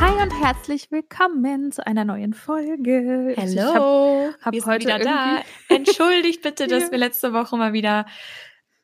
Hi 0.00 0.22
und 0.22 0.30
herzlich 0.42 0.90
willkommen 0.90 1.72
zu 1.72 1.86
einer 1.86 2.04
neuen 2.04 2.32
Folge. 2.34 3.34
Hello, 3.36 4.30
Ich 4.30 4.44
hab, 4.44 4.66
heute 4.66 4.86
wieder 4.86 4.98
da. 4.98 5.42
Entschuldigt 5.68 6.42
bitte, 6.42 6.66
dass 6.66 6.84
Ja. 6.86 6.90
wir 6.90 6.98
letzte 6.98 7.32
Woche 7.32 7.56
mal 7.56 7.72
wieder 7.72 8.06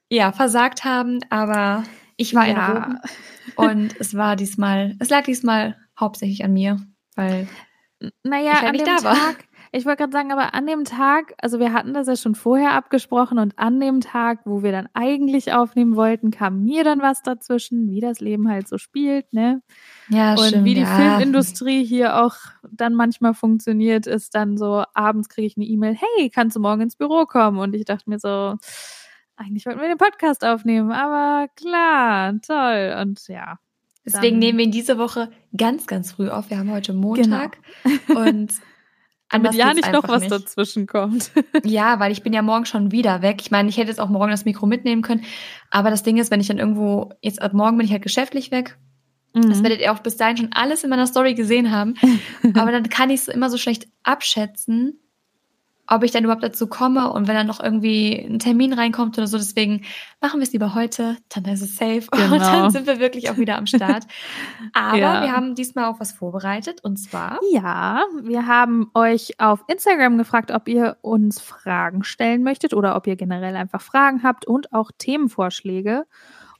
ja 0.08 0.32
versagt 0.32 0.84
haben, 0.84 1.18
aber 1.30 1.84
ich 2.16 2.34
war 2.34 2.46
in 2.46 2.56
Ja. 2.56 2.72
Rom 2.72 3.00
und 3.56 3.96
es 3.98 4.14
war 4.16 4.36
diesmal, 4.36 4.94
es 5.00 5.08
lag 5.08 5.24
diesmal 5.24 5.76
hauptsächlich 5.98 6.44
an 6.44 6.52
mir, 6.52 6.78
weil 7.16 7.48
Naja, 8.22 8.52
Ich 8.52 8.54
halt 8.60 8.64
an 8.66 8.72
nicht 8.72 8.86
dem 8.86 8.96
da 8.98 9.02
war. 9.04 9.14
Tag, 9.16 9.44
ich 9.72 9.84
wollte 9.84 9.98
gerade 9.98 10.12
sagen, 10.12 10.32
aber 10.32 10.54
an 10.54 10.66
dem 10.66 10.84
Tag, 10.84 11.34
also 11.38 11.58
wir 11.58 11.72
hatten 11.72 11.94
das 11.94 12.06
ja 12.06 12.16
schon 12.16 12.34
vorher 12.34 12.72
abgesprochen 12.72 13.38
und 13.38 13.58
an 13.58 13.80
dem 13.80 14.00
Tag, 14.00 14.40
wo 14.44 14.62
wir 14.62 14.72
dann 14.72 14.88
eigentlich 14.94 15.52
aufnehmen 15.52 15.96
wollten, 15.96 16.30
kam 16.30 16.62
mir 16.62 16.84
dann 16.84 17.00
was 17.00 17.22
dazwischen, 17.22 17.90
wie 17.90 18.00
das 18.00 18.20
Leben 18.20 18.48
halt 18.48 18.68
so 18.68 18.78
spielt, 18.78 19.32
ne? 19.32 19.62
ja, 20.08 20.34
und 20.34 20.64
wie 20.64 20.74
die 20.74 20.86
Filmindustrie 20.86 21.84
hier 21.84 22.22
auch 22.22 22.36
dann 22.70 22.94
manchmal 22.94 23.34
funktioniert, 23.34 24.06
ist 24.06 24.34
dann 24.34 24.56
so, 24.56 24.84
abends 24.94 25.28
kriege 25.28 25.46
ich 25.46 25.56
eine 25.56 25.66
E-Mail, 25.66 25.96
hey, 25.96 26.30
kannst 26.30 26.56
du 26.56 26.60
morgen 26.60 26.82
ins 26.82 26.96
Büro 26.96 27.26
kommen? 27.26 27.58
Und 27.58 27.74
ich 27.74 27.84
dachte 27.84 28.08
mir 28.08 28.18
so, 28.18 28.56
eigentlich 29.36 29.66
wollten 29.66 29.80
wir 29.80 29.88
den 29.88 29.98
Podcast 29.98 30.44
aufnehmen, 30.44 30.92
aber 30.92 31.48
klar, 31.56 32.34
toll. 32.40 32.96
Und 33.00 33.26
ja. 33.28 33.58
Deswegen 34.04 34.38
nehmen 34.38 34.58
wir 34.58 34.66
ihn 34.66 34.70
diese 34.70 34.98
Woche 34.98 35.30
ganz, 35.56 35.86
ganz 35.86 36.12
früh 36.12 36.28
auf. 36.28 36.48
Wir 36.48 36.58
haben 36.58 36.70
heute 36.70 36.92
Montag 36.92 37.58
und 38.08 38.52
Damit 39.30 39.54
ja 39.54 39.74
nicht 39.74 39.90
noch 39.92 40.06
was 40.08 40.20
nicht. 40.22 40.32
dazwischen 40.32 40.86
kommt. 40.86 41.30
Ja, 41.64 41.98
weil 41.98 42.12
ich 42.12 42.22
bin 42.22 42.32
ja 42.32 42.42
morgen 42.42 42.64
schon 42.66 42.92
wieder 42.92 43.22
weg. 43.22 43.38
Ich 43.40 43.50
meine, 43.50 43.68
ich 43.68 43.76
hätte 43.76 43.88
jetzt 43.88 44.00
auch 44.00 44.08
morgen 44.08 44.30
das 44.30 44.44
Mikro 44.44 44.66
mitnehmen 44.66 45.02
können. 45.02 45.24
Aber 45.70 45.90
das 45.90 46.02
Ding 46.02 46.16
ist, 46.18 46.30
wenn 46.30 46.40
ich 46.40 46.46
dann 46.46 46.58
irgendwo, 46.58 47.10
jetzt 47.22 47.42
ab 47.42 47.52
morgen 47.52 47.76
bin 47.76 47.86
ich 47.86 47.92
halt 47.92 48.02
geschäftlich 48.02 48.50
weg. 48.52 48.78
Das 49.32 49.58
Mhm. 49.58 49.62
werdet 49.64 49.80
ihr 49.80 49.92
auch 49.92 49.98
bis 49.98 50.16
dahin 50.16 50.36
schon 50.38 50.52
alles 50.52 50.82
in 50.84 50.90
meiner 50.90 51.06
Story 51.06 51.34
gesehen 51.34 51.70
haben. 51.70 51.94
Aber 52.54 52.70
dann 52.72 52.88
kann 52.88 53.10
ich 53.10 53.20
es 53.20 53.28
immer 53.28 53.50
so 53.50 53.58
schlecht 53.58 53.86
abschätzen, 54.02 54.98
ob 55.88 56.02
ich 56.02 56.10
dann 56.10 56.24
überhaupt 56.24 56.42
dazu 56.42 56.66
komme 56.66 57.12
und 57.12 57.28
wenn 57.28 57.34
dann 57.34 57.46
noch 57.46 57.60
irgendwie 57.60 58.14
ein 58.18 58.38
Termin 58.38 58.72
reinkommt 58.72 59.16
oder 59.18 59.26
so. 59.26 59.36
Deswegen 59.38 59.84
machen 60.20 60.40
wir 60.40 60.44
es 60.44 60.52
lieber 60.52 60.74
heute, 60.74 61.16
dann 61.28 61.44
ist 61.44 61.62
es 61.62 61.76
safe 61.76 62.02
und 62.12 62.18
Genau. 62.18 62.38
dann 62.38 62.70
sind 62.70 62.86
wir 62.86 62.98
wirklich 62.98 63.30
auch 63.30 63.36
wieder 63.36 63.56
am 63.56 63.66
Start. 63.66 64.04
Aber 64.72 64.98
Ja. 64.98 65.22
wir 65.22 65.32
haben 65.32 65.54
diesmal 65.54 65.84
auch 65.86 66.00
was 66.00 66.12
vorbereitet 66.12 66.82
und 66.82 66.96
zwar 66.98 67.38
Ja, 67.52 68.04
wir 68.22 68.46
haben 68.46 68.90
euch 68.94 69.38
auf 69.38 69.64
Instagram 69.68 70.18
gefragt, 70.18 70.50
ob 70.50 70.68
ihr 70.68 70.96
uns 71.02 71.40
Fragen 71.40 72.02
stellen 72.04 72.42
möchtet 72.42 72.74
oder 72.74 72.96
ob 72.96 73.06
ihr 73.06 73.16
generell 73.16 73.56
einfach 73.56 73.80
Fragen 73.80 74.22
habt 74.22 74.46
und 74.46 74.72
auch 74.72 74.90
Themenvorschläge. 74.98 76.04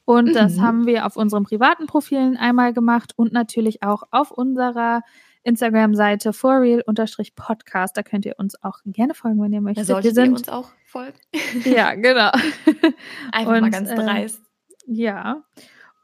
Und 0.05 0.35
das 0.37 0.57
Mhm. 0.57 0.63
haben 0.63 0.87
wir 0.87 1.05
auf 1.05 1.17
unseren 1.17 1.43
privaten 1.43 1.87
Profilen 1.87 2.37
einmal 2.37 2.73
gemacht 2.73 3.13
und 3.17 3.33
natürlich 3.33 3.83
auch 3.83 4.05
auf 4.13 4.31
unserer 4.31 5.03
Instagram-Seite 5.47 6.33
forreal-podcast. 6.33 7.97
Da 7.97 8.02
könnt 8.02 8.27
ihr 8.27 8.34
uns 8.39 8.62
auch 8.62 8.78
gerne 8.84 9.14
folgen, 9.14 9.41
wenn 9.41 9.52
ihr 9.52 9.61
da 9.61 9.62
möchtet. 9.62 9.86
solltet 9.86 10.16
wir 10.16 10.22
ihr 10.22 10.27
sind, 10.27 10.39
uns 10.39 10.48
auch 10.48 10.70
folgen. 10.84 11.19
ja, 11.64 11.94
genau. 11.94 12.30
Einfach 13.33 13.52
mal 13.52 13.62
Und, 13.62 13.70
ganz 13.70 13.91
äh, 13.91 13.94
dreist. 13.94 14.42
Ja. 14.86 15.42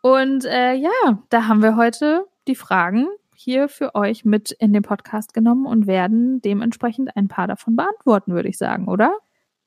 Und 0.00 0.44
äh, 0.44 0.74
ja, 0.74 0.90
da 1.28 1.46
haben 1.48 1.62
wir 1.62 1.76
heute 1.76 2.26
die 2.48 2.56
Fragen 2.56 3.06
hier 3.36 3.68
für 3.68 3.94
euch 3.94 4.24
mit 4.24 4.52
in 4.52 4.72
den 4.72 4.82
Podcast 4.82 5.34
genommen 5.34 5.66
und 5.66 5.86
werden 5.86 6.40
dementsprechend 6.42 7.16
ein 7.16 7.28
paar 7.28 7.46
davon 7.48 7.76
beantworten, 7.76 8.34
würde 8.34 8.48
ich 8.48 8.58
sagen, 8.58 8.86
oder? 8.88 9.16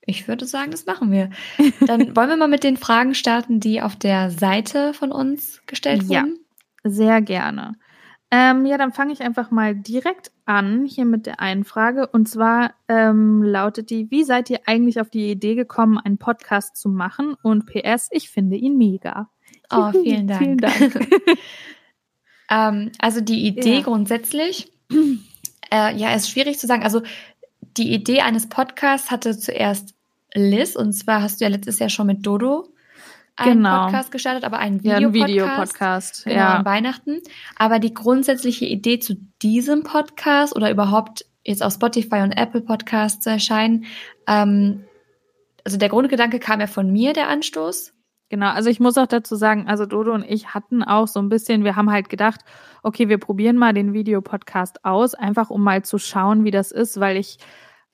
Ich 0.06 0.28
würde 0.28 0.46
sagen, 0.46 0.72
das 0.72 0.86
machen 0.86 1.12
wir. 1.12 1.30
Dann 1.86 2.00
wollen 2.16 2.30
wir 2.30 2.38
mal 2.38 2.48
mit 2.48 2.64
den 2.64 2.78
Fragen 2.78 3.16
starten, 3.16 3.60
die 3.60 3.82
auf 3.82 3.96
der 3.96 4.30
Seite 4.30 4.94
von 4.94 5.12
uns 5.12 5.62
gestellt 5.66 6.04
Ja. 6.04 6.22
wurden. 6.22 6.40
Sehr 6.84 7.22
gerne. 7.22 7.74
Ähm, 8.32 8.66
ja, 8.66 8.78
dann 8.78 8.92
fange 8.92 9.14
ich 9.14 9.22
einfach 9.22 9.52
mal 9.52 9.76
direkt 9.76 10.32
an 10.46 10.86
hier 10.86 11.06
mit 11.06 11.26
der 11.26 11.40
einen 11.40 11.64
Frage. 11.64 12.08
Und 12.08 12.28
zwar 12.28 12.74
ähm, 12.88 13.44
lautet 13.44 13.90
die, 13.90 14.10
wie 14.12 14.24
seid 14.24 14.50
ihr 14.50 14.62
eigentlich 14.66 15.00
auf 15.00 15.10
die 15.10 15.32
Idee 15.32 15.56
gekommen, 15.56 15.98
einen 15.98 16.18
Podcast 16.18 16.76
zu 16.76 16.90
machen? 16.90 17.36
Und 17.44 17.66
PS, 17.68 18.10
ich 18.12 18.30
finde 18.30 18.56
ihn 18.58 18.78
mega. 18.78 19.30
Oh, 19.72 19.92
vielen 19.92 20.28
Dank. 20.28 20.42
Vielen 20.44 20.58
Dank. 20.60 21.10
Ähm, 22.50 22.92
also 23.00 23.22
die 23.22 23.48
Idee 23.48 23.78
Ja. 23.78 23.82
grundsätzlich, 23.82 24.72
äh, 25.72 25.96
ja, 25.96 26.14
ist 26.14 26.30
schwierig 26.30 26.60
zu 26.60 26.68
sagen. 26.68 26.84
Also 26.84 27.02
die 27.78 27.92
Idee 27.92 28.22
eines 28.22 28.48
Podcasts 28.48 29.10
hatte 29.12 29.38
zuerst 29.38 29.96
Liz 30.36 30.76
und 30.76 30.94
zwar 30.94 31.22
hast 31.22 31.40
du 31.42 31.46
ja 31.46 31.50
letztes 31.50 31.80
Jahr 31.80 31.90
schon 31.90 32.08
mit 32.08 32.26
Dodo 32.26 32.68
einen 33.36 33.64
Genau. 33.64 33.86
Podcast 33.86 34.12
gestartet, 34.12 34.44
aber 34.44 34.60
einen 34.60 34.80
ja, 34.82 35.00
Videopodcast. 35.14 36.26
Genau, 36.26 36.36
ja. 36.36 36.56
an 36.56 36.66
Weihnachten. 36.66 37.22
Aber 37.58 37.80
die 37.80 37.94
grundsätzliche 37.94 38.66
Idee 38.66 39.00
zu 39.00 39.16
diesem 39.42 39.84
Podcast 39.84 40.56
oder 40.56 40.72
überhaupt 40.72 41.26
jetzt 41.44 41.64
auf 41.64 41.74
Spotify 41.74 42.22
und 42.22 42.32
Apple 42.32 42.62
Podcasts 42.62 43.24
zu 43.24 43.30
erscheinen, 43.30 43.86
ähm, 44.28 44.86
also 45.64 45.78
der 45.78 45.90
Grundgedanke 45.90 46.40
kam 46.40 46.60
ja 46.60 46.68
von 46.68 46.92
mir, 46.92 47.14
der 47.14 47.28
Anstoß. 47.28 47.94
Genau, 48.30 48.50
also 48.50 48.70
ich 48.70 48.80
muss 48.80 48.98
auch 48.98 49.08
dazu 49.08 49.36
sagen, 49.36 49.68
also 49.68 49.86
Dodo 49.86 50.14
und 50.14 50.24
ich 50.24 50.54
hatten 50.54 50.84
auch 50.84 51.08
so 51.08 51.20
ein 51.20 51.30
bisschen, 51.30 51.64
wir 51.64 51.76
haben 51.76 51.92
halt 51.92 52.10
gedacht, 52.10 52.42
okay, 52.82 53.08
wir 53.08 53.20
probieren 53.20 53.56
mal 53.56 53.74
den 53.74 53.94
Videopodcast 53.94 54.84
aus, 54.84 55.14
einfach 55.14 55.52
um 55.52 55.64
mal 55.64 55.84
zu 55.84 56.00
schauen, 56.00 56.44
wie 56.44 56.52
das 56.52 56.72
ist, 56.72 57.00
weil 57.00 57.18
ich 57.18 57.38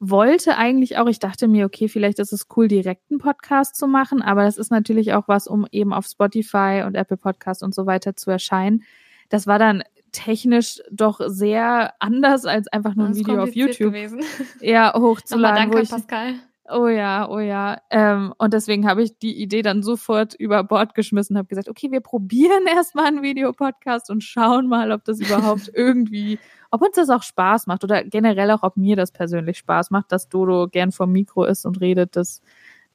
wollte 0.04 0.58
eigentlich 0.58 0.98
auch, 0.98 1.08
ich 1.08 1.20
dachte 1.20 1.48
mir, 1.48 1.68
okay, 1.68 1.88
vielleicht 1.88 2.18
ist 2.18 2.34
es 2.34 2.48
cool, 2.58 2.68
direkt 2.68 3.04
einen 3.12 3.20
Podcast 3.20 3.76
zu 3.76 3.86
machen, 3.88 4.24
aber 4.24 4.44
das 4.44 4.58
ist 4.58 4.72
natürlich 4.72 5.14
auch 5.14 5.28
was, 5.28 5.46
um 5.46 5.68
eben 5.72 5.94
auf 5.94 6.08
Spotify 6.08 6.84
und 6.88 6.96
Apple 6.96 7.18
Podcast 7.18 7.62
und 7.62 7.76
so 7.76 7.86
weiter 7.86 8.16
zu 8.16 8.32
erscheinen. 8.32 8.82
Das 9.30 9.46
war 9.46 9.60
dann 9.60 9.84
technisch 10.12 10.82
doch 10.92 11.22
sehr 11.28 11.94
anders 12.00 12.46
als 12.46 12.68
einfach 12.68 12.96
nur 12.96 13.08
ein 13.08 13.16
Video 13.16 13.44
auf 13.44 13.56
YouTube 13.56 13.78
gewesen. 13.78 14.22
ja, 14.60 14.92
hochzuladen, 14.96 15.70
danke, 15.70 15.82
ich 15.82 15.90
Pascal. 15.90 16.34
Oh 16.68 16.88
ja, 16.88 17.30
oh 17.30 17.40
ja. 17.40 17.78
Ähm, 17.92 18.34
und 18.40 18.54
deswegen 18.54 18.88
habe 18.88 19.04
ich 19.04 19.20
die 19.20 19.40
Idee 19.40 19.62
dann 19.62 19.84
sofort 19.84 20.34
über 20.34 20.64
Bord 20.64 20.96
geschmissen, 20.96 21.38
habe 21.38 21.48
gesagt, 21.48 21.70
okay, 21.70 21.92
wir 21.92 22.02
probieren 22.02 22.66
erstmal 22.76 23.06
einen 23.06 23.22
Videopodcast 23.22 24.10
und 24.10 24.24
schauen 24.24 24.68
mal, 24.68 24.92
ob 24.92 25.06
das 25.06 25.20
überhaupt 25.20 25.70
irgendwie, 25.76 26.40
ob 26.72 26.82
uns 26.82 26.96
das 26.96 27.10
auch 27.10 27.24
Spaß 27.24 27.68
macht 27.68 27.84
oder 27.84 28.04
generell 28.04 28.50
auch, 28.52 28.64
ob 28.64 28.78
mir 28.78 28.96
das 28.96 29.12
persönlich 29.12 29.58
Spaß 29.60 29.92
macht, 29.92 30.12
dass 30.12 30.30
Dodo 30.30 30.68
gern 30.68 30.92
vom 30.92 31.12
Mikro 31.12 31.44
ist 31.44 31.66
und 31.66 31.80
redet. 31.82 32.16
Das, 32.16 32.42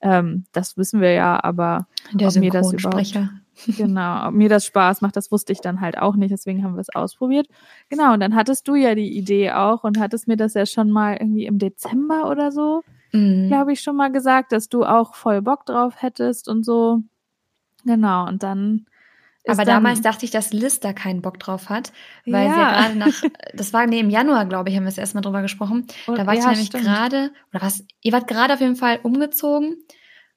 ähm, 0.00 0.44
das 0.52 0.76
wissen 0.76 1.00
wir 1.00 1.12
ja, 1.12 1.42
aber 1.42 1.86
Der 2.12 2.28
ob 2.28 2.34
mir 2.36 2.50
das 2.50 2.70
Synchronsprecher. 2.70 3.30
genau, 3.66 4.28
ob 4.28 4.34
mir 4.34 4.48
das 4.48 4.66
Spaß 4.66 5.00
macht, 5.02 5.16
das 5.16 5.30
wusste 5.30 5.52
ich 5.52 5.60
dann 5.60 5.80
halt 5.80 5.98
auch 5.98 6.16
nicht, 6.16 6.30
deswegen 6.32 6.64
haben 6.64 6.74
wir 6.74 6.80
es 6.80 6.94
ausprobiert. 6.94 7.46
Genau, 7.88 8.12
und 8.14 8.20
dann 8.20 8.34
hattest 8.34 8.66
du 8.68 8.74
ja 8.74 8.94
die 8.94 9.16
Idee 9.16 9.52
auch 9.52 9.84
und 9.84 9.98
hattest 9.98 10.26
mir 10.28 10.36
das 10.36 10.54
ja 10.54 10.66
schon 10.66 10.90
mal 10.90 11.16
irgendwie 11.16 11.46
im 11.46 11.58
Dezember 11.58 12.28
oder 12.30 12.50
so 12.50 12.82
Mhm. 13.12 13.48
glaube 13.48 13.72
ich, 13.72 13.80
schon 13.80 13.96
mal 13.96 14.10
gesagt, 14.10 14.52
dass 14.52 14.68
du 14.68 14.84
auch 14.84 15.14
voll 15.14 15.40
Bock 15.40 15.64
drauf 15.64 16.02
hättest 16.02 16.48
und 16.48 16.64
so. 16.64 17.02
Genau, 17.84 18.26
und 18.26 18.42
dann. 18.42 18.86
Aber 19.46 19.64
dann, 19.64 19.76
damals 19.76 20.00
dachte 20.00 20.24
ich, 20.24 20.30
dass 20.30 20.52
Liz 20.52 20.80
da 20.80 20.92
keinen 20.92 21.22
Bock 21.22 21.38
drauf 21.38 21.68
hat, 21.68 21.92
weil 22.24 22.48
sie 22.50 22.56
Ja. 22.56 22.72
ja 22.72 22.80
gerade 22.82 22.98
nach, 22.98 23.22
das 23.54 23.72
war 23.72 23.86
nee, 23.86 24.00
im 24.00 24.10
Januar, 24.10 24.46
glaube 24.46 24.70
ich, 24.70 24.76
haben 24.76 24.84
wir 24.84 24.88
es 24.88 24.98
erstmal 24.98 25.22
drüber 25.22 25.42
gesprochen. 25.42 25.86
und- 26.06 26.18
Da 26.18 26.26
war 26.26 26.34
ich 26.34 26.40
ja, 26.40 26.50
nämlich 26.50 26.66
stimmt. 26.66 26.84
gerade, 26.84 27.30
oder 27.52 27.62
was, 27.62 27.84
ihr 28.02 28.12
wart 28.12 28.26
gerade 28.28 28.54
auf 28.54 28.60
jeden 28.60 28.76
Fall 28.76 28.98
umgezogen 29.02 29.76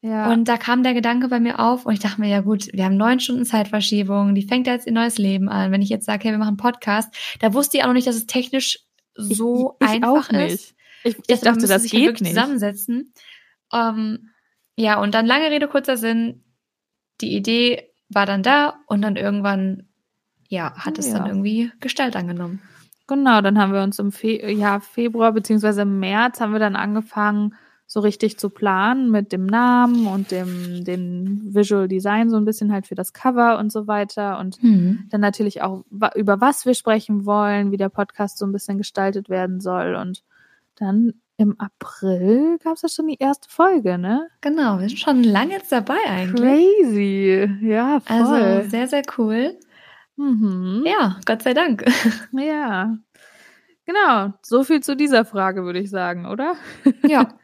Ja, 0.01 0.31
und 0.31 0.47
da 0.47 0.57
kam 0.57 0.83
der 0.83 0.93
Gedanke 0.93 1.27
bei 1.27 1.39
mir 1.39 1.59
auf 1.59 1.85
und 1.85 1.93
ich 1.93 1.99
dachte 1.99 2.21
mir, 2.21 2.29
ja 2.29 2.41
gut, 2.41 2.67
wir 2.71 2.85
haben 2.85 2.97
neun 2.97 3.19
Stunden 3.19 3.45
Zeitverschiebung, 3.45 4.35
die 4.35 4.43
fängt 4.43 4.67
ja 4.67 4.73
jetzt 4.73 4.85
ihr 4.87 4.93
neues 4.93 5.17
Leben 5.17 5.49
an. 5.49 5.71
Wenn 5.71 5.81
ich 5.81 5.89
jetzt 5.89 6.05
sage, 6.05 6.23
hey, 6.25 6.31
wir 6.31 6.37
machen 6.37 6.49
einen 6.49 6.57
Podcast, 6.57 7.13
da 7.39 7.53
wusste 7.53 7.77
ich 7.77 7.83
auch 7.83 7.87
noch 7.87 7.93
nicht, 7.95 8.07
dass 8.07 8.15
es 8.15 8.27
technisch 8.27 8.79
so 9.15 9.75
ich, 9.81 9.87
ich 9.87 9.93
einfach 9.95 10.27
auch 10.27 10.31
nicht. 10.31 10.53
ist. 10.53 10.75
Ich, 11.03 11.15
ich, 11.17 11.39
dachte, 11.39 11.45
dachte, 11.45 11.67
das 11.67 11.81
sich 11.83 11.91
geht 11.91 12.21
nicht. 12.21 12.33
zusammensetzen. 12.33 13.13
Ähm, 13.73 14.29
ja, 14.77 15.01
und 15.01 15.13
dann 15.13 15.25
lange 15.25 15.49
Rede, 15.51 15.67
kurzer 15.67 15.97
Sinn. 15.97 16.43
Die 17.21 17.35
Idee 17.35 17.88
war 18.09 18.25
dann 18.25 18.43
da 18.43 18.75
und 18.87 19.01
dann 19.01 19.15
irgendwann, 19.15 19.87
ja, 20.47 20.73
hat 20.75 20.97
es 20.99 21.07
Ja. 21.07 21.19
dann 21.19 21.27
irgendwie 21.27 21.71
Gestalt 21.79 22.15
angenommen. 22.15 22.61
Genau, 23.07 23.41
dann 23.41 23.57
haben 23.59 23.73
wir 23.73 23.81
uns 23.81 23.97
im 23.99 24.11
Fe 24.11 24.51
ja, 24.51 24.79
Februar 24.79 25.33
im 25.35 25.99
März 25.99 26.39
haben 26.41 26.53
wir 26.53 26.59
dann 26.59 26.75
angefangen, 26.75 27.55
so 27.87 28.01
richtig 28.01 28.37
zu 28.37 28.51
planen 28.51 29.09
mit 29.09 29.31
dem 29.31 29.47
Namen 29.47 30.05
und 30.05 30.29
dem, 30.29 30.83
dem 30.85 31.55
Visual 31.55 31.87
Design 31.87 32.29
so 32.29 32.37
ein 32.37 32.45
bisschen 32.45 32.71
halt 32.71 32.85
für 32.85 32.93
das 32.93 33.13
Cover 33.13 33.57
und 33.57 33.71
so 33.71 33.87
weiter 33.87 34.37
und 34.37 34.59
dann 35.09 35.21
natürlich 35.21 35.63
auch, 35.63 35.83
über 36.15 36.39
was 36.39 36.67
wir 36.67 36.75
sprechen 36.75 37.25
wollen, 37.25 37.71
wie 37.71 37.77
der 37.77 37.89
Podcast 37.89 38.37
so 38.37 38.45
ein 38.45 38.51
bisschen 38.51 38.77
gestaltet 38.77 39.27
werden 39.27 39.59
soll. 39.59 39.95
Und 39.95 40.23
dann 40.75 41.13
im 41.39 41.57
April 41.57 42.57
gab 42.61 42.75
es 42.75 42.81
ja 42.81 42.89
schon 42.89 43.07
die 43.07 43.17
erste 43.17 43.49
Folge, 43.49 43.97
ne? 43.97 44.27
Genau, 44.41 44.77
wir 44.77 44.89
sind 44.89 44.99
schon 44.99 45.23
lange 45.23 45.53
jetzt 45.53 45.71
dabei 45.71 45.97
eigentlich. 46.05 46.41
Crazy. 46.41 47.49
Ja, 47.61 48.01
voll. 48.01 48.17
Also 48.17 48.69
sehr, 48.69 48.87
sehr 48.89 49.03
cool. 49.17 49.57
mhm. 50.17 50.83
Ja, 50.85 51.17
Gott 51.25 51.41
sei 51.41 51.53
Dank. 51.53 51.85
ja. 52.33 52.93
Genau, 53.85 54.33
so 54.43 54.65
viel 54.65 54.81
zu 54.81 54.97
dieser 54.97 55.23
Frage, 55.23 55.63
würde 55.63 55.79
ich 55.79 55.89
sagen, 55.89 56.25
oder? 56.25 56.55
ja. 57.07 57.29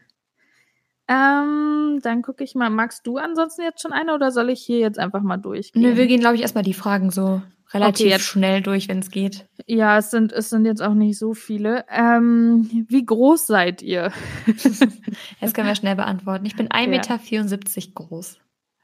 Ähm, 1.07 2.00
dann 2.01 2.24
gucke 2.24 2.44
ich 2.44 2.56
mal, 2.56 2.71
magst 2.71 3.06
du 3.06 3.18
ansonsten 3.18 3.62
jetzt 3.62 3.80
schon 3.80 3.94
eine 3.94 4.15
oder 4.15 4.31
soll 4.31 4.50
ich 4.50 4.63
hier 4.63 4.80
jetzt 4.80 4.97
einfach 4.97 5.21
mal 5.21 5.38
durchgehen? 5.38 5.83
Nö, 5.83 5.97
wir 5.97 6.07
gehen, 6.07 6.19
glaube 6.19 6.33
ich, 6.33 6.42
erstmal 6.42 6.63
die 6.63 6.74
Fragen 6.74 7.12
so 7.12 7.44
relativ 7.75 8.06
Okay, 8.06 8.10
jetzt- 8.13 8.24
schnell 8.25 8.62
durch, 8.62 8.88
wenn 8.88 9.00
es 9.00 9.12
geht. 9.12 9.45
Ja, 9.68 9.98
es 9.98 10.10
sind, 10.12 10.31
es 10.31 10.50
sind 10.50 10.66
jetzt 10.66 10.81
auch 10.81 10.94
nicht 10.95 11.18
so 11.19 11.33
viele. 11.33 11.86
Ähm, 11.92 12.86
wie 12.89 13.06
groß 13.06 13.45
seid 13.48 13.81
ihr? 13.81 14.12
Das 15.42 15.54
können 15.54 15.68
wir 15.68 15.75
schnell 15.75 15.95
beantworten. 15.95 16.45
Ich 16.45 16.56
bin 16.56 16.69
1,74 16.69 16.88
Meter 16.89 17.94
groß. 17.94 18.39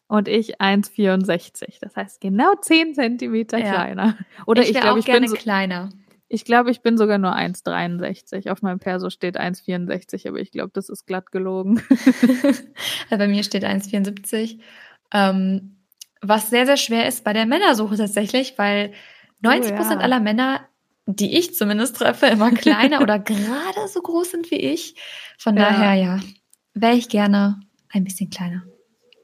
Und 0.07 0.27
ich 0.27 0.59
1,64. 0.61 1.79
Das 1.81 1.95
heißt 1.95 2.19
genau 2.21 2.53
10 2.61 2.93
Zentimeter 2.95 3.57
Ja. 3.57 3.71
kleiner. 3.71 4.17
Oder 4.45 4.63
ich, 4.63 4.73
wär 4.73 4.81
glaube, 4.81 4.93
auch 4.95 4.97
ich 4.99 5.05
gerne 5.05 5.21
bin 5.21 5.29
so, 5.29 5.35
kleiner. 5.35 5.89
ich 6.27 6.43
glaube, 6.45 6.69
ich 6.71 6.81
bin 6.81 6.97
sogar 6.97 7.17
nur 7.17 7.33
1,63. 7.35 8.49
Auf 8.51 8.61
meinem 8.61 8.79
Perso 8.79 9.09
steht 9.09 9.39
1,64, 9.39 10.27
aber 10.27 10.39
ich 10.39 10.51
glaube, 10.51 10.71
das 10.73 10.89
ist 10.89 11.05
glatt 11.05 11.31
gelogen. 11.31 11.81
Also 13.09 13.17
bei 13.17 13.27
mir 13.27 13.43
steht 13.43 13.63
1,74. 13.65 14.59
Ähm, 15.13 15.77
was 16.21 16.49
sehr, 16.49 16.65
sehr 16.65 16.77
schwer 16.77 17.07
ist 17.07 17.23
bei 17.23 17.33
der 17.33 17.45
Männersuche 17.45 17.97
tatsächlich, 17.97 18.53
weil 18.57 18.91
90 19.41 19.75
Prozent 19.75 19.99
ja. 19.99 20.05
aller 20.05 20.19
Männer, 20.19 20.61
die 21.07 21.37
ich 21.37 21.55
zumindest 21.55 21.97
treffe, 21.97 22.27
immer 22.27 22.51
kleiner 22.51 23.01
oder 23.01 23.19
gerade 23.19 23.87
so 23.87 24.01
groß 24.01 24.31
sind 24.31 24.51
wie 24.51 24.59
ich. 24.59 24.95
Von 25.37 25.57
Ja. 25.57 25.63
daher, 25.63 25.93
ja, 25.95 26.19
wäre 26.73 26.93
ich 26.93 27.09
gerne 27.09 27.59
ein 27.89 28.03
bisschen 28.03 28.29
kleiner. 28.29 28.63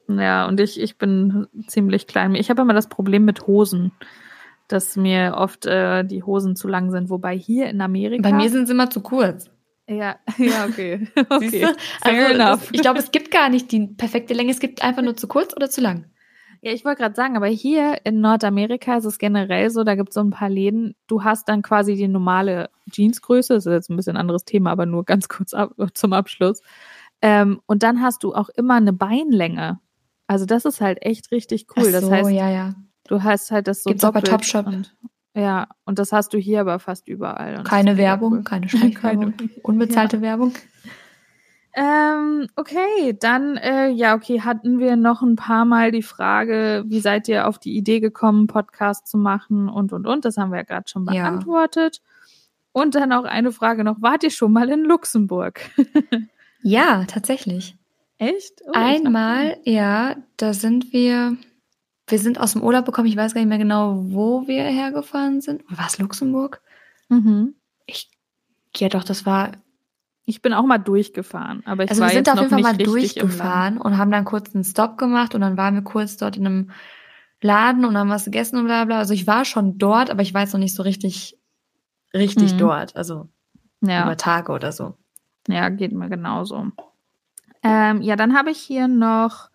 Ja, 0.10 0.48
und 0.48 0.60
ich, 0.60 0.80
ich 0.80 0.98
bin 0.98 1.48
ziemlich 1.68 2.08
klein. 2.08 2.34
Ich 2.36 2.50
habe 2.50 2.62
immer 2.62 2.74
das 2.74 2.88
Problem 2.88 3.26
mit 3.26 3.46
Hosen, 3.46 3.92
dass 4.70 4.96
mir 4.96 5.36
oft 5.38 5.66
äh, 5.66 6.04
die 6.04 6.24
Hosen 6.24 6.56
zu 6.56 6.68
lang 6.68 6.92
sind. 6.92 7.10
Wobei 7.10 7.38
hier 7.38 7.68
in 7.70 7.82
Amerika. 7.82 8.22
Bei 8.30 8.36
mir 8.36 8.50
sind 8.50 8.68
sie 8.68 8.74
immer 8.74 8.90
zu 8.90 9.02
kurz. 9.02 9.50
ja, 9.88 10.16
ja, 10.38 10.66
okay. 10.66 11.08
Okay. 11.30 11.68
Fair 12.02 12.28
Also, 12.28 12.34
enough. 12.34 12.60
das, 12.62 12.70
ich 12.72 12.82
glaube, 12.82 13.00
es 13.00 13.12
gibt 13.12 13.32
gar 13.32 13.50
nicht 13.50 13.72
die 13.72 13.86
perfekte 13.88 14.34
Länge. 14.34 14.52
Es 14.52 14.60
gibt 14.60 14.82
einfach 14.82 15.02
nur 15.04 15.16
zu 15.16 15.28
kurz 15.28 15.54
oder 15.56 15.70
zu 15.70 15.82
lang. 15.82 16.06
Ja, 16.62 16.71
ich 16.71 16.86
wollte 16.86 17.01
gerade 17.01 17.15
sagen, 17.15 17.38
aber 17.38 17.48
hier 17.48 17.98
in 18.04 18.21
Nordamerika 18.21 18.98
ist 18.98 19.06
es 19.06 19.18
generell 19.18 19.69
so, 19.69 19.83
da 19.83 19.95
gibt 19.95 20.09
es 20.09 20.15
so 20.15 20.21
ein 20.21 20.31
paar 20.31 20.50
Läden, 20.50 20.95
du 21.07 21.24
hast 21.24 21.48
dann 21.50 21.62
quasi 21.62 21.95
die 21.95 22.07
normale 22.07 22.69
Jeansgröße, 22.92 23.54
das 23.54 23.65
ist 23.65 23.71
jetzt 23.71 23.89
ein 23.89 23.95
bisschen 23.95 24.18
anderes 24.18 24.45
Thema, 24.45 24.71
aber 24.71 24.86
nur 24.86 25.04
ganz 25.04 25.27
kurz 25.30 25.54
ab, 25.54 25.74
zum 25.94 26.13
Abschluss. 26.13 26.62
Ähm, 27.21 27.62
und 27.65 27.83
dann 27.83 28.01
hast 28.01 28.24
du 28.24 28.33
auch 28.33 28.50
immer 28.50 28.75
eine 28.75 28.94
Beinlänge. 28.94 29.80
Also 30.27 30.45
das 30.45 30.65
ist 30.65 30.81
halt 30.81 31.01
echt 31.01 31.31
richtig 31.31 31.68
cool. 31.75 31.86
Ach 31.88 31.92
das 31.92 32.04
so, 32.04 32.12
heißt, 32.12 32.31
ja, 32.31 32.50
ja. 32.50 32.75
du 33.07 33.24
hast 33.24 33.51
halt 33.51 33.68
das 33.68 33.83
so 33.83 33.89
Gibt's 33.89 34.03
auch 34.03 34.12
bei 34.12 34.21
doppelt 34.21 34.42
Topshop. 34.42 34.68
Und, 34.68 34.95
ja, 35.33 35.68
und 35.86 36.00
das 36.00 36.12
hast 36.12 36.33
du 36.33 36.38
hier 36.38 36.62
aber 36.62 36.80
fast 36.80 37.07
überall. 37.07 37.57
Und 37.57 37.63
Keine 37.63 37.98
Werbung, 37.98 38.33
cool. 38.33 38.44
keine 38.44 38.68
Schleichwerbung, 38.68 39.33
unbezahlte 39.63 40.21
Werbung. 40.21 40.53
Ähm, 41.79 42.47
okay, 42.56 43.15
dann, 43.19 43.56
äh, 43.57 43.89
ja, 43.89 44.15
okay, 44.15 44.41
hatten 44.41 44.79
wir 44.79 44.95
noch 44.95 45.21
ein 45.21 45.35
paar 45.35 45.63
Mal 45.63 45.91
die 45.91 46.01
Frage, 46.01 46.83
wie 46.88 47.00
seid 47.00 47.27
ihr 47.27 47.47
auf 47.47 47.59
die 47.59 47.77
Idee 47.77 48.00
gekommen, 48.00 48.47
Podcast 48.47 49.06
zu 49.07 49.15
machen 49.19 49.69
und, 49.69 49.94
und, 49.94 50.07
und. 50.07 50.25
Das 50.25 50.38
haben 50.38 50.50
wir 50.51 50.57
ja 50.57 50.63
gerade 50.63 50.89
schon 50.89 51.06
Ja. 51.06 51.29
beantwortet. 51.29 52.01
Und 52.71 52.95
dann 52.95 53.12
auch 53.13 53.25
eine 53.25 53.51
Frage 53.51 53.83
noch, 53.83 54.01
wart 54.01 54.24
ihr 54.24 54.31
schon 54.31 54.51
mal 54.53 54.69
in 54.69 54.83
Luxemburg? 54.83 55.62
Ja, 56.63 57.06
tatsächlich. 57.06 57.77
Echt? 58.18 58.62
Oh, 58.65 58.71
Einmal, 58.74 59.57
ja, 59.63 60.15
da 60.38 60.53
sind 60.56 60.91
wir, 60.91 61.38
wir 62.07 62.19
sind 62.19 62.39
aus 62.41 62.53
dem 62.53 62.63
Urlaub 62.63 62.83
bekommen, 62.83 63.07
ich 63.07 63.15
weiß 63.15 63.35
gar 63.35 63.41
nicht 63.41 63.47
mehr 63.47 63.59
genau, 63.59 64.03
wo 64.12 64.47
wir 64.47 64.63
hergefahren 64.63 65.39
sind. 65.39 65.63
War 65.69 65.85
es 65.85 66.00
Luxemburg? 66.00 66.59
Mhm. 67.09 67.53
Ich, 67.85 68.09
ja 68.75 68.89
doch, 68.89 69.03
das 69.03 69.25
war, 69.27 69.51
Ich 70.29 70.41
bin 70.41 70.53
auch 70.53 70.65
mal 70.65 70.77
durchgefahren, 70.77 71.63
aber 71.65 71.85
ich 71.85 71.89
also 71.89 72.01
war 72.01 72.09
wir 72.09 72.15
sind 72.15 72.27
auf 72.27 72.39
jeden 72.39 72.50
Fall 72.50 72.62
mal 72.62 72.77
durchgefahren 72.77 73.77
und 73.77 73.97
haben 73.97 74.12
dann 74.12 74.25
kurz 74.25 74.53
einen 74.53 74.65
Stop 74.65 74.97
gemacht 74.97 75.33
und 75.33 75.39
dann 75.39 75.56
waren 75.56 75.74
wir 75.74 75.83
kurz 75.83 76.18
dort 76.18 76.35
in 76.35 76.45
einem 76.45 76.71
Laden 77.39 77.85
und 77.85 77.97
haben 77.97 78.09
was 78.09 78.25
gegessen 78.25 78.57
und 78.57 78.65
bla 78.65 78.83
bla. 78.83 78.97
Also 78.97 79.13
ich 79.13 79.25
war 79.25 79.45
schon 79.45 79.77
dort, 79.77 80.09
aber 80.09 80.21
ich 80.21 80.33
war 80.33 80.41
jetzt 80.41 80.51
noch 80.51 80.59
nicht 80.59 80.75
so 80.75 80.83
richtig, 80.83 81.38
richtig 82.13 82.56
Mhm. 82.56 82.57
dort, 82.57 82.97
also 82.97 83.29
Ja. 83.79 84.03
über 84.03 84.18
Tage 84.18 84.51
oder 84.51 84.74
so. 84.74 84.95
Ja, 85.47 85.69
geht 85.69 85.94
mir 85.94 86.09
genauso. 86.09 86.71
Ähm, 87.63 88.01
ja, 88.01 88.18
dann 88.18 88.35
habe 88.38 88.51
ich 88.51 88.57
hier 88.57 88.89
noch 88.89 89.50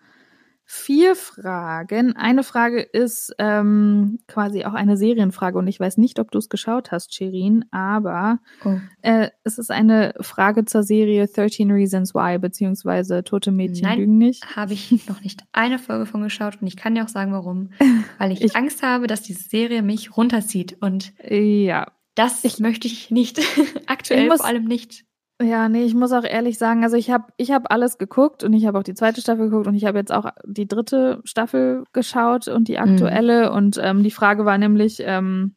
vier 0.75 1.15
Fragen. 1.17 2.17
Eine 2.17 2.43
Frage 2.45 2.81
ist 2.81 3.35
ähm, 3.39 4.21
quasi 4.27 4.65
auch 4.65 4.73
eine 4.73 4.97
Serienfrage 4.97 5.59
und 5.59 5.67
ich 5.67 5.79
weiß 5.79 5.99
nicht, 5.99 6.19
ob 6.19 6.31
du 6.31 6.39
es 6.39 6.49
geschaut 6.49 6.91
hast, 6.93 7.15
Shirin, 7.15 7.67
aber 7.71 8.39
Oh. 8.65 8.79
äh, 9.03 9.29
es 9.45 9.59
ist 9.59 9.71
eine 9.71 10.15
Frage 10.21 10.65
zur 10.65 10.83
Serie 10.83 11.27
13 11.29 11.71
Reasons 11.71 12.15
Why, 12.15 12.39
beziehungsweise 12.39 13.23
Tote 13.23 13.51
Mädchen 13.53 13.87
Nein. 13.87 13.99
lügen 13.99 14.17
nicht. 14.19 14.57
habe 14.57 14.73
ich 14.73 15.07
noch 15.09 15.21
nicht 15.21 15.43
eine 15.53 15.79
Folge 15.79 16.07
von 16.07 16.23
geschaut 16.23 16.57
und 16.63 16.67
ich 16.67 16.77
kann 16.79 16.95
dir 16.95 17.05
auch 17.05 17.09
sagen, 17.09 17.33
warum. 17.33 17.69
Weil 18.19 18.33
ich, 18.33 18.41
Ich- 18.41 18.57
Angst 18.57 18.83
habe, 18.83 19.07
dass 19.07 19.21
diese 19.23 19.47
Serie 19.47 19.83
mich 19.83 20.17
runterzieht 20.17 20.79
und 20.81 21.13
Ja. 21.29 21.93
das 22.15 22.45
Ich- 22.45 22.61
möchte 22.61 22.87
ich 22.89 23.11
nicht. 23.11 23.41
Aktuell 23.87 24.23
Ich 24.23 24.29
muss- 24.31 24.39
vor 24.39 24.47
allem 24.49 24.65
nicht. 24.65 25.05
Ja, 25.43 25.69
nee, 25.69 25.85
ich 25.85 25.95
muss 25.95 26.13
auch 26.13 26.25
ehrlich 26.25 26.59
sagen, 26.59 26.85
also 26.85 26.97
ich 26.97 27.11
habe 27.11 27.33
ich 27.37 27.51
hab 27.51 27.73
alles 27.73 27.99
geguckt 27.99 28.45
und 28.45 28.53
ich 28.53 28.67
habe 28.67 28.79
auch 28.79 28.83
die 28.83 28.95
zweite 28.95 29.21
Staffel 29.21 29.51
geguckt 29.51 29.67
und 29.67 29.75
ich 29.75 29.85
habe 29.85 29.99
jetzt 29.99 30.13
auch 30.13 30.27
die 30.45 30.69
dritte 30.69 31.21
Staffel 31.25 31.85
geschaut 31.93 32.49
und 32.49 32.69
die 32.69 32.79
aktuelle. 32.79 33.53
Und 33.53 33.79
ähm, 33.83 34.03
die 34.03 34.11
Frage 34.11 34.45
war 34.45 34.59
nämlich, 34.59 35.03
ähm, 35.05 35.55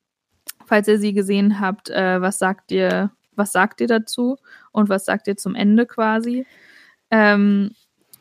falls 0.66 0.88
ihr 0.88 1.00
sie 1.00 1.14
gesehen 1.14 1.60
habt, 1.60 1.90
äh, 1.90 2.22
was 2.22 2.40
sagt 2.40 2.72
ihr, 2.72 3.12
was 3.36 3.52
sagt 3.52 3.82
ihr 3.82 3.88
dazu 3.88 4.38
und 4.72 4.90
was 4.90 5.06
sagt 5.06 5.28
ihr 5.28 5.38
zum 5.38 5.56
Ende 5.56 5.86
quasi? 5.86 6.46
Ähm, 7.12 7.72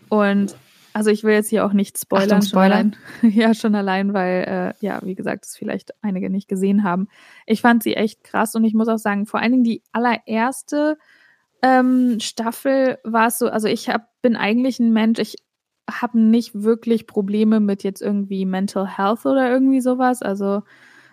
und 0.09 0.57
also 0.93 1.11
ich 1.11 1.25
will 1.25 1.35
jetzt 1.35 1.49
hier 1.49 1.67
auch 1.67 1.73
nicht 1.73 1.99
spoilern. 1.99 2.25
Achtung, 2.25 2.43
schon 2.43 2.49
Spoiler. 2.51 2.75
allein, 2.75 2.97
ja, 3.23 3.55
schon 3.55 3.75
allein, 3.75 4.15
weil, 4.15 4.75
äh, 4.81 4.85
ja, 4.85 5.01
wie 5.03 5.17
gesagt, 5.17 5.45
es 5.45 5.57
vielleicht 5.57 5.93
einige 6.03 6.31
nicht 6.31 6.49
gesehen 6.49 6.85
haben. 6.85 7.09
Ich 7.47 7.63
fand 7.63 7.83
sie 7.83 7.95
echt 7.95 8.23
krass 8.23 8.55
und 8.55 8.65
ich 8.65 8.75
muss 8.75 8.89
auch 8.89 8.99
sagen, 8.99 9.27
vor 9.27 9.41
allen 9.41 9.53
Dingen 9.53 9.65
die 9.65 9.83
allererste 9.93 10.97
ähm, 11.65 12.21
Staffel 12.21 12.99
war 13.05 13.29
es 13.29 13.39
so, 13.39 13.49
also 13.49 13.69
ich 13.69 13.89
hab, 13.89 14.21
bin 14.21 14.37
eigentlich 14.37 14.79
ein 14.81 14.93
Mensch, 14.93 15.19
ich 15.19 15.37
habe 15.91 16.21
nicht 16.21 16.63
wirklich 16.63 17.07
Probleme 17.07 17.59
mit 17.59 17.83
jetzt 17.83 18.03
irgendwie 18.03 18.45
Mental 18.45 18.87
Health 18.87 19.25
oder 19.25 19.51
irgendwie 19.51 19.81
sowas, 19.81 20.23
also 20.23 20.63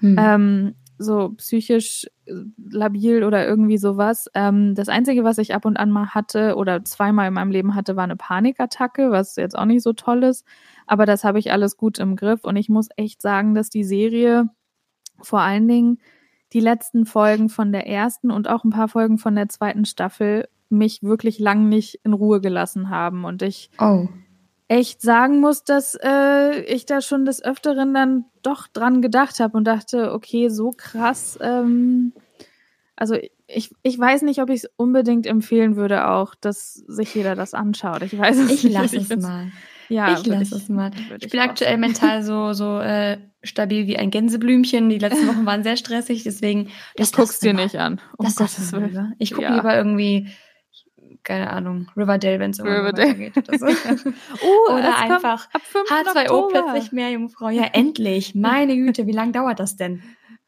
Hm. 0.01 0.15
ähm, 0.17 0.75
so 0.97 1.29
psychisch 1.37 2.07
äh, 2.25 2.33
labil 2.69 3.23
oder 3.23 3.47
irgendwie 3.47 3.77
sowas. 3.77 4.27
Ähm, 4.33 4.75
das 4.75 4.89
Einzige, 4.89 5.23
was 5.23 5.37
ich 5.37 5.53
ab 5.53 5.65
und 5.65 5.77
an 5.77 5.89
mal 5.91 6.09
hatte 6.09 6.55
oder 6.55 6.83
zweimal 6.83 7.27
in 7.27 7.33
meinem 7.33 7.51
Leben 7.51 7.75
hatte, 7.75 7.95
war 7.95 8.03
eine 8.03 8.15
Panikattacke, 8.15 9.11
was 9.11 9.35
jetzt 9.35 9.57
auch 9.57 9.65
nicht 9.65 9.83
so 9.83 9.93
toll 9.93 10.23
ist. 10.23 10.45
Aber 10.87 11.05
das 11.05 11.23
habe 11.23 11.39
ich 11.39 11.51
alles 11.51 11.77
gut 11.77 11.99
im 11.99 12.15
Griff 12.15 12.43
und 12.43 12.55
ich 12.55 12.67
muss 12.67 12.89
echt 12.97 13.21
sagen, 13.21 13.55
dass 13.55 13.69
die 13.69 13.83
Serie 13.83 14.49
vor 15.21 15.41
allen 15.41 15.67
Dingen 15.67 15.99
die 16.53 16.59
letzten 16.59 17.05
Folgen 17.05 17.49
von 17.49 17.71
der 17.71 17.87
ersten 17.87 18.31
und 18.31 18.49
auch 18.49 18.63
ein 18.63 18.69
paar 18.71 18.87
Folgen 18.87 19.17
von 19.17 19.35
der 19.35 19.49
zweiten 19.49 19.85
Staffel 19.85 20.47
mich 20.69 21.03
wirklich 21.03 21.39
lang 21.39 21.69
nicht 21.69 21.99
in 22.03 22.13
Ruhe 22.13 22.41
gelassen 22.41 22.89
haben 22.89 23.25
und 23.25 23.41
ich 23.41 23.69
oh. 23.79 24.07
echt 24.67 25.01
sagen 25.01 25.39
muss, 25.39 25.63
dass 25.63 25.97
äh, 26.01 26.61
ich 26.61 26.85
da 26.85 27.01
schon 27.01 27.25
des 27.25 27.43
Öfteren 27.43 27.93
dann 27.93 28.25
doch 28.41 28.67
dran 28.67 29.01
gedacht 29.01 29.39
habe 29.39 29.57
und 29.57 29.65
dachte, 29.65 30.13
okay, 30.13 30.49
so 30.49 30.71
krass. 30.71 31.37
Ähm, 31.41 32.13
also 32.95 33.15
ich, 33.47 33.73
ich 33.83 33.99
weiß 33.99 34.21
nicht, 34.21 34.41
ob 34.41 34.49
ich 34.49 34.63
es 34.63 34.69
unbedingt 34.77 35.25
empfehlen 35.25 35.75
würde, 35.75 36.07
auch, 36.07 36.35
dass 36.35 36.75
sich 36.75 37.13
jeder 37.15 37.35
das 37.35 37.53
anschaut. 37.53 38.01
Ich 38.03 38.17
weiß 38.17 38.37
es 38.37 38.51
Ich 38.51 38.63
nicht. 38.63 38.73
lasse 38.73 38.97
es 38.97 39.09
mal. 39.17 39.51
Ja, 39.91 40.13
ich 40.17 40.25
lasse 40.25 40.55
es 40.55 40.69
mal. 40.69 40.91
würd 41.09 41.23
Ich 41.25 41.31
bin 41.31 41.39
aktuell 41.39 41.71
sagen. 41.71 41.81
mental 41.81 42.23
so, 42.23 42.53
so 42.53 42.79
äh, 42.79 43.17
stabil 43.43 43.87
wie 43.87 43.97
ein 43.97 44.09
Gänseblümchen. 44.11 44.89
Die 44.89 44.97
letzten 44.99 45.27
Wochen 45.27 45.45
waren 45.45 45.63
sehr 45.63 45.77
stressig, 45.77 46.23
deswegen. 46.23 46.65
Du 46.65 46.71
das 46.97 47.11
guckst 47.11 47.43
dir 47.43 47.53
nicht 47.53 47.75
an. 47.77 47.99
Um 48.17 48.25
Das 48.25 48.35
Gottes 48.35 48.71
Willen. 48.71 49.15
Ich 49.19 49.31
gucke 49.31 49.43
Ja. 49.43 49.55
lieber 49.55 49.75
irgendwie, 49.75 50.29
keine 51.23 51.49
Ahnung, 51.51 51.89
Riverdale, 51.97 52.39
wenn 52.39 52.51
es 52.51 52.59
mal 52.59 52.69
Riverdale. 52.71 53.09
weitergeht 53.09 53.37
oder 53.37 53.57
so. 53.59 53.65
Oh, 54.41 54.73
Oder 54.73 54.97
einfach 54.97 55.47
ab 55.53 55.61
5. 55.63 55.89
H2O 55.89 56.29
Oktober. 56.31 56.47
plötzlich 56.71 56.91
mehr 56.91 57.09
Jungfrau. 57.11 57.49
Ja, 57.49 57.65
endlich. 57.73 58.33
Meine 58.35 58.75
Güte, 58.75 59.05
wie 59.07 59.11
lange 59.11 59.31
dauert 59.33 59.59
das 59.59 59.75
denn? 59.75 60.01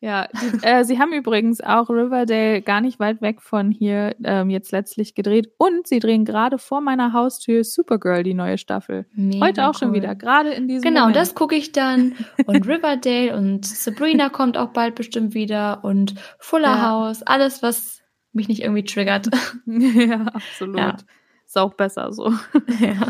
Ja, 0.03 0.27
die, 0.27 0.65
äh, 0.67 0.83
sie 0.83 0.99
haben 0.99 1.13
übrigens 1.13 1.61
auch 1.61 1.89
Riverdale 1.89 2.61
gar 2.61 2.81
nicht 2.81 2.99
weit 2.99 3.21
weg 3.21 3.41
von 3.41 3.71
hier 3.71 4.13
ähm, 4.25 4.49
jetzt 4.49 4.73
letztlich 4.73 5.15
gedreht 5.15 5.47
und 5.57 5.87
sie 5.87 5.99
drehen 5.99 6.25
gerade 6.25 6.57
vor 6.57 6.81
meiner 6.81 7.13
Haustür 7.13 7.63
Supergirl, 7.63 8.23
die 8.23 8.33
neue 8.33 8.57
Staffel. 8.57 9.05
Mega 9.13 9.45
Heute 9.45 9.67
auch 9.69 9.75
schon 9.79 9.89
cool. 9.91 9.95
wieder, 9.95 10.13
gerade 10.13 10.49
in 10.51 10.67
diesem 10.67 10.81
Genau, 10.83 11.01
Moment. 11.03 11.15
das 11.15 11.35
gucke 11.35 11.55
ich 11.55 11.71
dann. 11.71 12.15
Und 12.45 12.67
Riverdale 12.67 13.33
und 13.37 13.65
Sabrina 13.65 14.27
kommt 14.27 14.57
auch 14.57 14.71
bald 14.73 14.95
bestimmt 14.95 15.35
wieder. 15.35 15.85
Und 15.85 16.15
Fuller 16.37 16.67
Ja. 16.75 16.89
House. 16.89 17.23
Alles, 17.23 17.63
was 17.63 18.01
mich 18.33 18.49
nicht 18.49 18.61
irgendwie 18.61 18.83
triggert. 18.83 19.29
ja, 19.65 20.23
absolut. 20.33 20.79
Ja. 20.79 20.97
Ist 21.45 21.57
auch 21.57 21.75
besser 21.75 22.11
so. 22.11 22.33
ja. 22.81 23.07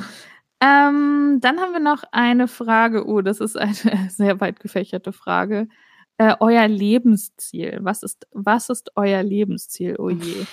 Ähm, 0.62 1.40
dann 1.42 1.60
haben 1.60 1.74
wir 1.74 1.80
noch 1.80 2.04
eine 2.12 2.48
Frage. 2.48 3.08
Oh, 3.08 3.22
das 3.22 3.40
ist 3.40 3.58
eine 3.58 3.74
sehr 4.10 4.40
weit 4.40 4.60
gefächerte 4.60 5.12
Frage. 5.12 5.68
Äh, 6.17 6.36
euer 6.39 6.67
Lebensziel. 6.67 7.79
Was 7.82 8.03
ist, 8.03 8.27
was 8.32 8.70
ist 8.70 8.91
euer 8.96 9.24
Lebensziel? 9.24 9.96
Oh 9.98 10.10
je. 10.10 10.46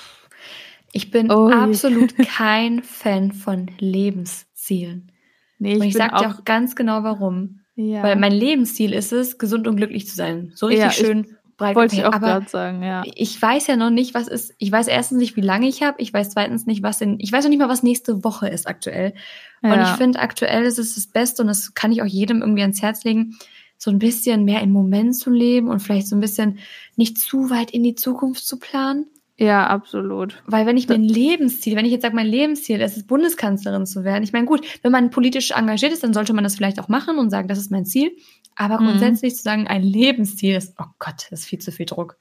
Ich 0.92 1.10
bin 1.10 1.30
Oh 1.30 1.48
je. 1.48 1.54
absolut 1.54 2.16
kein 2.36 2.82
Fan 2.82 3.32
von 3.32 3.70
Lebenszielen. 3.78 5.12
Nee, 5.58 5.74
Und 5.76 5.82
ich 5.82 5.92
bin 5.94 5.98
sag 5.98 6.16
dir 6.18 6.30
auch 6.30 6.44
ganz 6.44 6.74
genau 6.74 7.02
warum. 7.02 7.60
ja, 7.76 8.02
Weil 8.02 8.16
mein 8.16 8.32
Lebensziel 8.32 8.92
ist 8.94 9.12
es, 9.12 9.38
gesund 9.38 9.68
und 9.68 9.76
glücklich 9.76 10.06
zu 10.08 10.14
sein. 10.16 10.52
So 10.54 10.66
richtig 10.66 10.84
Ja, 10.84 10.90
ich- 10.90 10.96
schön 10.96 11.36
breit 11.58 11.76
wollte 11.76 11.94
ich 11.94 12.06
auch 12.06 12.12
gerade 12.18 12.48
sagen, 12.48 12.82
ja. 12.82 13.02
ich 13.14 13.40
weiß 13.40 13.66
ja 13.66 13.76
noch 13.76 13.90
nicht, 13.90 14.14
was 14.14 14.28
ist. 14.28 14.54
Ich 14.56 14.72
weiß 14.72 14.88
erstens 14.88 15.18
nicht, 15.18 15.36
wie 15.36 15.42
lange 15.42 15.68
ich 15.68 15.82
habe. 15.82 16.00
Ich 16.00 16.10
weiß 16.10 16.30
zweitens 16.30 16.64
nicht, 16.64 16.82
was 16.82 16.98
denn. 16.98 17.16
Ich 17.20 17.30
weiß 17.30 17.44
noch 17.44 17.50
nicht 17.50 17.58
mal, 17.58 17.68
was 17.68 17.82
nächste 17.82 18.24
Woche 18.24 18.48
ist 18.48 18.66
aktuell. 18.66 19.12
Und 19.60 19.68
ja. 19.72 19.82
ich 19.82 19.98
finde, 19.98 20.20
aktuell 20.20 20.62
ist 20.64 20.78
es 20.78 20.94
das 20.94 21.06
Beste 21.06 21.42
und 21.42 21.48
das 21.48 21.74
kann 21.74 21.92
ich 21.92 22.00
auch 22.00 22.06
jedem 22.06 22.40
irgendwie 22.40 22.62
ans 22.62 22.80
Herz 22.80 23.04
legen, 23.04 23.36
so 23.82 23.90
ein 23.90 23.99
bisschen 23.99 24.44
mehr 24.44 24.60
im 24.62 24.70
Moment 24.72 25.16
zu 25.16 25.30
leben 25.30 25.68
und 25.68 25.80
vielleicht 25.80 26.06
so 26.06 26.14
ein 26.14 26.20
bisschen 26.20 26.58
nicht 26.96 27.18
zu 27.18 27.49
weit 27.50 27.70
in 27.70 27.82
die 27.82 27.94
Zukunft 27.94 28.46
zu 28.46 28.58
planen. 28.58 29.06
ja, 29.38 29.66
absolut. 29.68 30.42
Weil 30.46 30.66
wenn 30.66 30.76
ich 30.76 30.87
mir 30.87 30.96
ein 30.96 31.02
Lebensziel, 31.02 31.75
wenn 31.76 31.87
ich 31.87 31.92
jetzt 31.92 32.02
sage, 32.02 32.14
mein 32.14 32.26
Lebensziel 32.26 32.78
ist 32.82 32.99
es, 32.99 33.06
Bundeskanzlerin 33.06 33.87
zu 33.87 34.04
werden, 34.04 34.22
ich 34.22 34.34
meine, 34.34 34.44
gut, 34.44 34.66
wenn 34.82 34.92
man 34.92 35.08
politisch 35.10 35.52
engagiert 35.52 35.92
ist, 35.92 36.04
dann 36.04 36.12
sollte 36.12 36.34
man 36.34 36.44
das 36.44 36.56
vielleicht 36.56 36.78
auch 36.78 36.88
machen 36.88 37.18
und 37.18 37.30
sagen, 37.30 37.49
das 37.49 37.56
ist 37.58 37.70
mein 37.70 37.87
Ziel. 37.87 38.12
Aber 38.54 38.78
Mhm. 38.78 38.88
grundsätzlich 38.88 39.34
zu 39.37 39.42
sagen, 39.42 39.66
ein 39.66 39.82
Lebensziel 39.82 40.56
ist, 40.56 40.75
oh 40.78 40.84
Gott, 40.99 41.26
das 41.30 41.40
ist 41.40 41.46
viel 41.46 41.58
zu 41.60 41.72
viel 41.72 41.87
Druck. 41.87 42.18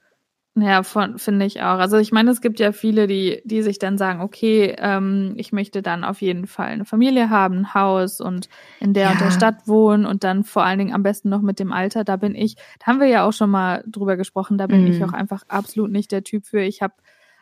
Ja, 0.56 0.82
von- 0.82 1.18
finde 1.18 1.46
ich 1.46 1.60
auch. 1.62 1.78
Also 1.78 1.96
ich 1.98 2.10
meine, 2.10 2.30
es 2.32 2.40
gibt 2.40 2.58
ja 2.58 2.72
viele, 2.72 3.06
die, 3.06 3.40
die 3.44 3.62
sich 3.62 3.78
dann 3.78 3.96
sagen, 3.98 4.20
okay, 4.20 4.74
ähm, 4.78 5.34
ich 5.36 5.52
möchte 5.52 5.80
dann 5.80 6.02
auf 6.02 6.20
jeden 6.22 6.48
Fall 6.48 6.68
eine 6.70 6.84
Familie 6.84 7.30
haben, 7.30 7.58
ein 7.58 7.74
Haus 7.74 8.20
und 8.20 8.48
in 8.80 8.92
der 8.92 9.10
und 9.12 9.20
der 9.20 9.26
Ja. 9.28 9.30
Stadt 9.30 9.68
wohnen 9.68 10.06
und 10.06 10.24
dann 10.24 10.42
vor 10.42 10.64
allen 10.64 10.80
Dingen 10.80 10.92
am 10.92 11.04
besten 11.04 11.28
noch 11.28 11.40
mit 11.40 11.60
dem 11.60 11.72
Alter. 11.72 12.02
Da 12.02 12.16
bin 12.16 12.34
ich, 12.34 12.56
da 12.80 12.86
haben 12.86 12.98
wir 13.00 13.06
ja 13.06 13.24
auch 13.26 13.32
schon 13.32 13.48
mal 13.50 13.84
drüber 13.86 14.16
gesprochen, 14.16 14.58
da 14.58 14.66
bin 14.66 14.82
Mhm. 14.82 14.86
ich 14.88 15.04
auch 15.04 15.12
einfach 15.12 15.44
absolut 15.46 15.90
nicht 15.92 16.10
der 16.10 16.24
Typ 16.24 16.44
für. 16.46 16.60
Ich 16.62 16.82
habe 16.82 16.94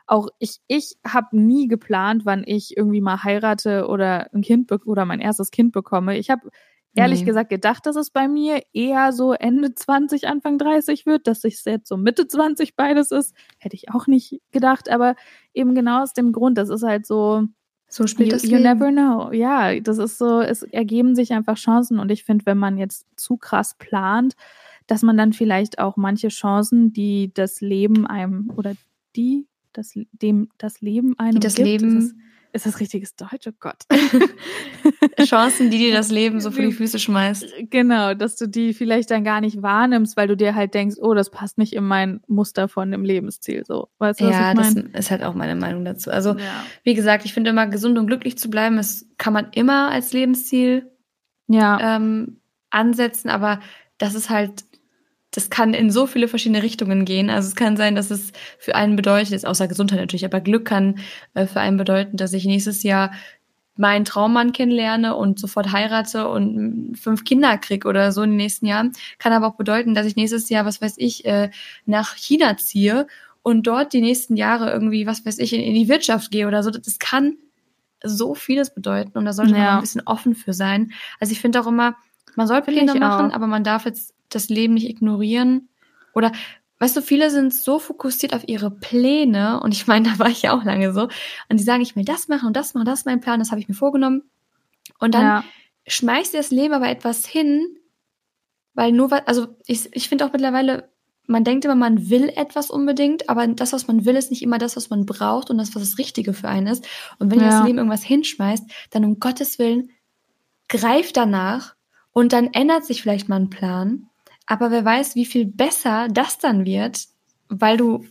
auch, 0.07 0.29
ich, 0.39 0.59
ich 0.69 0.97
habe 1.07 1.37
nie 1.39 1.67
geplant, 1.67 2.23
wann 2.27 2.43
ich 2.47 2.77
irgendwie 2.77 3.01
mal 3.01 3.23
heirate 3.25 3.87
oder 3.89 4.29
ein 4.35 4.43
Kind 4.43 4.71
oder 4.87 5.05
mein 5.07 5.21
erstes 5.21 5.51
Kind 5.51 5.73
bekomme. 5.73 6.17
Ich 6.19 6.29
habe 6.31 6.49
ehrlich 6.95 7.21
Nee. 7.21 7.27
gesagt 7.27 7.51
gedacht, 7.51 7.87
dass 7.87 7.97
es 7.97 8.11
bei 8.11 8.29
mir 8.29 8.63
eher 8.73 9.13
so 9.13 9.33
Ende 9.33 9.75
20, 9.75 10.27
Anfang 10.29 10.59
30 10.59 11.07
wird, 11.07 11.27
dass 11.27 11.45
es 11.45 11.65
jetzt 11.65 11.89
so 11.89 11.97
Mitte 11.97 12.27
20 12.27 12.75
beides 12.77 13.11
ist. 13.11 13.35
Hätte 13.59 13.77
ich 13.77 13.91
auch 13.93 14.07
nicht 14.07 14.41
gedacht, 14.51 14.89
aber 14.89 15.15
eben 15.55 15.75
genau 15.75 16.03
aus 16.03 16.13
dem 16.13 16.33
Grund, 16.33 16.59
das 16.59 16.69
ist 16.71 16.83
halt 16.83 17.07
so, 17.07 17.45
So 17.89 18.07
spielt 18.07 18.31
you, 18.31 18.35
das 18.35 18.43
you 18.45 18.57
Leben. 18.59 18.63
never 18.63 18.91
know. 18.91 19.33
Ja, 19.33 19.79
das 19.81 19.99
ist 19.99 20.19
so, 20.19 20.41
es 20.41 20.63
ergeben 20.65 21.15
sich 21.15 21.33
einfach 21.33 21.57
Chancen 21.57 21.99
und 21.99 22.11
ich 22.11 22.25
finde, 22.25 22.47
wenn 22.47 22.59
man 22.59 22.79
jetzt 22.79 23.07
zu 23.17 23.37
krass 23.37 23.77
plant, 23.79 24.35
dass 24.87 25.03
man 25.03 25.17
dann 25.17 25.33
vielleicht 25.33 25.79
auch 25.79 25.97
manche 25.97 26.29
Chancen, 26.29 26.93
die 26.93 27.33
das 27.35 27.61
Leben 27.61 28.07
einem 28.07 28.51
oder 28.57 28.73
die 29.17 29.47
das 29.75 29.93
dem 30.13 30.49
das 30.59 30.81
Leben 30.81 31.17
einem 31.19 31.35
Die 31.35 31.41
das 31.41 31.55
gibt, 31.55 31.67
Leben- 31.69 32.23
ist 32.53 32.67
das, 32.67 32.73
das 32.73 32.81
richtiges 32.81 33.15
Deutsch? 33.17 33.47
Oh 33.49 33.53
Gott. 33.61 33.77
Chancen, 35.21 35.71
die 35.71 35.79
dir 35.79 35.93
das 35.93 36.11
Leben 36.11 36.41
so 36.41 36.51
vor 36.51 36.63
die 36.65 36.73
Füße 36.73 36.99
schmeißt. 36.99 37.47
Genau, 37.71 38.15
dass 38.15 38.37
du 38.37 38.47
die 38.49 38.73
vielleicht 38.75 39.11
dann 39.11 39.25
gar 39.25 39.41
nicht 39.41 39.63
wahrnimmst, 39.63 40.17
weil 40.17 40.29
du 40.29 40.37
dir 40.37 40.55
halt 40.55 40.75
denkst, 40.75 40.97
oh, 41.01 41.15
das 41.15 41.31
passt 41.31 41.59
nicht 41.59 41.73
in 41.73 41.85
mein 41.85 42.21
Muster 42.27 42.69
von 42.69 42.91
dem 42.91 43.05
Lebensziel. 43.05 43.65
So, 43.67 43.89
weißt 43.99 44.21
du, 44.21 44.25
was 44.27 44.37
Ja, 44.37 44.51
ich 44.53 44.57
das 44.59 44.75
meine? 44.75 44.89
ist 44.97 45.11
halt 45.11 45.23
auch 45.23 45.35
meine 45.35 45.57
Meinung 45.57 45.85
dazu. 45.85 46.11
Also, 46.11 46.31
Ja. 46.31 46.65
wie 46.85 46.95
gesagt, 46.95 47.25
ich 47.25 47.35
finde 47.35 47.51
immer, 47.51 47.67
gesund 47.67 47.99
und 47.99 48.07
glücklich 48.07 48.39
zu 48.39 48.49
bleiben, 48.51 48.77
das 48.77 49.07
kann 49.19 49.33
man 49.33 49.49
immer 49.53 49.91
als 49.91 50.13
Lebensziel 50.13 50.91
ja, 51.49 51.97
ähm, 51.97 52.41
ansetzen, 52.71 53.29
aber 53.31 53.61
das 53.99 54.15
ist 54.15 54.31
halt, 54.31 54.65
das 55.39 55.51
kann 55.51 55.73
in 55.73 55.93
so 55.93 56.09
viele 56.09 56.27
verschiedene 56.27 56.65
Richtungen 56.65 57.05
gehen. 57.05 57.31
Also 57.31 57.47
es 57.47 57.55
kann 57.55 57.77
sein, 57.77 57.95
dass 57.95 58.11
es 58.11 58.33
für 58.59 58.75
einen 58.75 58.97
bedeutet, 58.97 59.31
jetzt 59.31 59.47
außer 59.47 59.69
Gesundheit 59.69 60.01
natürlich, 60.01 60.25
aber 60.25 60.41
Glück 60.41 60.65
kann 60.65 60.99
äh, 61.35 61.47
für 61.47 61.61
einen 61.61 61.77
bedeuten, 61.77 62.17
dass 62.17 62.33
ich 62.33 62.45
nächstes 62.45 62.83
Jahr 62.83 63.13
meinen 63.77 64.05
Traummann 64.05 64.53
kennenlerne 64.53 65.15
und 65.15 65.39
sofort 65.39 65.71
heirate 65.71 66.29
und 66.29 66.97
fünf 67.01 67.23
Kinder 67.23 67.57
krieg 67.57 67.87
oder 67.87 68.11
so 68.11 68.23
in 68.23 68.31
den 68.31 68.39
nächsten 68.39 68.67
Jahren. 68.67 68.91
Kann 69.21 69.33
aber 69.33 69.47
auch 69.47 69.55
bedeuten, 69.55 69.95
dass 69.95 70.07
ich 70.07 70.17
nächstes 70.17 70.49
Jahr, 70.49 70.65
was 70.65 70.83
weiß 70.83 70.95
ich, 70.97 71.25
äh, 71.25 71.51
nach 71.87 72.17
China 72.17 72.57
ziehe 72.57 73.07
und 73.43 73.69
dort 73.69 73.93
die 73.93 74.01
nächsten 74.01 74.37
Jahre 74.37 74.73
irgendwie, 74.73 75.07
was 75.07 75.25
weiß 75.25 75.39
ich, 75.39 75.53
in, 75.53 75.61
in 75.61 75.75
die 75.75 75.89
Wirtschaft 75.89 76.33
gehe 76.33 76.49
oder 76.49 76.65
so. 76.65 76.73
Das 76.73 76.99
kann 76.99 77.37
so 78.03 78.35
vieles 78.35 78.75
bedeuten 78.75 79.17
das 84.29 84.49
Leben 84.49 84.75
nicht 84.75 84.89
ignorieren. 84.89 85.69
Oder, 86.15 86.33
weißt 86.79 86.97
du, 86.97 87.03
viele 87.03 87.31
sind 87.31 87.53
so 87.55 87.79
fokussiert 87.79 88.35
auf 88.35 88.47
ihre 88.47 88.71
Pläne 88.71 89.61
und 89.61 89.73
ich 89.73 89.87
meine, 89.87 90.09
da 90.11 90.19
war 90.19 90.29
ich 90.29 90.43
ja 90.43 90.53
auch 90.57 90.65
lange 90.65 90.93
so. 90.93 91.09
Und 91.49 91.59
die 91.59 91.65
sagen, 91.65 91.83
ich 91.83 91.97
will 91.97 92.05
das 92.05 92.29
machen 92.29 92.47
und 92.49 92.57
das 92.57 92.75
machen, 92.75 92.87
das 92.87 93.01
ist 93.01 93.07
mein 93.07 93.21
Plan, 93.21 93.39
das 93.41 93.51
habe 93.51 93.61
ich 93.61 93.69
mir 93.69 93.75
vorgenommen. 93.75 94.23
Und 94.99 95.15
dann 95.15 95.25
ja, 95.25 95.45
schmeißt 95.87 96.33
dir 96.33 96.39
das 96.39 96.51
Leben 96.51 96.75
aber 96.75 96.89
etwas 96.89 97.27
hin, 97.27 97.77
weil 98.75 98.93
nur 98.93 99.11
weil, 99.11 99.21
also 99.27 99.49
ich, 99.67 99.89
ich 99.95 100.09
finde 100.09 100.25
auch 100.25 100.33
mittlerweile, 100.33 100.89
man 101.27 101.45
denkt 101.45 101.65
immer, 101.67 101.75
man 101.75 102.09
will 102.09 102.31
etwas 102.31 102.71
unbedingt, 102.71 103.29
aber 103.29 103.47
das, 103.47 103.73
was 103.75 103.87
man 103.87 104.07
will, 104.07 104.17
ist 104.17 104.31
nicht 104.31 104.43
immer 104.43 104.57
das, 104.57 104.77
was 104.77 104.89
man 104.89 105.05
braucht 105.05 105.51
und 105.51 105.59
das, 105.59 105.75
was 105.75 105.83
das 105.83 105.99
Richtige 105.99 106.33
für 106.33 106.49
einen 106.49 106.69
ist. 106.69 106.87
Und 107.19 107.31
wenn 107.31 107.41
Ja. 107.41 107.51
das 107.51 107.61
Leben 107.61 107.79
irgendwas 107.79 108.03
hinschmeißt, 108.03 108.65
dann 108.91 109.05
um 109.05 109.21
Gottes 109.21 109.59
Willen, 109.59 109.91
greif 110.69 111.13
danach 111.13 111.75
und 112.13 112.33
dann 112.33 112.47
ändert 112.55 112.85
sich 112.85 113.03
vielleicht 113.03 113.29
mal 113.29 113.37
ein 113.41 113.51
Plan. 113.51 114.08
Aber 114.49 114.71
wer 114.71 114.85
weiß, 114.85 115.15
wie 115.15 115.27
viel 115.27 115.45
besser 115.47 116.09
das 116.11 116.39
dann 116.39 116.65
wird, 116.65 117.05
weil 117.49 117.77
du 117.77 118.05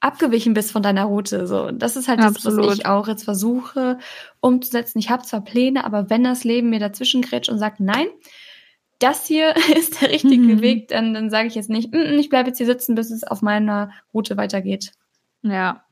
abgewichen 0.00 0.54
bist 0.54 0.72
von 0.72 0.82
deiner 0.82 1.04
Route. 1.04 1.46
So, 1.46 1.64
Und 1.66 1.80
das 1.80 1.96
ist 1.96 2.08
halt 2.08 2.20
das, 2.20 2.34
was 2.44 2.46
Absolut. 2.46 2.74
ich 2.74 2.86
auch 2.86 3.08
jetzt 3.08 3.24
versuche 3.24 3.98
umzusetzen. 4.40 4.98
Ich 4.98 5.10
habe 5.10 5.22
zwar 5.24 5.42
Pläne, 5.42 5.84
aber 5.84 6.10
wenn 6.10 6.24
das 6.24 6.44
Leben 6.44 6.70
mir 6.70 6.80
dazwischen 6.80 7.22
grätscht 7.22 7.50
und 7.50 7.58
sagt, 7.58 7.80
nein, 7.80 8.06
das 8.98 9.26
hier 9.26 9.54
ist 9.76 10.00
der 10.00 10.10
richtige 10.10 10.56
Mhm. 10.56 10.60
Weg, 10.62 10.88
dann, 10.88 11.14
dann 11.14 11.30
sage 11.30 11.48
ich 11.48 11.54
jetzt 11.54 11.70
nicht, 11.70 11.92
"Mm, 11.92 11.98
mm, 11.98 12.18
ich 12.18 12.28
bleibe 12.30 12.48
jetzt 12.48 12.58
hier 12.58 12.66
sitzen, 12.66 12.94
bis 12.94 13.10
es 13.10 13.24
auf 13.24 13.42
meiner 13.42 13.90
Route 14.14 14.36
weitergeht. 14.36 14.92
ja. 15.42 15.82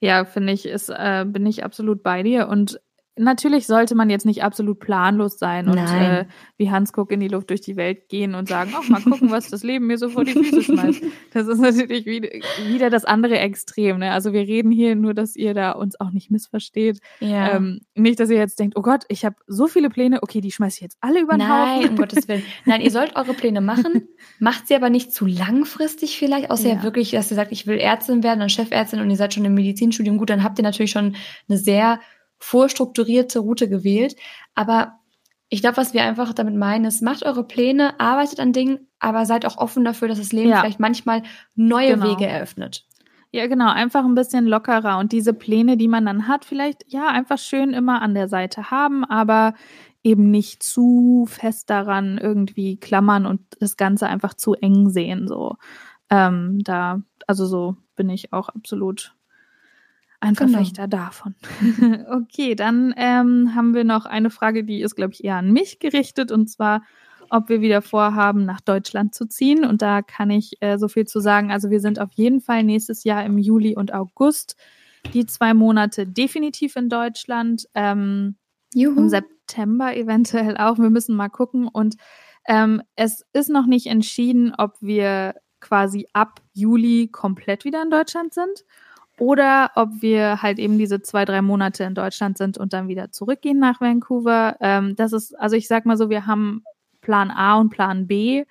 Ja, 0.00 0.24
finde 0.24 0.52
ich, 0.54 0.64
ist, 0.64 0.88
äh, 0.88 1.26
bin 1.26 1.44
ich 1.44 1.64
absolut 1.64 2.02
bei 2.02 2.22
dir. 2.22 2.48
Und 2.48 2.80
natürlich 3.18 3.66
sollte 3.66 3.94
man 3.94 4.10
jetzt 4.10 4.26
nicht 4.26 4.42
absolut 4.42 4.80
planlos 4.80 5.38
sein 5.38 5.68
und 5.68 5.78
äh, 5.78 6.24
wie 6.56 6.70
Hans 6.70 6.92
Kuck 6.92 7.12
in 7.12 7.20
die 7.20 7.28
Luft 7.28 7.50
durch 7.50 7.60
die 7.60 7.76
Welt 7.76 8.08
gehen 8.08 8.34
und 8.34 8.48
sagen, 8.48 8.72
ach, 8.74 8.88
mal 8.88 9.00
gucken, 9.02 9.30
was 9.30 9.48
das 9.48 9.62
Leben 9.62 9.86
mir 9.86 9.98
so 9.98 10.08
vor 10.08 10.24
die 10.24 10.32
Füße 10.32 10.62
schmeißt. 10.62 11.02
Das 11.32 11.46
ist 11.48 11.58
natürlich 11.58 12.06
wieder, 12.06 12.28
wieder 12.66 12.90
das 12.90 13.04
andere 13.04 13.38
Extrem. 13.38 13.98
Ne? 13.98 14.12
Also 14.12 14.32
wir 14.32 14.42
reden 14.42 14.70
hier 14.70 14.94
nur, 14.96 15.14
dass 15.14 15.36
ihr 15.36 15.54
da 15.54 15.72
uns 15.72 16.00
auch 16.00 16.10
nicht 16.10 16.30
missversteht. 16.30 16.98
Ja. 17.20 17.56
Ähm, 17.56 17.80
nicht, 17.94 18.18
dass 18.20 18.30
ihr 18.30 18.38
jetzt 18.38 18.58
denkt, 18.58 18.76
oh 18.76 18.82
Gott, 18.82 19.04
ich 19.08 19.24
habe 19.24 19.36
so 19.46 19.66
viele 19.66 19.90
Pläne, 19.90 20.22
okay, 20.22 20.40
die 20.40 20.50
schmeiße 20.52 20.76
ich 20.76 20.82
jetzt 20.82 20.98
alle 21.00 21.20
über 21.20 21.34
den 21.34 21.46
Nein, 21.46 21.78
Haufen. 21.80 21.90
um 21.90 21.96
Gottes 21.96 22.28
Willen. 22.28 22.42
Nein, 22.64 22.80
ihr 22.80 22.90
sollt 22.90 23.16
eure 23.16 23.34
Pläne 23.34 23.60
machen. 23.60 24.08
Macht 24.38 24.68
sie 24.68 24.74
aber 24.74 24.90
nicht 24.90 25.12
zu 25.12 25.26
langfristig 25.26 26.18
vielleicht, 26.18 26.50
außer 26.50 26.68
Ja. 26.68 26.74
ihr 26.76 26.82
wirklich, 26.82 27.10
dass 27.12 27.30
ihr 27.30 27.36
sagt, 27.36 27.52
ich 27.52 27.66
will 27.66 27.78
Ärztin 27.78 28.22
werden, 28.22 28.40
dann 28.40 28.48
Chefärztin 28.48 29.00
und 29.00 29.10
ihr 29.10 29.16
seid 29.16 29.34
schon 29.34 29.44
im 29.44 29.54
Medizinstudium. 29.54 30.18
Gut, 30.18 30.30
dann 30.30 30.44
habt 30.44 30.58
ihr 30.58 30.62
natürlich 30.62 30.90
schon 30.90 31.16
eine 31.48 31.58
sehr 31.58 32.00
vorstrukturierte 32.38 33.40
Route 33.40 33.68
gewählt. 33.68 34.16
Aber 34.54 34.98
ich 35.48 35.60
glaube, 35.60 35.76
was 35.78 35.94
wir 35.94 36.02
einfach 36.02 36.32
damit 36.34 36.54
meinen, 36.56 36.84
ist, 36.84 37.02
macht 37.02 37.24
eure 37.24 37.44
Pläne, 37.44 37.98
arbeitet 37.98 38.38
an 38.40 38.52
Dingen, 38.52 38.88
aber 38.98 39.24
seid 39.26 39.46
auch 39.46 39.56
offen 39.56 39.84
dafür, 39.84 40.08
dass 40.08 40.18
das 40.18 40.32
Leben 40.32 40.50
Ja. 40.50 40.60
vielleicht 40.60 40.80
manchmal 40.80 41.22
neue 41.54 41.94
Genau. 41.94 42.10
Wege 42.10 42.26
eröffnet. 42.26 42.84
Ja, 43.30 43.46
genau, 43.46 43.70
einfach 43.70 44.04
ein 44.04 44.14
bisschen 44.14 44.46
lockerer 44.46 44.98
und 44.98 45.12
diese 45.12 45.34
Pläne, 45.34 45.76
die 45.76 45.88
man 45.88 46.06
dann 46.06 46.28
hat, 46.28 46.44
vielleicht 46.46 46.84
ja 46.86 47.08
einfach 47.08 47.38
schön 47.38 47.74
immer 47.74 48.00
an 48.00 48.14
der 48.14 48.26
Seite 48.28 48.70
haben, 48.70 49.04
aber 49.04 49.52
eben 50.02 50.30
nicht 50.30 50.62
zu 50.62 51.26
fest 51.28 51.68
daran 51.68 52.16
irgendwie 52.16 52.78
klammern 52.78 53.26
und 53.26 53.40
das 53.60 53.76
Ganze 53.76 54.06
einfach 54.06 54.32
zu 54.32 54.54
eng 54.54 54.88
sehen. 54.88 55.28
So, 55.28 55.56
ähm, 56.08 56.60
da, 56.64 57.02
also 57.26 57.44
so 57.44 57.76
bin 57.96 58.08
ich 58.08 58.32
auch 58.32 58.48
absolut 58.48 59.14
ein 60.20 60.34
Genau. 60.34 60.52
Verfechter 60.52 60.88
davon. 60.88 61.34
okay, 62.10 62.54
dann 62.54 62.94
ähm, 62.96 63.54
haben 63.54 63.74
wir 63.74 63.84
noch 63.84 64.04
eine 64.04 64.30
Frage, 64.30 64.64
die 64.64 64.82
ist, 64.82 64.96
glaube 64.96 65.12
ich, 65.12 65.24
eher 65.24 65.36
an 65.36 65.52
mich 65.52 65.78
gerichtet 65.78 66.32
und 66.32 66.48
zwar, 66.48 66.82
ob 67.30 67.48
wir 67.48 67.60
wieder 67.60 67.82
vorhaben, 67.82 68.44
nach 68.44 68.60
Deutschland 68.60 69.14
zu 69.14 69.26
ziehen. 69.26 69.64
Und 69.64 69.82
da 69.82 70.02
kann 70.02 70.30
ich 70.30 70.60
äh, 70.60 70.78
so 70.78 70.88
viel 70.88 71.06
zu 71.06 71.20
sagen. 71.20 71.52
Also 71.52 71.70
wir 71.70 71.80
sind 71.80 72.00
auf 72.00 72.10
jeden 72.14 72.40
Fall 72.40 72.64
nächstes 72.64 73.04
Jahr 73.04 73.24
im 73.24 73.38
Juli 73.38 73.76
und 73.76 73.92
August 73.94 74.56
die 75.12 75.26
zwei 75.26 75.54
Monate 75.54 76.06
definitiv 76.06 76.74
in 76.76 76.88
Deutschland. 76.88 77.68
Ähm, 77.74 78.36
Juhu. 78.74 78.98
im 78.98 79.08
September 79.08 79.96
eventuell 79.96 80.56
auch. 80.56 80.78
Wir 80.78 80.90
müssen 80.90 81.16
mal 81.16 81.28
gucken. 81.28 81.68
Und 81.68 81.96
ähm, 82.46 82.82
es 82.96 83.24
ist 83.32 83.50
noch 83.50 83.66
nicht 83.66 83.86
entschieden, 83.86 84.54
ob 84.56 84.74
wir 84.80 85.34
quasi 85.60 86.06
ab 86.12 86.40
Juli 86.52 87.08
komplett 87.08 87.64
wieder 87.64 87.82
in 87.82 87.90
Deutschland 87.90 88.34
sind 88.34 88.64
oder 89.18 89.70
ob 89.74 89.90
wir 90.00 90.42
halt 90.42 90.58
eben 90.58 90.78
diese 90.78 91.00
zwei, 91.02 91.24
drei 91.24 91.42
Monate 91.42 91.84
in 91.84 91.94
Deutschland 91.94 92.38
sind 92.38 92.58
und 92.58 92.72
dann 92.72 92.88
wieder 92.88 93.10
zurückgehen 93.10 93.58
nach 93.58 93.80
Vancouver. 93.80 94.56
Ähm, 94.60 94.96
das 94.96 95.12
ist, 95.12 95.38
also 95.38 95.56
ich 95.56 95.68
sag 95.68 95.86
mal 95.86 95.96
so, 95.96 96.10
wir 96.10 96.26
haben 96.26 96.62
Plan 97.00 97.30
A 97.30 97.58
und 97.58 97.70
Plan 97.70 98.06
B. 98.06 98.44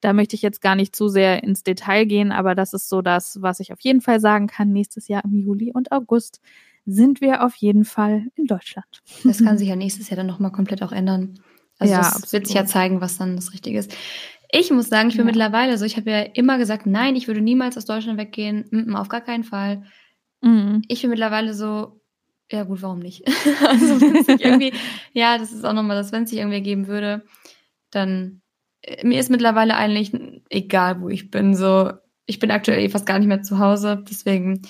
Da 0.00 0.12
möchte 0.12 0.34
ich 0.34 0.42
jetzt 0.42 0.60
gar 0.60 0.74
nicht 0.74 0.96
zu 0.96 1.08
sehr 1.08 1.44
ins 1.44 1.62
Detail 1.62 2.04
gehen, 2.06 2.32
aber 2.32 2.54
das 2.54 2.72
ist 2.72 2.88
so 2.88 3.02
das, 3.02 3.40
was 3.40 3.60
ich 3.60 3.72
auf 3.72 3.80
jeden 3.80 4.00
Fall 4.00 4.18
sagen 4.20 4.48
kann. 4.48 4.72
Nächstes 4.72 5.06
Jahr 5.08 5.24
im 5.24 5.38
Juli 5.38 5.70
und 5.72 5.92
August 5.92 6.40
sind 6.84 7.20
wir 7.20 7.44
auf 7.44 7.54
jeden 7.54 7.84
Fall 7.84 8.26
in 8.34 8.46
Deutschland. 8.46 9.02
Das 9.22 9.42
kann 9.44 9.58
sich 9.58 9.68
ja 9.68 9.76
nächstes 9.76 10.10
Jahr 10.10 10.16
dann 10.16 10.26
nochmal 10.26 10.50
komplett 10.50 10.82
auch 10.82 10.90
ändern. 10.90 11.38
Also 11.78 11.92
Ja, 11.92 11.98
das 11.98 12.16
absolut. 12.16 12.32
wird 12.32 12.46
sich 12.48 12.56
ja 12.56 12.66
zeigen, 12.66 13.00
was 13.00 13.18
dann 13.18 13.36
das 13.36 13.52
Richtige 13.52 13.78
ist. 13.78 13.96
Ich 14.50 14.70
muss 14.72 14.88
sagen, 14.88 15.08
ich 15.08 15.16
bin 15.16 15.24
Ja. 15.24 15.30
mittlerweile 15.30 15.78
so, 15.78 15.84
ich 15.84 15.96
habe 15.96 16.10
ja 16.10 16.20
immer 16.20 16.58
gesagt, 16.58 16.84
nein, 16.84 17.14
ich 17.16 17.28
würde 17.28 17.40
niemals 17.40 17.76
aus 17.78 17.84
Deutschland 17.84 18.18
weggehen. 18.18 18.94
Auf 18.96 19.08
gar 19.08 19.20
keinen 19.20 19.44
Fall. 19.44 19.84
Mhm. 20.42 20.82
Ich 20.88 21.00
bin 21.00 21.10
mittlerweile 21.10 21.54
so, 21.54 22.00
ja 22.50 22.64
gut, 22.64 22.82
warum 22.82 22.98
nicht? 22.98 23.26
also 23.66 24.00
wenn 24.00 24.16
es 24.16 24.26
sich 24.26 24.40
irgendwie, 24.44 24.72
ja, 25.12 25.38
das 25.38 25.52
ist 25.52 25.64
auch 25.64 25.72
nochmal 25.72 25.96
das, 25.96 26.12
wenn 26.12 26.24
es 26.24 26.30
sich 26.30 26.38
irgendwie 26.38 26.56
ergeben 26.56 26.86
würde, 26.86 27.24
dann 27.90 28.42
äh, 28.82 29.06
mir 29.06 29.18
ist 29.18 29.30
mittlerweile 29.30 29.76
eigentlich 29.76 30.12
egal, 30.50 31.00
wo 31.00 31.08
ich 31.08 31.30
bin. 31.30 31.54
So, 31.54 31.92
ich 32.26 32.38
bin 32.38 32.50
aktuell 32.50 32.80
eh 32.80 32.88
fast 32.88 33.06
gar 33.06 33.18
nicht 33.18 33.28
mehr 33.28 33.42
zu 33.42 33.58
Hause, 33.58 34.04
deswegen. 34.08 34.62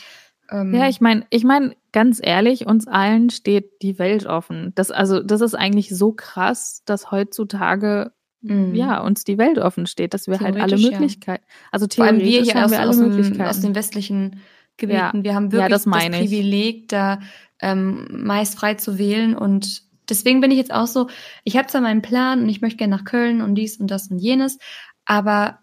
Ähm, 0.51 0.75
Ja, 0.75 0.89
ich 0.89 1.01
meine, 1.01 1.27
ich 1.31 1.45
meine, 1.45 1.75
ganz 1.93 2.21
ehrlich, 2.23 2.67
uns 2.67 2.87
allen 2.87 3.31
steht 3.31 3.83
die 3.83 3.99
Welt 3.99 4.27
offen. 4.27 4.73
Das, 4.75 4.91
also, 4.91 5.23
das 5.23 5.41
ist 5.41 5.55
eigentlich 5.55 5.91
so 5.91 6.13
krass, 6.13 6.83
dass 6.85 7.11
heutzutage 7.11 8.13
mm. 8.43 8.75
ja 8.75 9.01
uns 9.01 9.25
die 9.25 9.39
Welt 9.39 9.59
offen 9.59 9.87
steht, 9.87 10.15
dass 10.15 10.29
wir 10.29 10.41
halt 10.41 10.57
alle 10.57 10.77
Theoretisch, 10.77 10.85
ja. 10.85 10.99
Möglichkeiten, 10.99 11.45
also 11.71 11.87
Vor 11.93 12.05
allem 12.05 12.19
theoretisch 12.19 12.47
wir 12.47 12.53
hier 12.53 12.55
haben 12.55 12.65
aus, 12.65 12.71
wir 12.71 12.81
alle 12.81 12.91
aus, 12.91 12.99
dem, 12.99 13.09
Möglichkeiten. 13.09 13.51
aus 13.51 13.61
den 13.61 13.75
westlichen 13.75 14.41
Gebieten. 14.83 15.19
Ja. 15.19 15.25
Wir 15.25 15.35
haben 15.35 15.47
Ja, 15.47 15.53
wirklich 15.53 15.71
das 15.71 15.85
das, 15.85 16.05
ich. 16.05 16.11
Privileg, 16.21 16.89
da 16.89 17.19
ähm, 17.61 18.07
meist 18.11 18.57
frei 18.59 18.75
zu 18.75 18.99
wählen. 18.99 19.35
Und 19.37 19.83
deswegen 20.09 20.41
bin 20.41 20.51
ich 20.51 20.59
jetzt 20.59 20.73
auch 20.75 20.87
so, 20.87 21.09
ich 21.45 21.57
habe 21.57 21.69
zwar 21.69 21.81
meinen 21.81 22.03
Plan 22.03 22.43
und 22.43 22.49
ich 22.49 22.61
möchte 22.61 22.77
gerne 22.79 22.95
nach 22.97 23.05
Köln 23.05 23.41
und 23.41 23.55
dies 23.55 23.79
und 23.79 23.91
das 23.91 24.09
und 24.11 24.19
jenes, 24.19 24.59
aber 25.05 25.59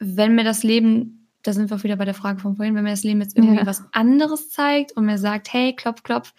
wenn 0.00 0.34
mir 0.34 0.44
das 0.44 0.62
Leben, 0.64 1.28
da 1.42 1.52
sind 1.52 1.70
wir 1.70 1.76
auch 1.76 1.84
wieder 1.84 1.96
bei 1.96 2.04
der 2.04 2.14
Frage 2.14 2.40
von 2.40 2.56
vorhin, 2.56 2.74
wenn 2.74 2.84
mir 2.84 2.90
das 2.90 3.04
Leben 3.04 3.20
jetzt 3.20 3.36
irgendwie 3.36 3.56
Ja. 3.58 3.66
was 3.66 3.84
anderes 3.92 4.50
zeigt 4.50 4.92
und 4.92 5.04
mir 5.06 5.18
sagt, 5.18 5.52
hey, 5.52 5.74
klopf, 5.76 6.02
klopf, 6.02 6.32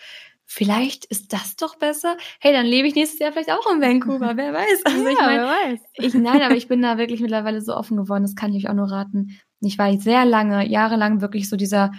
vielleicht 0.48 1.06
ist 1.06 1.34
das 1.34 1.56
doch 1.56 1.76
besser, 1.78 2.18
hey, 2.40 2.54
dann 2.54 2.66
lebe 2.66 2.88
ich 2.88 2.96
nächstes 2.96 3.20
Jahr 3.20 3.32
vielleicht 3.32 3.52
auch 3.52 3.72
in 3.74 3.82
Vancouver, 3.82 4.36
wer 4.36 4.54
weiß. 4.54 4.82
Also 4.86 5.04
ja, 5.06 5.10
ich 5.12 5.18
meine, 5.20 5.44
wer 5.44 5.72
weiß. 5.72 5.80
ich, 5.94 6.14
nein, 6.14 6.42
aber 6.42 6.56
ich 6.56 6.68
bin 6.68 6.82
da 6.82 6.98
wirklich 6.98 7.22
mittlerweile 7.22 7.62
so 7.62 7.76
offen 7.76 7.98
geworden, 7.98 8.24
das 8.24 8.36
kann 8.36 8.54
ich 8.54 8.66
euch 8.66 8.70
auch 8.70 8.76
nur 8.76 8.92
raten. 8.92 9.40
Ich 9.62 9.78
war 9.80 9.96
sehr 9.98 10.26
lange, 10.26 10.68
jahrelang 10.68 11.22
wirklich 11.22 11.50
so 11.50 11.56
dieser 11.56 11.92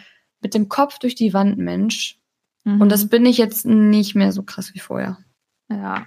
mit 0.47 0.55
dem 0.55 0.69
Kopf 0.69 1.01
durch 1.01 1.17
die 1.17 1.35
Wand 1.35 1.59
Mensch. 1.59 2.21
Mhm. 2.63 2.81
Und 2.81 2.93
das 2.93 3.09
bin 3.09 3.27
ich 3.27 3.37
jetzt 3.37 3.67
nicht 3.67 4.15
mehr 4.15 4.31
so 4.31 4.45
krass 4.45 4.73
wie 4.75 4.79
vorher. 4.79 5.19
Ja. 5.69 6.07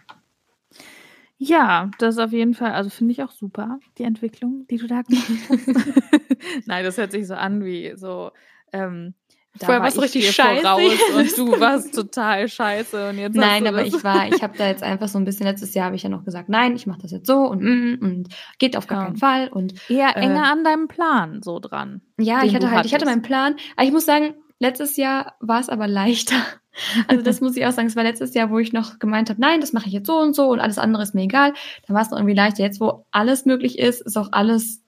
Ja, 1.37 1.91
das 1.99 2.15
ist 2.15 2.21
auf 2.21 2.31
jeden 2.31 2.53
Fall, 2.53 2.71
also 2.71 2.89
finde 2.89 3.11
ich 3.11 3.21
auch 3.21 3.31
super, 3.31 3.79
die 3.97 4.03
Entwicklung, 4.03 4.65
die 4.69 4.77
du 4.77 4.87
da 4.87 5.01
gemacht 5.01 5.27
hast. 5.49 5.67
Nein, 6.67 6.85
das 6.85 6.97
hört 6.97 7.11
sich 7.11 7.27
so 7.27 7.33
an 7.33 7.65
wie 7.65 7.91
so, 7.97 8.31
ähm, 8.71 9.13
da 9.57 9.65
Vorher 9.65 9.79
war 9.79 9.85
warst 9.85 9.97
ich 9.97 10.03
richtig 10.03 10.31
scheiße. 10.31 10.61
voraus 10.61 10.91
und 11.15 11.37
du 11.37 11.59
warst 11.59 11.95
total 11.95 12.47
scheiße 12.47 13.09
und 13.09 13.17
jetzt 13.17 13.35
Nein, 13.35 13.65
aber 13.67 13.83
das. 13.83 13.93
ich 13.93 14.03
war, 14.03 14.27
ich 14.27 14.41
habe 14.43 14.57
da 14.57 14.67
jetzt 14.67 14.83
einfach 14.83 15.07
so 15.07 15.17
ein 15.17 15.25
bisschen, 15.25 15.45
letztes 15.47 15.73
Jahr 15.73 15.87
habe 15.87 15.95
ich 15.95 16.03
ja 16.03 16.09
noch 16.09 16.23
gesagt, 16.23 16.49
nein, 16.49 16.75
ich 16.75 16.85
mache 16.87 16.99
das 17.01 17.11
jetzt 17.11 17.27
so 17.27 17.37
und 17.47 17.61
mm, 17.61 17.97
und 18.01 18.27
geht 18.59 18.77
auf 18.77 18.87
gar 18.87 18.99
Ja. 18.99 19.05
keinen 19.05 19.17
Fall. 19.17 19.47
Und 19.49 19.73
eher 19.89 20.15
äh, 20.15 20.21
enger 20.21 20.51
an 20.51 20.63
deinem 20.63 20.87
Plan 20.87 21.41
so 21.41 21.59
dran. 21.59 22.01
ja, 22.19 22.43
ich 22.43 22.53
hatte 22.55 22.69
halt, 22.71 22.85
ich 22.85 22.93
hatte 22.93 23.05
hattest. 23.05 23.05
meinen 23.17 23.21
Plan. 23.23 23.55
Aber 23.75 23.85
ich 23.85 23.91
muss 23.91 24.05
sagen, 24.05 24.35
letztes 24.59 24.95
Jahr 24.97 25.35
war 25.39 25.59
es 25.59 25.69
aber 25.69 25.87
leichter. 25.87 26.35
Also 27.09 27.23
das 27.23 27.41
muss 27.41 27.57
ich 27.57 27.65
auch 27.65 27.71
sagen, 27.73 27.87
es 27.89 27.97
war 27.97 28.03
letztes 28.03 28.33
Jahr, 28.35 28.51
wo 28.51 28.59
ich 28.59 28.71
noch 28.71 28.99
gemeint 28.99 29.29
habe, 29.29 29.41
nein, 29.41 29.59
das 29.59 29.73
mache 29.73 29.87
ich 29.87 29.91
jetzt 29.93 30.07
so 30.07 30.17
und 30.17 30.33
so 30.33 30.47
und 30.49 30.61
alles 30.61 30.77
andere 30.77 31.03
ist 31.03 31.13
mir 31.13 31.23
egal. 31.23 31.51
Dann 31.85 31.93
war 31.95 32.03
es 32.03 32.09
noch 32.09 32.17
irgendwie 32.17 32.35
leichter. 32.37 32.63
Jetzt, 32.63 32.79
wo 32.79 33.05
alles 33.11 33.43
möglich 33.45 33.77
ist, 33.79 33.99
ist 34.01 34.15
auch 34.17 34.29
alles 34.31 34.81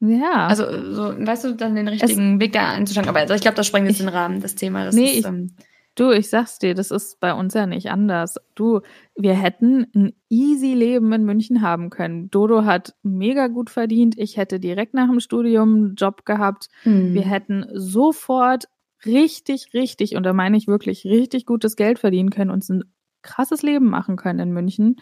Ja. 0.00 0.46
Also, 0.46 0.64
so, 0.92 1.02
weißt 1.18 1.44
du, 1.44 1.54
dann 1.54 1.74
den 1.76 1.86
richtigen 1.88 2.40
Weg 2.40 2.52
da 2.52 2.70
einzuschlagen. 2.70 3.08
Aber 3.10 3.20
also 3.20 3.34
ich 3.34 3.42
glaube, 3.42 3.56
das 3.56 3.66
sprengt 3.66 3.86
jetzt 3.86 4.00
Ich- 4.00 4.06
den 4.06 4.08
Rahmen, 4.14 4.40
das 4.40 4.54
Thema. 4.54 4.84
Das 4.84 4.94
Nee, 4.94 5.10
ist, 5.10 5.18
ich- 5.18 5.26
ähm, 5.26 5.52
Du, 5.96 6.12
ich 6.12 6.30
sag's 6.30 6.58
dir, 6.60 6.74
das 6.74 6.92
ist 6.92 7.18
bei 7.20 7.34
uns 7.34 7.52
ja 7.52 7.66
nicht 7.66 7.90
anders. 7.90 8.36
Du, 8.54 8.80
wir 9.16 9.34
hätten 9.34 9.86
ein 9.94 10.12
easy 10.30 10.72
Leben 10.72 11.12
in 11.12 11.24
München 11.24 11.62
haben 11.62 11.90
können. 11.90 12.30
Dodo 12.30 12.64
hat 12.64 12.94
mega 13.02 13.48
gut 13.48 13.70
verdient. 13.70 14.16
Ich 14.16 14.36
hätte 14.36 14.60
direkt 14.60 14.94
nach 14.94 15.08
dem 15.10 15.18
Studium 15.20 15.74
einen 15.74 15.94
Job 15.96 16.24
gehabt. 16.24 16.68
hm. 16.84 17.12
Wir 17.12 17.22
hätten 17.22 17.66
sofort 17.74 18.66
richtig, 19.04 19.74
richtig, 19.74 20.14
und 20.16 20.22
da 20.22 20.32
meine 20.32 20.56
ich 20.56 20.68
wirklich 20.68 21.04
richtig 21.04 21.44
gutes 21.44 21.74
Geld 21.76 21.98
verdienen 21.98 22.30
können, 22.30 22.50
uns 22.52 22.68
ein 22.70 22.84
krasses 23.22 23.62
Leben 23.62 23.90
machen 23.90 24.16
können 24.16 24.38
in 24.38 24.52
München. 24.52 24.96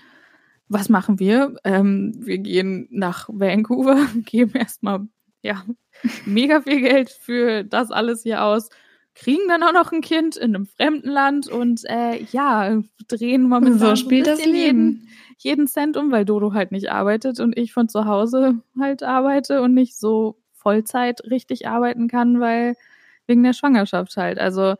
Was 0.69 0.89
machen 0.89 1.19
wir? 1.19 1.57
Ähm, 1.65 2.15
wir 2.19 2.39
gehen 2.39 2.89
nach 2.91 3.29
Vancouver, 3.29 4.07
geben 4.25 4.53
erstmal 4.55 5.07
ja, 5.43 5.65
mega 6.27 6.61
viel 6.61 6.81
Geld 6.81 7.11
für 7.11 7.65
das 7.65 7.91
alles 7.91 8.23
hier 8.23 8.43
aus, 8.45 8.69
kriegen 9.15 9.49
dann 9.49 9.63
auch 9.63 9.73
noch 9.73 9.93
ein 9.93 10.01
Kind 10.01 10.37
in 10.37 10.55
einem 10.55 10.67
fremden 10.67 11.09
Land 11.09 11.49
und 11.49 11.85
äh, 11.89 12.23
ja, 12.31 12.81
drehen 13.09 13.49
momentan 13.49 13.79
so 13.79 13.97
spielt 13.97 14.27
das 14.27 14.39
bisschen 14.39 14.55
jeden, 14.55 14.87
Leben. 14.87 15.09
jeden 15.39 15.67
Cent 15.67 15.97
um, 15.97 16.13
weil 16.13 16.25
Dodo 16.25 16.53
halt 16.53 16.71
nicht 16.71 16.91
arbeitet 16.91 17.41
und 17.41 17.57
ich 17.57 17.73
von 17.73 17.89
zu 17.89 18.05
Hause 18.05 18.61
halt 18.79 19.03
arbeite 19.03 19.61
und 19.63 19.75
nicht 19.75 19.99
so 19.99 20.37
Vollzeit 20.53 21.23
richtig 21.25 21.67
arbeiten 21.67 22.09
kann, 22.09 22.41
weil 22.41 22.77
wegen 23.27 23.43
der 23.43 23.55
Schwangerschaft 23.55 24.17
halt. 24.17 24.39
Also, 24.39 24.75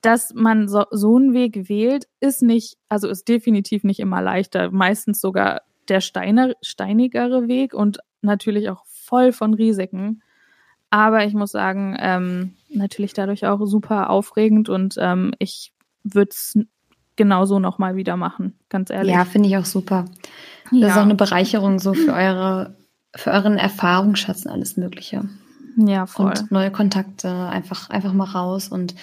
dass 0.00 0.32
man 0.34 0.68
so, 0.68 0.84
so 0.90 1.16
einen 1.16 1.34
Weg 1.34 1.68
wählt, 1.68 2.06
ist 2.20 2.42
nicht, 2.42 2.76
also 2.88 3.08
ist 3.08 3.28
definitiv 3.28 3.84
nicht 3.84 4.00
immer 4.00 4.22
leichter. 4.22 4.70
Meistens 4.70 5.20
sogar 5.20 5.62
der 5.88 6.00
steiner, 6.00 6.52
steinigere 6.62 7.48
Weg 7.48 7.74
und 7.74 7.98
natürlich 8.22 8.70
auch 8.70 8.84
voll 8.86 9.32
von 9.32 9.54
Risiken. 9.54 10.22
Aber 10.90 11.24
ich 11.24 11.34
muss 11.34 11.52
sagen, 11.52 11.96
ähm, 11.98 12.54
natürlich 12.68 13.12
dadurch 13.12 13.46
auch 13.46 13.64
super 13.66 14.10
aufregend 14.10 14.68
und 14.68 14.96
ähm, 14.98 15.32
ich 15.38 15.72
würde 16.04 16.30
es 16.30 16.58
genauso 17.16 17.58
nochmal 17.58 17.96
wieder 17.96 18.16
machen, 18.16 18.58
ganz 18.68 18.90
ehrlich. 18.90 19.12
Ja, 19.12 19.24
finde 19.24 19.48
ich 19.48 19.56
auch 19.56 19.64
super. 19.64 20.04
Das 20.70 20.90
ist 20.90 20.96
auch 20.96 21.02
eine 21.02 21.14
Bereicherung 21.14 21.78
so 21.78 21.94
für 21.94 22.12
eure, 22.12 22.76
für 23.14 23.30
euren 23.30 23.56
Erfahrungsschatz 23.56 24.44
und 24.44 24.52
alles 24.52 24.76
Mögliche. 24.76 25.28
ja, 25.76 26.06
voll. 26.06 26.26
Und 26.26 26.50
neue 26.50 26.70
Kontakte, 26.70 27.30
einfach, 27.30 27.90
einfach 27.90 28.12
mal 28.12 28.24
raus 28.24 28.68
und 28.68 28.94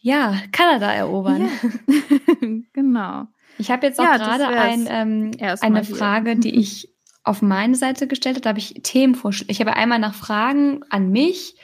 ja, 0.00 0.36
Kanada 0.52 0.92
erobern. 0.92 1.48
Ja. 1.88 2.48
genau. 2.72 3.26
Ich 3.58 3.70
habe 3.70 3.86
jetzt 3.86 3.98
auch 3.98 4.04
Ja, 4.04 4.16
gerade 4.16 4.46
ein, 4.48 4.86
ähm, 4.88 5.30
eine. 5.60 5.84
Frage, 5.84 6.36
die 6.36 6.54
ich 6.56 6.88
auf 7.24 7.42
meine 7.42 7.74
Seite 7.74 8.06
gestellt 8.06 8.36
habe. 8.36 8.42
Da 8.42 8.50
habe 8.50 8.58
ich 8.60 8.74
Themenvorschläge. 8.82 9.50
Ich 9.52 9.60
habe 9.60 9.74
einmal 9.74 9.98
nach 9.98 10.14
Fragen 10.14 10.80
an 10.90 11.10
mich 11.10 11.56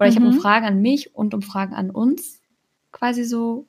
oder 0.00 0.08
ich 0.08 0.16
habe 0.16 0.26
um 0.26 0.34
Mhm. 0.34 0.40
Fragen 0.40 0.66
an 0.66 0.80
mich 0.80 1.14
und 1.14 1.34
um 1.34 1.42
Fragen 1.42 1.74
an 1.74 1.90
uns 1.90 2.40
quasi 2.90 3.24
so 3.24 3.66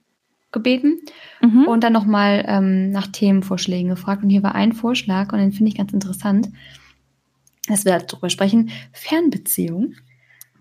gebeten 0.52 1.00
Mhm. 1.42 1.66
und 1.68 1.84
dann 1.84 1.94
nochmal 1.94 2.46
ähm, 2.48 2.92
nach 2.92 3.08
Themenvorschlägen 3.08 3.90
gefragt. 3.90 4.24
Und 4.24 4.30
hier 4.30 4.44
war 4.44 4.56
ein 4.56 4.74
Vorschlag 4.74 5.34
und 5.34 5.40
den 5.40 5.52
finde 5.52 5.70
ich 5.70 5.78
ganz 5.78 5.92
interessant, 5.94 6.50
dass 7.68 7.86
wir 7.86 7.98
darüber 8.00 8.30
sprechen. 8.30 8.70
Fernbeziehung. 8.94 9.96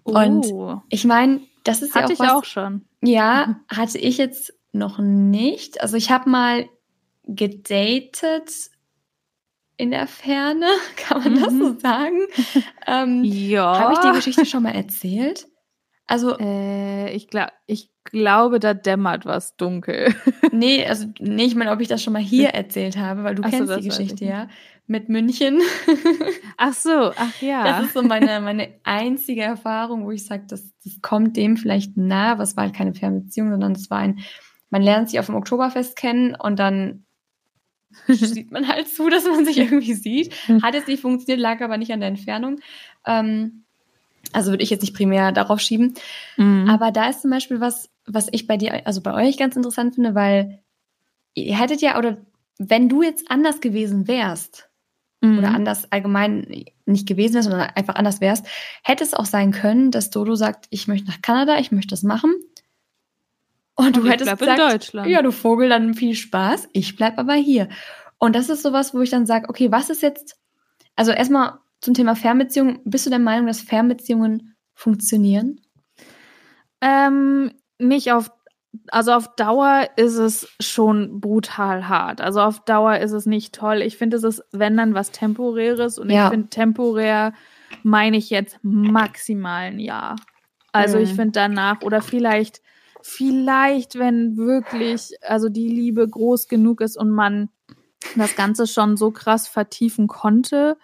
und 0.04 0.46
oh, 0.46 0.80
Ich 0.88 1.04
meine, 1.04 1.40
das 1.64 1.80
ist 1.82 1.94
ja 1.94 2.02
hatte 2.02 2.06
auch 2.08 2.10
ich 2.14 2.18
was, 2.20 2.30
auch 2.32 2.44
schon. 2.44 2.84
Ja, 3.04 3.60
hatte 3.68 3.98
ich 3.98 4.18
jetzt 4.18 4.54
noch 4.72 4.98
nicht. 4.98 5.80
Also 5.80 5.96
ich 5.96 6.10
habe 6.10 6.30
mal 6.30 6.68
gedatet 7.24 8.70
in 9.76 9.90
der 9.90 10.06
Ferne, 10.06 10.66
kann 10.96 11.22
man 11.22 11.34
das 11.40 11.52
so 11.52 11.72
Mhm. 11.72 11.78
sagen? 11.80 12.18
ähm, 12.86 13.24
Ja. 13.24 13.78
habe 13.78 13.92
ich 13.92 13.98
die 14.00 14.12
Geschichte 14.12 14.46
schon 14.46 14.62
mal 14.62 14.74
erzählt? 14.74 15.46
Also, 16.06 16.36
Äh, 16.38 17.12
ich, 17.14 17.28
glaub, 17.28 17.48
ich 17.66 17.90
glaube, 18.04 18.58
da 18.60 18.74
dämmert 18.74 19.24
was 19.24 19.56
dunkel. 19.56 20.14
nee, 20.52 20.84
also 20.84 21.06
nee, 21.20 21.44
ich 21.44 21.54
meine, 21.54 21.70
ob 21.70 21.80
ich 21.80 21.88
das 21.88 22.02
schon 22.02 22.12
mal 22.12 22.20
hier 22.22 22.48
erzählt 22.54 22.96
habe, 22.96 23.24
weil 23.24 23.34
du 23.34 23.42
Ach 23.42 23.50
so, 23.50 23.50
kennst 23.50 23.70
das 23.70 23.80
die 23.82 23.88
Geschichte 23.88 24.24
ich 24.24 24.30
ja 24.30 24.48
mit 24.92 25.08
München. 25.08 25.60
Ach 26.56 26.74
so, 26.74 27.12
ach 27.16 27.42
ja. 27.42 27.64
Das 27.64 27.86
ist 27.86 27.94
so 27.94 28.02
meine, 28.02 28.40
meine 28.40 28.68
einzige 28.84 29.42
Erfahrung, 29.42 30.04
wo 30.04 30.12
ich 30.12 30.24
sage, 30.24 30.44
das, 30.46 30.70
das 30.84 31.00
kommt 31.00 31.36
dem 31.36 31.56
vielleicht 31.56 31.96
nah, 31.96 32.32
aber 32.32 32.44
es 32.44 32.56
war 32.56 32.64
halt 32.64 32.74
keine 32.74 32.94
Fernbeziehung, 32.94 33.50
sondern 33.50 33.72
es 33.72 33.90
war 33.90 33.98
ein, 33.98 34.20
man 34.70 34.82
lernt 34.82 35.08
sich 35.08 35.18
auf 35.18 35.26
dem 35.26 35.34
Oktoberfest 35.34 35.96
kennen 35.96 36.36
und 36.36 36.60
dann 36.60 37.04
sieht 38.06 38.52
man 38.52 38.68
halt 38.68 38.86
zu, 38.88 39.08
dass 39.08 39.24
man 39.24 39.44
sich 39.44 39.58
irgendwie 39.58 39.94
sieht. 39.94 40.32
Hat 40.62 40.74
jetzt 40.74 40.86
nicht 40.88 41.02
funktioniert, 41.02 41.40
lag 41.40 41.60
aber 41.60 41.78
nicht 41.78 41.92
an 41.92 42.00
der 42.00 42.10
Entfernung. 42.10 42.60
Ähm, 43.04 43.64
also 44.32 44.52
würde 44.52 44.62
ich 44.62 44.70
jetzt 44.70 44.82
nicht 44.82 44.94
primär 44.94 45.32
darauf 45.32 45.60
schieben. 45.60 45.94
Mhm. 46.36 46.68
Aber 46.70 46.92
da 46.92 47.08
ist 47.08 47.22
zum 47.22 47.30
Beispiel 47.30 47.60
was, 47.60 47.90
was 48.06 48.28
ich 48.30 48.46
bei 48.46 48.56
dir, 48.56 48.86
also 48.86 49.00
bei 49.00 49.14
euch 49.14 49.36
ganz 49.36 49.56
interessant 49.56 49.96
finde, 49.96 50.14
weil 50.14 50.60
ihr 51.34 51.58
hättet 51.58 51.82
ja, 51.82 51.98
oder 51.98 52.18
wenn 52.58 52.88
du 52.88 53.02
jetzt 53.02 53.30
anders 53.30 53.60
gewesen 53.60 54.06
wärst, 54.06 54.70
Mhm. 55.22 55.38
oder 55.38 55.54
anders 55.54 55.90
allgemein 55.90 56.64
nicht 56.84 57.06
gewesen 57.06 57.34
wärst, 57.34 57.48
sondern 57.48 57.70
einfach 57.74 57.94
anders 57.94 58.20
wärst, 58.20 58.44
hätte 58.82 59.04
es 59.04 59.14
auch 59.14 59.24
sein 59.24 59.52
können, 59.52 59.90
dass 59.90 60.10
Dodo 60.10 60.34
sagt, 60.34 60.66
ich 60.70 60.88
möchte 60.88 61.08
nach 61.08 61.22
Kanada, 61.22 61.58
ich 61.58 61.72
möchte 61.72 61.90
das 61.90 62.02
machen. 62.02 62.34
Und 63.74 63.96
du 63.96 64.00
Und 64.00 64.06
ich 64.06 64.12
hättest 64.12 64.38
gesagt, 64.38 64.58
Deutschland. 64.58 65.08
ja, 65.08 65.22
du 65.22 65.32
Vogel, 65.32 65.68
dann 65.68 65.94
viel 65.94 66.14
Spaß, 66.14 66.68
ich 66.72 66.96
bleib 66.96 67.18
aber 67.18 67.34
hier. 67.34 67.68
Und 68.18 68.36
das 68.36 68.48
ist 68.48 68.62
sowas, 68.62 68.94
wo 68.94 69.00
ich 69.00 69.10
dann 69.10 69.26
sage, 69.26 69.48
okay, 69.48 69.70
was 69.72 69.90
ist 69.90 70.02
jetzt, 70.02 70.36
also 70.96 71.12
erstmal 71.12 71.58
zum 71.80 71.94
Thema 71.94 72.14
Fernbeziehungen, 72.14 72.80
bist 72.84 73.06
du 73.06 73.10
der 73.10 73.18
Meinung, 73.18 73.46
dass 73.46 73.60
Fernbeziehungen 73.60 74.56
funktionieren? 74.74 75.60
Ähm, 76.80 77.52
nicht 77.78 78.12
auf 78.12 78.30
also 78.88 79.12
auf 79.12 79.34
Dauer 79.36 79.88
ist 79.96 80.16
es 80.16 80.48
schon 80.60 81.20
brutal 81.20 81.88
hart. 81.88 82.20
Also 82.20 82.40
auf 82.40 82.60
Dauer 82.64 82.98
ist 82.98 83.12
es 83.12 83.26
nicht 83.26 83.54
toll. 83.54 83.82
Ich 83.82 83.96
finde, 83.96 84.16
es 84.16 84.22
ist, 84.22 84.42
wenn 84.52 84.76
dann 84.76 84.94
was 84.94 85.10
Temporäres 85.10 85.98
und 85.98 86.10
ja. 86.10 86.26
ich 86.26 86.30
finde 86.30 86.48
temporär 86.48 87.32
meine 87.82 88.16
ich 88.16 88.30
jetzt 88.30 88.58
maximal 88.62 89.64
ein 89.64 89.78
Jahr. 89.78 90.16
Also 90.72 90.98
mhm. 90.98 91.04
ich 91.04 91.14
finde 91.14 91.32
danach 91.32 91.82
oder 91.82 92.00
vielleicht, 92.02 92.62
vielleicht, 93.02 93.98
wenn 93.98 94.36
wirklich, 94.36 95.10
also 95.22 95.48
die 95.48 95.68
Liebe 95.68 96.08
groß 96.08 96.48
genug 96.48 96.80
ist 96.80 96.96
und 96.96 97.10
man 97.10 97.50
das 98.16 98.36
Ganze 98.36 98.66
schon 98.66 98.96
so 98.96 99.10
krass 99.10 99.48
vertiefen 99.48 100.06
konnte, 100.06 100.76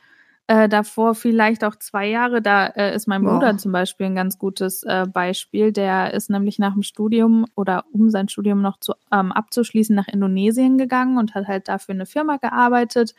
äh, 0.49 0.69
davor 0.69 1.15
vielleicht 1.15 1.63
auch 1.63 1.77
zwei 1.77 2.09
Jahre. 2.09 2.43
Da 2.43 2.67
äh, 2.69 2.95
ist 2.95 3.07
mein 3.07 3.23
Bruder 3.23 3.53
Boah. 3.53 3.59
zum 3.59 3.71
Beispiel 3.71 4.07
ein 4.07 4.15
ganz 4.17 4.39
gutes 4.39 4.83
äh, 4.83 5.07
Beispiel. 5.07 5.73
Der 5.73 6.15
ist 6.15 6.31
nämlich 6.31 6.59
nach 6.59 6.73
dem 6.73 6.83
Studium 6.83 7.45
oder 7.55 7.85
um 7.93 8.11
sein 8.11 8.29
Studium 8.29 8.63
noch 8.63 8.81
zu, 8.81 8.95
ähm, 9.13 9.31
abzuschließen 9.31 9.95
nach 9.95 10.09
Indonesien 10.09 10.79
gegangen 10.79 11.19
und 11.19 11.35
hat 11.35 11.47
halt 11.47 11.69
dafür 11.69 11.95
eine 11.95 12.07
Firma 12.07 12.39
gearbeitet 12.39 13.15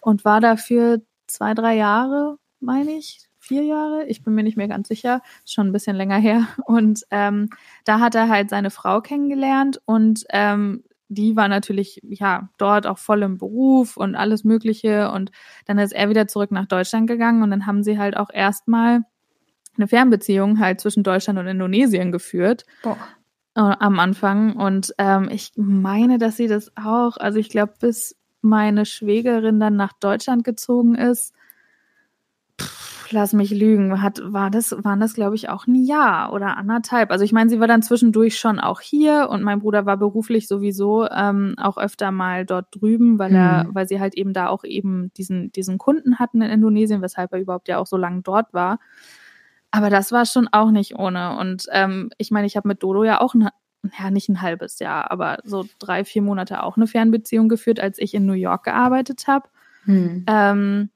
und 0.00 0.24
war 0.24 0.40
dafür 0.40 1.02
zwei, 1.26 1.52
drei 1.54 1.76
Jahre, 1.76 2.38
meine 2.58 2.92
ich, 2.92 3.28
vier 3.38 3.64
Jahre, 3.64 4.06
ich 4.06 4.22
bin 4.22 4.34
mir 4.34 4.42
nicht 4.42 4.56
mehr 4.56 4.68
ganz 4.68 4.88
sicher, 4.88 5.20
schon 5.44 5.68
ein 5.68 5.72
bisschen 5.72 5.96
länger 5.96 6.18
her. 6.18 6.46
Und 6.64 7.04
ähm, 7.10 7.50
da 7.84 8.00
hat 8.00 8.14
er 8.14 8.30
halt 8.30 8.48
seine 8.48 8.70
Frau 8.70 9.02
kennengelernt 9.02 9.82
und 9.84 10.24
ähm, 10.30 10.84
die 11.12 11.36
war 11.36 11.48
natürlich 11.48 12.00
ja 12.02 12.48
dort 12.58 12.86
auch 12.86 12.98
voll 12.98 13.22
im 13.22 13.38
Beruf 13.38 13.96
und 13.96 14.14
alles 14.14 14.44
Mögliche. 14.44 15.10
Und 15.10 15.30
dann 15.66 15.78
ist 15.78 15.92
er 15.92 16.08
wieder 16.08 16.28
zurück 16.28 16.50
nach 16.50 16.66
Deutschland 16.66 17.06
gegangen 17.06 17.42
und 17.42 17.50
dann 17.50 17.66
haben 17.66 17.82
sie 17.82 17.98
halt 17.98 18.16
auch 18.16 18.30
erstmal 18.32 19.00
eine 19.76 19.88
Fernbeziehung 19.88 20.58
halt 20.58 20.80
zwischen 20.80 21.02
Deutschland 21.02 21.38
und 21.38 21.46
Indonesien 21.46 22.12
geführt. 22.12 22.64
Boah. 22.82 22.96
Äh, 23.54 23.60
am 23.60 23.98
Anfang. 23.98 24.56
Und 24.56 24.94
ähm, 24.98 25.28
ich 25.30 25.52
meine, 25.56 26.18
dass 26.18 26.36
sie 26.36 26.48
das 26.48 26.72
auch, 26.76 27.16
also 27.16 27.38
ich 27.38 27.48
glaube, 27.48 27.74
bis 27.80 28.16
meine 28.40 28.86
Schwägerin 28.86 29.60
dann 29.60 29.76
nach 29.76 29.92
Deutschland 29.92 30.44
gezogen 30.44 30.94
ist, 30.94 31.34
lass 33.12 33.32
mich 33.32 33.50
lügen, 33.50 34.02
hat, 34.02 34.20
war 34.24 34.50
das, 34.50 34.74
waren 34.84 35.00
das, 35.00 35.14
glaube 35.14 35.36
ich, 35.36 35.48
auch 35.48 35.66
ein 35.66 35.74
Jahr 35.74 36.32
oder 36.32 36.56
anderthalb. 36.56 37.10
Also 37.10 37.24
ich 37.24 37.32
meine, 37.32 37.50
sie 37.50 37.60
war 37.60 37.68
dann 37.68 37.82
zwischendurch 37.82 38.38
schon 38.38 38.58
auch 38.58 38.80
hier 38.80 39.28
und 39.30 39.42
mein 39.42 39.60
Bruder 39.60 39.86
war 39.86 39.96
beruflich 39.96 40.48
sowieso 40.48 41.08
ähm, 41.08 41.54
auch 41.58 41.78
öfter 41.78 42.10
mal 42.10 42.44
dort 42.44 42.66
drüben, 42.70 43.18
weil 43.18 43.34
er, 43.34 43.64
mhm. 43.64 43.74
weil 43.74 43.86
sie 43.86 44.00
halt 44.00 44.14
eben 44.14 44.32
da 44.32 44.48
auch 44.48 44.64
eben 44.64 45.12
diesen, 45.14 45.52
diesen 45.52 45.78
Kunden 45.78 46.18
hatten 46.18 46.42
in 46.42 46.50
Indonesien, 46.50 47.02
weshalb 47.02 47.32
er 47.32 47.40
überhaupt 47.40 47.68
ja 47.68 47.78
auch 47.78 47.86
so 47.86 47.96
lange 47.96 48.22
dort 48.22 48.52
war. 48.52 48.78
Aber 49.70 49.88
das 49.88 50.12
war 50.12 50.26
schon 50.26 50.48
auch 50.48 50.70
nicht 50.70 50.98
ohne. 50.98 51.36
Und 51.38 51.66
ähm, 51.72 52.10
ich 52.18 52.30
meine, 52.30 52.46
ich 52.46 52.56
habe 52.56 52.68
mit 52.68 52.82
Dodo 52.82 53.04
ja 53.04 53.20
auch 53.20 53.34
ein, 53.34 53.48
ja, 53.98 54.10
nicht 54.10 54.28
ein 54.28 54.42
halbes 54.42 54.78
Jahr, 54.78 55.10
aber 55.10 55.38
so 55.44 55.64
drei, 55.78 56.04
vier 56.04 56.22
Monate 56.22 56.62
auch 56.62 56.76
eine 56.76 56.86
Fernbeziehung 56.86 57.48
geführt, 57.48 57.80
als 57.80 57.98
ich 57.98 58.14
in 58.14 58.26
New 58.26 58.34
York 58.34 58.64
gearbeitet 58.64 59.26
habe. 59.26 59.48
Mhm. 59.86 60.24
Ähm, 60.28 60.90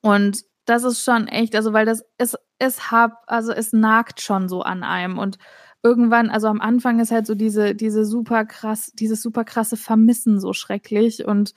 und 0.00 0.44
das 0.64 0.84
ist 0.84 1.04
schon 1.04 1.28
echt, 1.28 1.54
also 1.54 1.72
weil 1.72 1.86
das 1.86 2.04
ist, 2.18 2.38
es 2.58 2.90
hab, 2.90 3.22
also 3.26 3.52
es 3.52 3.72
nagt 3.72 4.20
schon 4.20 4.48
so 4.48 4.62
an 4.62 4.82
einem 4.82 5.18
und 5.18 5.38
irgendwann, 5.82 6.30
also 6.30 6.48
am 6.48 6.60
Anfang 6.60 6.98
ist 7.00 7.10
halt 7.10 7.26
so 7.26 7.34
diese, 7.34 7.74
diese 7.74 8.04
super 8.04 8.44
krass, 8.44 8.90
dieses 8.94 9.22
super 9.22 9.44
krasse 9.44 9.76
Vermissen 9.76 10.40
so 10.40 10.52
schrecklich 10.52 11.26
und 11.26 11.52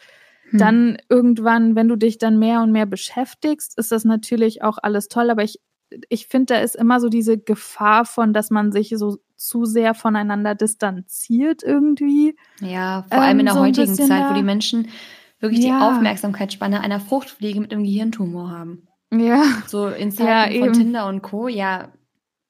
hm. 0.49 0.59
dann 0.59 0.97
irgendwann, 1.09 1.75
wenn 1.75 1.87
du 1.87 1.95
dich 1.95 2.17
dann 2.17 2.37
mehr 2.37 2.61
und 2.61 2.71
mehr 2.71 2.85
beschäftigst, 2.85 3.77
ist 3.77 3.91
das 3.91 4.03
natürlich 4.03 4.63
auch 4.63 4.77
alles 4.81 5.07
toll, 5.07 5.29
aber 5.29 5.43
ich, 5.43 5.61
ich 6.09 6.27
finde, 6.27 6.55
da 6.55 6.59
ist 6.59 6.75
immer 6.75 6.99
so 6.99 7.07
diese 7.07 7.37
Gefahr 7.37 8.03
von, 8.03 8.33
dass 8.33 8.49
man 8.49 8.71
sich 8.73 8.93
so 8.97 9.17
zu 9.37 9.65
sehr 9.65 9.93
voneinander 9.93 10.55
distanziert 10.55 11.63
irgendwie. 11.63 12.35
Ja, 12.59 13.05
vor 13.09 13.21
allem 13.21 13.33
ähm, 13.33 13.39
in 13.39 13.45
der 13.45 13.55
so 13.55 13.61
heutigen 13.61 13.95
Zeit, 13.95 14.29
wo 14.29 14.33
die 14.33 14.43
Menschen 14.43 14.89
wirklich 15.39 15.63
ja. 15.63 15.77
die 15.77 15.85
Aufmerksamkeitsspanne 15.85 16.81
einer 16.81 16.99
Fruchtfliege 16.99 17.61
mit 17.61 17.71
einem 17.71 17.83
Gehirntumor 17.83 18.49
haben. 18.49 18.86
Ja. 19.13 19.43
So 19.67 19.87
Instagram 19.87 20.51
ja, 20.51 20.59
von. 20.59 20.73
Tinder 20.73 21.07
und 21.07 21.21
Co. 21.21 21.47
Ja, 21.47 21.93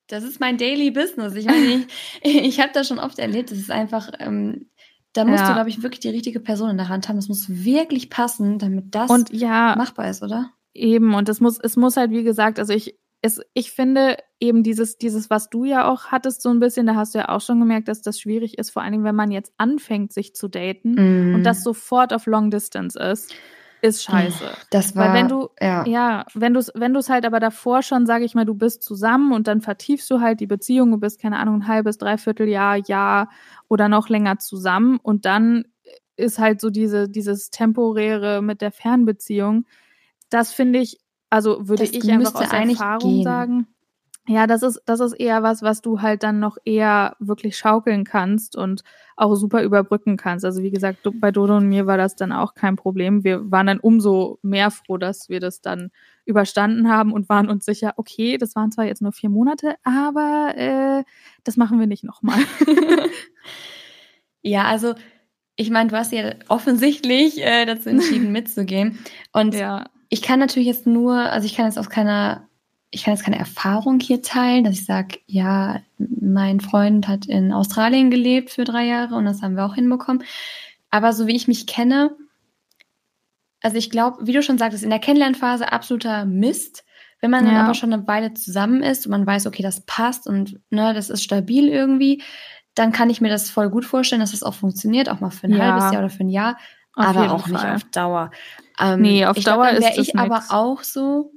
das 0.07 0.23
ist 0.23 0.39
mein 0.39 0.57
Daily 0.57 0.91
Business. 0.91 1.35
Ich 1.35 1.45
meine, 1.45 1.65
ich, 1.65 1.87
ich 2.21 2.59
habe 2.59 2.71
das 2.73 2.87
schon 2.87 2.99
oft 2.99 3.19
erlebt. 3.19 3.51
Das 3.51 3.57
ist 3.57 3.71
einfach, 3.71 4.11
ähm, 4.19 4.69
da 5.13 5.25
musst 5.25 5.41
ja. 5.41 5.49
du, 5.49 5.53
glaube 5.53 5.69
ich, 5.69 5.83
wirklich 5.83 5.99
die 5.99 6.09
richtige 6.09 6.39
Person 6.39 6.69
in 6.69 6.77
der 6.77 6.89
Hand 6.89 7.09
haben. 7.09 7.17
Das 7.17 7.27
muss 7.27 7.49
wirklich 7.49 8.09
passen, 8.09 8.59
damit 8.59 8.95
das 8.95 9.09
und 9.09 9.31
ja, 9.31 9.75
machbar 9.77 10.09
ist, 10.09 10.23
oder? 10.23 10.51
Eben, 10.73 11.13
und 11.13 11.27
es 11.29 11.41
muss, 11.41 11.59
es 11.59 11.75
muss 11.75 11.97
halt, 11.97 12.11
wie 12.11 12.23
gesagt, 12.23 12.59
also 12.59 12.71
ich, 12.71 12.97
es, 13.21 13.41
ich 13.53 13.71
finde 13.71 14.17
eben 14.39 14.61
dieses, 14.61 14.97
dieses, 14.97 15.29
was 15.29 15.49
du 15.49 15.65
ja 15.65 15.91
auch 15.91 16.05
hattest, 16.05 16.43
so 16.43 16.49
ein 16.49 16.59
bisschen, 16.59 16.85
da 16.85 16.95
hast 16.95 17.15
du 17.15 17.19
ja 17.19 17.29
auch 17.29 17.41
schon 17.41 17.59
gemerkt, 17.59 17.87
dass 17.87 18.03
das 18.03 18.19
schwierig 18.19 18.59
ist, 18.59 18.69
vor 18.69 18.83
allen 18.83 18.91
Dingen, 18.91 19.03
wenn 19.03 19.15
man 19.15 19.31
jetzt 19.31 19.53
anfängt, 19.57 20.13
sich 20.13 20.35
zu 20.35 20.47
daten 20.47 21.31
mm. 21.31 21.35
und 21.35 21.43
das 21.43 21.63
sofort 21.63 22.13
auf 22.13 22.27
Long 22.27 22.51
Distance 22.51 22.99
ist 22.99 23.33
ist 23.81 24.03
scheiße. 24.03 24.45
Das 24.69 24.95
war, 24.95 25.09
Weil 25.09 25.13
wenn 25.13 25.27
du, 25.27 25.49
ja, 25.61 25.85
ja 25.85 26.25
wenn 26.33 26.53
du 26.53 26.59
es 26.59 26.71
wenn 26.75 26.93
du's 26.93 27.09
halt 27.09 27.25
aber 27.25 27.39
davor 27.39 27.81
schon, 27.83 28.05
sage 28.05 28.25
ich 28.25 28.35
mal, 28.35 28.45
du 28.45 28.55
bist 28.55 28.83
zusammen 28.83 29.33
und 29.33 29.47
dann 29.47 29.61
vertiefst 29.61 30.09
du 30.09 30.19
halt 30.19 30.39
die 30.39 30.47
Beziehung, 30.47 30.91
du 30.91 30.97
bist, 30.97 31.21
keine 31.21 31.37
Ahnung, 31.37 31.55
ein 31.55 31.67
halbes, 31.67 31.97
dreiviertel 31.97 32.47
Jahr, 32.47 32.77
Jahr 32.77 33.29
oder 33.67 33.89
noch 33.89 34.09
länger 34.09 34.39
zusammen 34.39 34.99
und 35.01 35.25
dann 35.25 35.65
ist 36.15 36.39
halt 36.39 36.59
so 36.59 36.69
diese, 36.69 37.07
dieses 37.07 37.51
temporäre 37.51 38.41
mit 38.41 38.61
der 38.61 38.71
Fernbeziehung. 38.71 39.65
Das 40.29 40.51
finde 40.51 40.79
ich, 40.79 40.99
also 41.29 41.67
würde 41.67 41.83
das 41.83 41.93
ich 41.93 42.11
einfach 42.11 42.35
aus 42.35 42.51
Erfahrung 42.51 43.23
sagen, 43.23 43.67
ja, 44.27 44.45
das 44.45 44.61
ist, 44.61 44.81
das 44.85 44.99
ist 44.99 45.13
eher 45.13 45.41
was, 45.41 45.61
was 45.61 45.81
du 45.81 46.01
halt 46.01 46.21
dann 46.21 46.39
noch 46.39 46.57
eher 46.65 47.15
wirklich 47.19 47.57
schaukeln 47.57 48.03
kannst 48.03 48.57
und 48.57 48.83
auch 49.15 49.35
super 49.35 49.63
überbrücken 49.63 50.17
kannst. 50.17 50.43
Also 50.43 50.61
wie 50.63 50.69
gesagt, 50.69 50.99
bei 51.13 51.31
Dodo 51.31 51.55
und 51.57 51.69
mir 51.69 51.87
war 51.87 51.97
das 51.97 52.17
dann 52.17 52.33
auch 52.33 52.53
kein 52.53 52.75
Problem. 52.75 53.23
Wir 53.23 53.49
waren 53.49 53.67
dann 53.67 53.79
umso 53.79 54.37
mehr 54.41 54.69
froh, 54.69 54.97
dass 54.97 55.29
wir 55.29 55.39
das 55.39 55.61
dann 55.61 55.91
überstanden 56.25 56.89
haben 56.89 57.13
und 57.13 57.29
waren 57.29 57.49
uns 57.49 57.63
sicher, 57.63 57.93
okay, 57.95 58.37
das 58.37 58.53
waren 58.57 58.69
zwar 58.71 58.85
jetzt 58.85 59.01
nur 59.01 59.13
vier 59.13 59.29
Monate, 59.29 59.75
aber 59.83 60.53
äh, 60.57 61.03
das 61.45 61.55
machen 61.55 61.79
wir 61.79 61.87
nicht 61.87 62.03
nochmal. 62.03 62.39
ja, 64.41 64.65
also 64.65 64.95
ich 65.55 65.69
meine, 65.69 65.89
du 65.89 65.95
hast 65.95 66.11
ja 66.11 66.33
offensichtlich 66.49 67.41
äh, 67.41 67.65
dazu 67.65 67.87
entschieden, 67.87 68.31
mitzugehen. 68.33 68.99
Und 69.31 69.55
ja. 69.55 69.85
ich 70.09 70.21
kann 70.21 70.39
natürlich 70.39 70.67
jetzt 70.67 70.85
nur, 70.85 71.15
also 71.15 71.45
ich 71.45 71.55
kann 71.55 71.65
jetzt 71.65 71.79
aus 71.79 71.89
keiner 71.89 72.46
ich 72.91 73.03
kann 73.03 73.13
jetzt 73.13 73.23
keine 73.23 73.39
Erfahrung 73.39 73.99
hier 73.99 74.21
teilen, 74.21 74.63
dass 74.63 74.73
ich 74.73 74.85
sage, 74.85 75.19
ja, 75.25 75.81
mein 75.97 76.61
Freund 76.61 77.07
hat 77.07 77.25
in 77.25 77.51
Australien 77.51 78.09
gelebt 78.09 78.49
für 78.49 78.63
drei 78.63 78.85
Jahre 78.85 79.15
und 79.15 79.25
das 79.25 79.41
haben 79.41 79.55
wir 79.55 79.65
auch 79.65 79.75
hinbekommen. 79.75 80.23
Aber 80.89 81.13
so 81.13 81.27
wie 81.27 81.35
ich 81.35 81.47
mich 81.47 81.67
kenne, 81.67 82.15
also 83.61 83.77
ich 83.77 83.89
glaube, 83.89 84.25
wie 84.25 84.31
du 84.31 84.41
schon 84.41 84.57
sagtest, 84.57 84.83
in 84.83 84.89
der 84.89 84.99
Kennenlernphase 84.99 85.71
absoluter 85.71 86.25
Mist. 86.25 86.85
Wenn 87.19 87.31
man 87.31 87.45
ja. 87.45 87.53
dann 87.53 87.65
aber 87.65 87.73
schon 87.73 87.91
eine 87.91 88.07
Weile 88.07 88.35
zusammen 88.35 88.83
ist 88.83 89.07
und 89.07 89.11
man 89.11 89.25
weiß, 89.25 89.47
okay, 89.47 89.63
das 89.63 89.81
passt 89.85 90.27
und 90.27 90.59
ne, 90.69 90.93
das 90.93 91.09
ist 91.09 91.23
stabil 91.23 91.67
irgendwie, 91.67 92.21
dann 92.75 92.91
kann 92.91 93.09
ich 93.09 93.21
mir 93.21 93.29
das 93.29 93.49
voll 93.49 93.69
gut 93.69 93.85
vorstellen, 93.85 94.21
dass 94.21 94.31
das 94.31 94.43
auch 94.43 94.53
funktioniert, 94.53 95.09
auch 95.09 95.19
mal 95.19 95.31
für 95.31 95.47
ein 95.47 95.53
ja. 95.53 95.65
halbes 95.65 95.91
Jahr 95.91 96.03
oder 96.03 96.11
für 96.11 96.23
ein 96.23 96.29
Jahr, 96.29 96.57
auf 96.93 97.07
aber 97.07 97.31
auch 97.31 97.47
Fall. 97.47 97.51
nicht 97.53 97.65
auf 97.65 97.91
Dauer. 97.91 98.31
Ähm, 98.79 99.01
nee, 99.01 99.25
auf 99.25 99.35
Dauer 99.39 99.71
glaub, 99.71 99.79
ist 99.79 99.97
ich 99.97 100.13
nix. 100.13 100.15
aber 100.15 100.43
auch 100.49 100.83
so, 100.83 101.31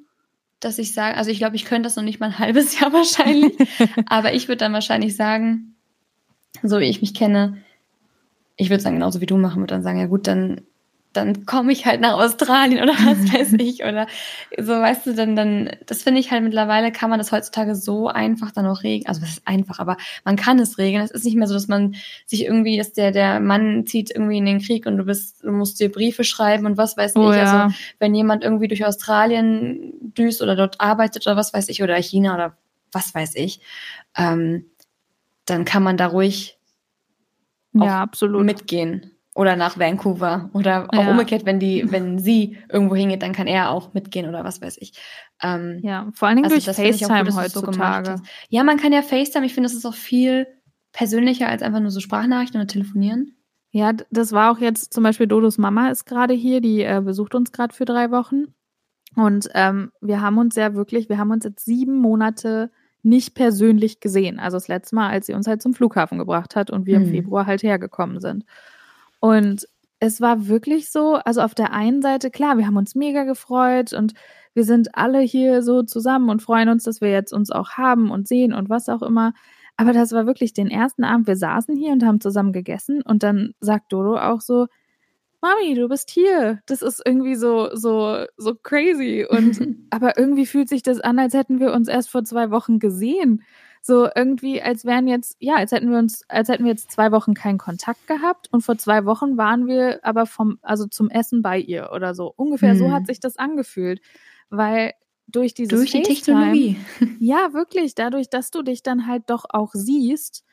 dass 0.61 0.79
ich 0.79 0.93
sage, 0.95 1.17
also 1.17 1.31
ich 1.31 1.39
glaube, 1.39 1.57
ich 1.57 1.65
könnte 1.65 1.87
das 1.87 1.97
noch 1.97 2.03
nicht 2.03 2.21
mal 2.21 2.27
ein 2.27 2.39
halbes 2.39 2.79
Jahr 2.81 2.93
wahrscheinlich, 2.93 3.57
aber 4.07 4.35
ich 4.35 4.49
würde 4.49 4.59
dann 4.59 4.73
wahrscheinlich 4.73 5.17
sagen, 5.17 5.75
so 6.63 6.79
wie 6.79 6.85
ich 6.85 7.01
mich 7.01 7.15
kenne, 7.15 7.59
ich 8.57 8.71
würde 8.71 8.83
sagen, 8.83 8.97
genauso 8.97 9.21
wie 9.21 9.27
du 9.27 9.37
machen, 9.37 9.61
würde 9.61 9.75
dann 9.75 9.83
sagen, 9.83 9.99
ja 9.99 10.07
gut, 10.07 10.27
dann 10.27 10.61
dann 11.13 11.45
komme 11.45 11.73
ich 11.73 11.87
halt 11.87 12.01
nach 12.01 12.15
Australien 12.15 12.83
oder 12.83 12.93
was 12.93 13.33
weiß 13.35 13.55
ich 13.59 13.83
oder 13.83 14.07
so, 14.57 14.73
weißt 14.73 15.07
du, 15.07 15.15
dann, 15.15 15.35
dann, 15.35 15.71
das 15.87 16.03
finde 16.03 16.21
ich 16.21 16.31
halt 16.31 16.45
mittlerweile 16.45 16.93
kann 16.93 17.11
man 17.11 17.19
das 17.19 17.33
heutzutage 17.33 17.75
so 17.75 18.09
einfach 18.09 18.53
dann 18.53 18.67
auch 18.67 18.85
regeln. 18.85 19.09
Also 19.09 19.21
das 19.21 19.31
ist 19.31 19.43
einfach, 19.47 19.81
aber 19.81 19.97
man 20.25 20.37
kann 20.37 20.59
es 20.61 20.79
regeln. 20.79 21.03
Es 21.03 21.11
ist 21.11 21.25
nicht 21.25 21.37
mehr 21.37 21.49
so, 21.49 21.55
dass 21.55 21.67
man 21.67 21.97
sich 22.27 22.45
irgendwie, 22.45 22.77
dass 22.77 22.93
der, 22.93 23.11
der 23.11 23.41
Mann 23.41 23.87
zieht 23.87 24.11
irgendwie 24.11 24.39
in 24.39 24.47
den 24.47 24.61
Krieg 24.61 24.87
und 24.87 24.99
du 24.99 25.05
bist, 25.05 25.43
du 25.43 25.51
musst 25.51 25.81
dir 25.81 25.91
Briefe 25.91 26.23
schreiben 26.23 26.67
und 26.67 26.77
was 26.77 26.97
weiß 26.97 27.17
oh, 27.17 27.31
ich. 27.31 27.37
Ja. 27.37 27.65
Also 27.65 27.75
wenn 27.99 28.15
jemand 28.15 28.45
irgendwie 28.45 28.69
durch 28.69 28.87
Australien 28.87 29.93
düst 30.01 30.43
oder 30.43 30.55
dort 30.55 30.81
arbeitet 30.81 31.27
oder 31.27 31.37
was 31.37 31.53
weiß 31.53 31.69
ich, 31.71 31.83
oder 31.83 31.97
China 31.97 32.35
oder 32.35 32.57
was 32.93 33.15
weiß 33.15 33.35
ich, 33.35 33.61
ähm, 34.17 34.67
dann 35.45 35.65
kann 35.65 35.83
man 35.83 35.97
da 35.97 36.07
ruhig 36.07 36.59
ja, 37.73 38.01
absolut. 38.01 38.45
mitgehen 38.45 39.13
oder 39.35 39.57
nach 39.57 39.79
Vancouver 39.79 40.51
oder 40.53 40.89
auch 40.89 41.05
ja. 41.05 41.11
umgekehrt, 41.11 41.45
wenn 41.47 41.61
die, 41.61 41.91
wenn 41.91 42.19
sie 42.19 42.59
irgendwo 42.69 42.97
hingeht, 42.97 43.23
dann 43.23 43.33
kann 43.33 43.47
er 43.47 43.71
auch 43.71 43.95
mitgehen 43.95 44.29
oder 44.29 44.45
was 44.45 44.61
weiß 44.61 44.77
ich. 44.81 44.93
Ähm, 45.41 45.79
ja, 45.83 46.09
vor 46.15 46.29
allen 46.29 46.37
Dingen 46.37 46.51
also 46.51 46.57
durch 46.57 46.77
FaceTime 46.77 47.31
gut, 47.31 47.37
heutzutage. 47.37 48.17
So 48.19 48.25
ja, 48.49 48.65
man 48.65 48.77
kann 48.77 48.93
ja 48.93 49.03
FaceTime. 49.03 49.47
Ich 49.47 49.55
finde, 49.55 49.69
das 49.69 49.77
ist 49.77 49.87
auch 49.87 49.95
viel 49.95 50.47
persönlicher 50.93 51.49
als 51.49 51.63
einfach 51.63 51.81
nur 51.81 51.91
so 51.91 52.01
Sprachnachrichten 52.01 52.61
oder 52.61 52.67
telefonieren. 52.67 53.37
Ja, 53.71 53.93
das 54.11 54.33
war 54.33 54.51
auch 54.51 54.59
jetzt 54.59 54.93
zum 54.93 55.05
Beispiel 55.05 55.29
Dodos 55.29 55.59
Mama 55.59 55.91
ist 55.91 56.05
gerade 56.05 56.35
hier, 56.35 56.61
die 56.61 56.83
äh, 56.83 57.01
besucht 57.05 57.37
uns 57.37 57.53
gerade 57.53 57.73
für 57.73 57.85
drei 57.85 58.11
Wochen. 58.11 58.55
Und 59.15 59.49
ähm, 59.55 59.93
wir 60.01 60.21
haben 60.21 60.39
uns 60.39 60.57
ja 60.57 60.75
wirklich, 60.75 61.09
wir 61.09 61.19
haben 61.19 61.31
uns 61.31 61.45
jetzt 61.45 61.65
sieben 61.65 61.97
Monate 61.97 62.71
nicht 63.03 63.35
persönlich 63.35 64.01
gesehen. 64.01 64.39
Also 64.39 64.57
das 64.57 64.69
letzte 64.69 64.95
Mal, 64.97 65.11
als 65.11 65.27
sie 65.27 65.35
uns 65.35 65.47
halt 65.47 65.63
zum 65.63 65.75
Flughafen 65.75 66.19
gebracht 66.19 66.57
hat 66.57 66.71
und 66.71 66.87
wir 66.87 66.97
hm. 66.97 67.05
im 67.05 67.11
Februar 67.11 67.47
halt 67.47 67.63
hergekommen 67.63 68.21
sind. 68.21 68.45
Und 69.21 69.67
es 70.01 70.21
war 70.21 70.49
wirklich 70.49 70.91
so, 70.91 71.15
also 71.15 71.43
auf 71.43 71.55
der 71.55 71.73
einen 71.73 72.03
Seite, 72.03 72.31
klar, 72.31 72.57
wir 72.57 72.67
haben 72.67 72.79
uns 72.79 72.95
mega 72.95 73.25
gefreut 73.25 73.93
und 73.93 74.15
wir 74.55 74.65
sind 74.65 74.97
alle 74.97 75.21
hier 75.21 75.63
so 75.63 75.83
zusammen 75.83 76.31
und 76.31 76.43
freuen 76.43 76.71
uns, 76.71 76.85
dass 76.85 77.01
wir 77.01 77.11
jetzt 77.11 77.33
uns 77.33 77.51
auch 77.51 77.73
haben 77.73 78.11
und 78.11 78.27
sehen 78.27 78.53
und 78.55 78.71
was 78.71 78.89
auch 78.89 79.03
immer. 79.03 79.35
Aber 79.77 79.93
das 79.93 80.13
war 80.13 80.27
wirklich 80.27 80.53
den 80.53 80.69
ersten 80.69 81.05
Abend, 81.05 81.27
wir 81.27 81.37
saßen 81.37 81.77
hier 81.77 81.93
und 81.93 82.05
haben 82.05 82.21
zusammen 82.21 82.53
gegessen 82.53 83.03
und 83.03 83.23
dann 83.23 83.55
sagt 83.61 83.93
Dodo 83.93 84.17
auch 84.19 84.41
so, 84.41 84.67
Mami, 85.43 85.75
du 85.75 85.89
bist 85.89 86.11
hier. 86.11 86.61
Das 86.67 86.83
ist 86.83 87.01
irgendwie 87.05 87.35
so, 87.35 87.75
so, 87.75 88.25
so 88.37 88.55
crazy. 88.55 89.27
Und 89.29 89.59
aber 89.91 90.19
irgendwie 90.19 90.47
fühlt 90.47 90.69
sich 90.69 90.83
das 90.83 91.01
an, 91.01 91.19
als 91.19 91.35
hätten 91.35 91.61
wir 91.61 91.73
uns 91.73 91.89
erst 91.89 92.11
vor 92.11 92.25
zwei 92.25 92.51
Wochen 92.51 92.79
gesehen. 92.79 93.43
So 93.83 94.09
irgendwie, 94.15 94.61
als 94.61 94.85
wären 94.85 95.09
jetzt, 95.09 95.37
ja, 95.41 95.55
als 95.57 95.73
hätten 95.73 95.91
wir 95.91 95.99
uns, 95.99 96.23
als 96.29 96.49
hätten 96.49 96.65
wir 96.65 96.71
jetzt 96.71 96.91
zwei 96.91 97.13
Wochen 97.13 97.35
keinen 97.35 97.59
Kontakt 97.59 98.07
gehabt 98.07 98.49
und 98.53 98.63
vor 98.63 98.77
zwei 98.77 99.05
Wochen 99.07 99.37
waren 99.37 99.67
wir 99.67 100.01
aber 100.03 100.27
vom, 100.27 100.59
also 100.63 100.87
zum 100.87 101.09
Essen 101.09 101.43
bei 101.43 101.59
ihr 101.59 101.91
oder 101.95 102.15
so. 102.15 102.33
Ungefähr 102.37 102.73
hm. 102.73 102.79
so 102.79 102.93
hat 102.93 103.07
sich 103.07 103.21
das 103.21 103.37
angefühlt. 103.37 104.01
Weil 104.51 104.93
durch 105.27 105.55
dieses 105.55 105.79
durch 105.79 105.93
die 105.93 106.03
Technologie. 106.03 106.77
Ja, 107.21 107.53
wirklich, 107.53 107.95
dadurch, 107.95 108.29
dass 108.29 108.51
du 108.51 108.63
dich 108.63 108.83
dann 108.83 109.07
halt 109.07 109.25
doch 109.29 109.45
auch 109.49 109.71
siehst, 109.73 110.45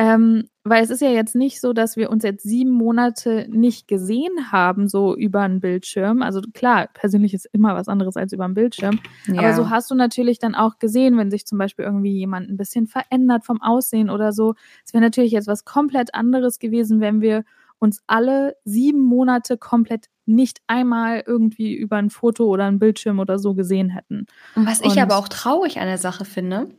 ähm, 0.00 0.48
weil 0.64 0.82
es 0.82 0.88
ist 0.88 1.02
ja 1.02 1.10
jetzt 1.10 1.34
nicht 1.34 1.60
so, 1.60 1.74
dass 1.74 1.98
wir 1.98 2.08
uns 2.08 2.24
jetzt 2.24 2.42
sieben 2.42 2.70
Monate 2.70 3.46
nicht 3.50 3.86
gesehen 3.86 4.50
haben, 4.50 4.88
so 4.88 5.14
über 5.14 5.40
einen 5.42 5.60
Bildschirm. 5.60 6.22
Also 6.22 6.40
klar, 6.54 6.88
persönlich 6.94 7.34
ist 7.34 7.46
immer 7.52 7.74
was 7.74 7.86
anderes 7.86 8.16
als 8.16 8.32
über 8.32 8.46
einen 8.46 8.54
Bildschirm. 8.54 8.98
Ja. 9.26 9.40
Aber 9.40 9.52
so 9.52 9.68
hast 9.68 9.90
du 9.90 9.94
natürlich 9.94 10.38
dann 10.38 10.54
auch 10.54 10.78
gesehen, 10.78 11.18
wenn 11.18 11.30
sich 11.30 11.44
zum 11.44 11.58
Beispiel 11.58 11.84
irgendwie 11.84 12.14
jemand 12.14 12.48
ein 12.48 12.56
bisschen 12.56 12.86
verändert 12.86 13.44
vom 13.44 13.60
Aussehen 13.60 14.08
oder 14.08 14.32
so. 14.32 14.54
Es 14.86 14.94
wäre 14.94 15.04
natürlich 15.04 15.32
jetzt 15.32 15.48
was 15.48 15.66
komplett 15.66 16.14
anderes 16.14 16.58
gewesen, 16.58 17.00
wenn 17.00 17.20
wir 17.20 17.44
uns 17.78 18.02
alle 18.06 18.56
sieben 18.64 19.02
Monate 19.02 19.58
komplett 19.58 20.06
nicht 20.24 20.60
einmal 20.66 21.24
irgendwie 21.26 21.74
über 21.74 21.96
ein 21.96 22.08
Foto 22.08 22.46
oder 22.46 22.64
ein 22.64 22.78
Bildschirm 22.78 23.18
oder 23.18 23.38
so 23.38 23.52
gesehen 23.52 23.90
hätten. 23.90 24.24
Und 24.54 24.66
was 24.66 24.80
ich 24.80 24.98
aber 25.02 25.18
auch 25.18 25.28
traurig 25.28 25.78
an 25.78 25.86
der 25.86 25.98
Sache 25.98 26.24
finde, 26.24 26.70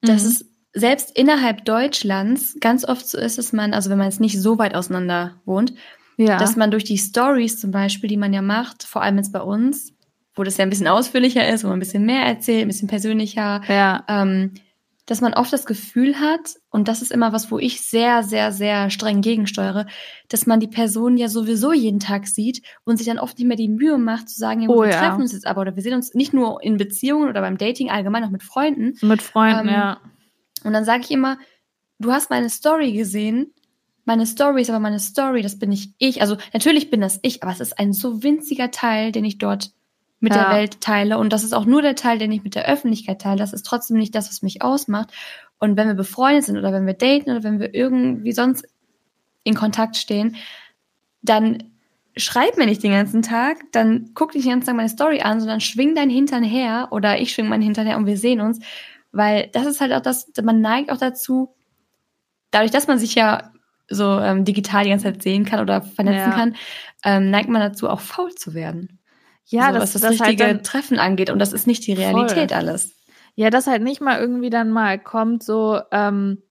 dass 0.00 0.24
mhm. 0.24 0.28
es 0.28 0.53
selbst 0.74 1.16
innerhalb 1.16 1.64
Deutschlands 1.64 2.56
ganz 2.60 2.84
oft 2.84 3.08
so 3.08 3.16
ist, 3.16 3.38
dass 3.38 3.52
man, 3.52 3.72
also 3.72 3.90
wenn 3.90 3.98
man 3.98 4.08
jetzt 4.08 4.20
nicht 4.20 4.40
so 4.40 4.58
weit 4.58 4.74
auseinander 4.74 5.40
wohnt, 5.44 5.72
ja. 6.16 6.36
dass 6.38 6.56
man 6.56 6.70
durch 6.70 6.84
die 6.84 6.98
Stories 6.98 7.60
zum 7.60 7.70
Beispiel, 7.70 8.08
die 8.08 8.16
man 8.16 8.32
ja 8.32 8.42
macht, 8.42 8.82
vor 8.82 9.02
allem 9.02 9.16
jetzt 9.16 9.32
bei 9.32 9.40
uns, 9.40 9.94
wo 10.34 10.42
das 10.42 10.56
ja 10.56 10.64
ein 10.64 10.70
bisschen 10.70 10.88
ausführlicher 10.88 11.48
ist, 11.48 11.62
wo 11.62 11.68
man 11.68 11.76
ein 11.76 11.80
bisschen 11.80 12.04
mehr 12.04 12.22
erzählt, 12.22 12.62
ein 12.62 12.68
bisschen 12.68 12.88
persönlicher, 12.88 13.62
ja. 13.68 14.04
ähm, 14.08 14.54
dass 15.06 15.20
man 15.20 15.34
oft 15.34 15.52
das 15.52 15.66
Gefühl 15.66 16.18
hat, 16.18 16.56
und 16.70 16.88
das 16.88 17.02
ist 17.02 17.12
immer 17.12 17.32
was, 17.32 17.52
wo 17.52 17.58
ich 17.58 17.82
sehr, 17.82 18.24
sehr, 18.24 18.50
sehr 18.50 18.90
streng 18.90 19.20
gegensteuere, 19.20 19.86
dass 20.28 20.46
man 20.46 20.58
die 20.58 20.66
Person 20.66 21.16
ja 21.18 21.28
sowieso 21.28 21.72
jeden 21.72 22.00
Tag 22.00 22.26
sieht 22.26 22.62
und 22.84 22.96
sich 22.96 23.06
dann 23.06 23.18
oft 23.18 23.38
nicht 23.38 23.46
mehr 23.46 23.56
die 23.56 23.68
Mühe 23.68 23.98
macht 23.98 24.28
zu 24.28 24.36
sagen, 24.36 24.62
ja, 24.62 24.68
oh, 24.70 24.82
wir 24.82 24.90
ja. 24.90 24.98
treffen 24.98 25.20
uns 25.20 25.32
jetzt 25.32 25.46
aber 25.46 25.60
oder 25.60 25.76
wir 25.76 25.82
sehen 25.82 25.94
uns 25.94 26.14
nicht 26.14 26.32
nur 26.32 26.60
in 26.64 26.78
Beziehungen 26.78 27.28
oder 27.28 27.42
beim 27.42 27.58
Dating 27.58 27.90
allgemein, 27.90 28.24
auch 28.24 28.30
mit 28.30 28.42
Freunden. 28.42 28.94
Mit 29.06 29.22
Freunden, 29.22 29.68
ähm, 29.68 29.74
ja 29.74 30.00
und 30.64 30.72
dann 30.72 30.84
sage 30.84 31.02
ich 31.02 31.10
immer, 31.10 31.38
du 31.98 32.12
hast 32.12 32.30
meine 32.30 32.50
Story 32.50 32.92
gesehen. 32.92 33.52
Meine 34.04 34.26
Story 34.26 34.62
ist 34.62 34.70
aber 34.70 34.80
meine 34.80 35.00
Story, 35.00 35.42
das 35.42 35.58
bin 35.58 35.70
nicht 35.70 35.94
ich. 35.98 36.20
Also 36.20 36.36
natürlich 36.52 36.90
bin 36.90 37.00
das 37.00 37.18
ich, 37.22 37.42
aber 37.42 37.52
es 37.52 37.60
ist 37.60 37.78
ein 37.78 37.92
so 37.92 38.22
winziger 38.22 38.70
Teil, 38.70 39.12
den 39.12 39.24
ich 39.24 39.38
dort 39.38 39.70
mit 40.20 40.34
ja. 40.34 40.44
der 40.44 40.56
Welt 40.58 40.80
teile. 40.80 41.18
Und 41.18 41.32
das 41.32 41.44
ist 41.44 41.52
auch 41.52 41.64
nur 41.64 41.82
der 41.82 41.94
Teil, 41.94 42.18
den 42.18 42.32
ich 42.32 42.42
mit 42.42 42.54
der 42.54 42.66
Öffentlichkeit 42.66 43.20
teile. 43.20 43.38
Das 43.38 43.52
ist 43.52 43.64
trotzdem 43.64 43.96
nicht 43.96 44.14
das, 44.14 44.28
was 44.28 44.42
mich 44.42 44.62
ausmacht. 44.62 45.12
Und 45.58 45.76
wenn 45.76 45.86
wir 45.86 45.94
befreundet 45.94 46.44
sind 46.44 46.58
oder 46.58 46.72
wenn 46.72 46.86
wir 46.86 46.94
daten 46.94 47.30
oder 47.30 47.42
wenn 47.42 47.60
wir 47.60 47.74
irgendwie 47.74 48.32
sonst 48.32 48.66
in 49.44 49.54
Kontakt 49.54 49.96
stehen, 49.96 50.36
dann 51.22 51.62
schreib 52.16 52.56
mir 52.56 52.66
nicht 52.66 52.82
den 52.82 52.92
ganzen 52.92 53.22
Tag, 53.22 53.58
dann 53.72 54.10
guck 54.14 54.34
nicht 54.34 54.44
den 54.44 54.52
ganzen 54.52 54.66
Tag 54.66 54.76
meine 54.76 54.88
Story 54.88 55.20
an, 55.20 55.40
sondern 55.40 55.60
schwing 55.60 55.94
dein 55.94 56.10
Hintern 56.10 56.44
her 56.44 56.88
oder 56.90 57.20
ich 57.20 57.32
schwing 57.32 57.48
meinen 57.48 57.62
Hintern 57.62 57.86
her 57.86 57.96
und 57.96 58.06
wir 58.06 58.16
sehen 58.16 58.40
uns. 58.40 58.60
Weil 59.14 59.48
das 59.52 59.66
ist 59.66 59.80
halt 59.80 59.92
auch 59.92 60.00
das, 60.00 60.26
man 60.42 60.60
neigt 60.60 60.90
auch 60.90 60.98
dazu, 60.98 61.54
dadurch, 62.50 62.72
dass 62.72 62.88
man 62.88 62.98
sich 62.98 63.14
ja 63.14 63.52
so 63.88 64.18
ähm, 64.18 64.44
digital 64.44 64.84
die 64.84 64.90
ganze 64.90 65.04
Zeit 65.04 65.22
sehen 65.22 65.44
kann 65.44 65.60
oder 65.60 65.82
vernetzen 65.82 66.30
ja. 66.30 66.36
kann, 66.36 66.56
ähm, 67.04 67.30
neigt 67.30 67.48
man 67.48 67.60
dazu, 67.60 67.88
auch 67.88 68.00
faul 68.00 68.34
zu 68.34 68.54
werden. 68.54 68.98
Ja, 69.46 69.68
so, 69.68 69.74
das, 69.74 69.82
was 69.82 69.92
das, 69.92 70.02
das 70.02 70.10
halt 70.20 70.30
richtige 70.30 70.44
halt 70.44 70.66
Treffen 70.66 70.98
angeht. 70.98 71.30
Und 71.30 71.38
das 71.38 71.52
ist 71.52 71.66
nicht 71.66 71.86
die 71.86 71.92
Realität 71.92 72.50
voll. 72.50 72.58
alles. 72.58 72.94
Ja, 73.36 73.50
dass 73.50 73.66
halt 73.66 73.82
nicht 73.82 74.00
mal 74.00 74.18
irgendwie 74.18 74.50
dann 74.50 74.70
mal 74.70 74.98
kommt, 74.98 75.42
so, 75.42 75.80
ähm, 75.90 76.42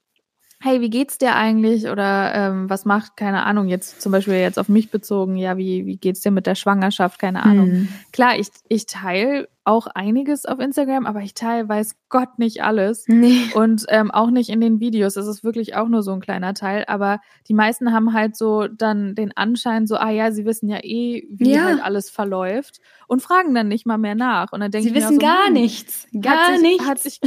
hey, 0.61 0.79
wie 0.79 0.89
geht's 0.89 1.17
dir 1.17 1.35
eigentlich? 1.35 1.87
Oder 1.87 2.33
ähm, 2.35 2.69
was 2.69 2.85
macht, 2.85 3.17
keine 3.17 3.43
Ahnung, 3.43 3.67
jetzt 3.67 4.01
zum 4.01 4.11
Beispiel 4.11 4.35
jetzt 4.35 4.59
auf 4.59 4.69
mich 4.69 4.91
bezogen, 4.91 5.35
ja, 5.35 5.57
wie, 5.57 5.85
wie 5.85 5.97
geht's 5.97 6.21
dir 6.21 6.31
mit 6.31 6.45
der 6.45 6.55
Schwangerschaft? 6.55 7.19
Keine 7.19 7.43
Ahnung. 7.43 7.71
Hm. 7.71 7.87
Klar, 8.11 8.37
ich, 8.37 8.47
ich 8.69 8.85
teile 8.85 9.49
auch 9.65 9.87
einiges 9.87 10.45
auf 10.45 10.59
Instagram, 10.59 11.05
aber 11.05 11.21
ich 11.21 11.33
teile, 11.33 11.69
weiß 11.69 11.95
Gott, 12.09 12.37
nicht 12.37 12.63
alles. 12.63 13.05
Nee. 13.07 13.39
Und 13.55 13.85
ähm, 13.87 14.11
auch 14.11 14.29
nicht 14.29 14.49
in 14.49 14.59
den 14.59 14.79
Videos. 14.81 15.15
Es 15.15 15.25
ist 15.25 15.43
wirklich 15.43 15.75
auch 15.75 15.87
nur 15.87 16.03
so 16.03 16.11
ein 16.11 16.19
kleiner 16.19 16.53
Teil. 16.53 16.83
Aber 16.87 17.19
die 17.47 17.53
meisten 17.53 17.93
haben 17.93 18.13
halt 18.13 18.35
so 18.35 18.67
dann 18.67 19.15
den 19.15 19.35
Anschein, 19.37 19.87
so, 19.87 19.95
ah 19.95 20.09
ja, 20.09 20.31
sie 20.31 20.45
wissen 20.45 20.67
ja 20.67 20.79
eh, 20.83 21.25
wie 21.29 21.53
ja. 21.53 21.63
halt 21.63 21.81
alles 21.81 22.09
verläuft 22.09 22.81
und 23.07 23.21
fragen 23.21 23.55
dann 23.55 23.69
nicht 23.69 23.85
mal 23.85 23.97
mehr 23.97 24.15
nach. 24.15 24.51
Und 24.51 24.59
dann 24.59 24.71
denke 24.71 24.89
ich 24.89 24.93
wissen 24.93 25.15
mir 25.15 25.21
so, 25.21 25.27
gar 25.27 25.47
hm, 25.47 25.53
nichts. 25.53 26.07
Gar 26.19 26.47
hat 26.47 26.53
sich, 26.55 26.61
nichts. 26.61 26.85
Hat 26.85 26.99
sich 26.99 27.21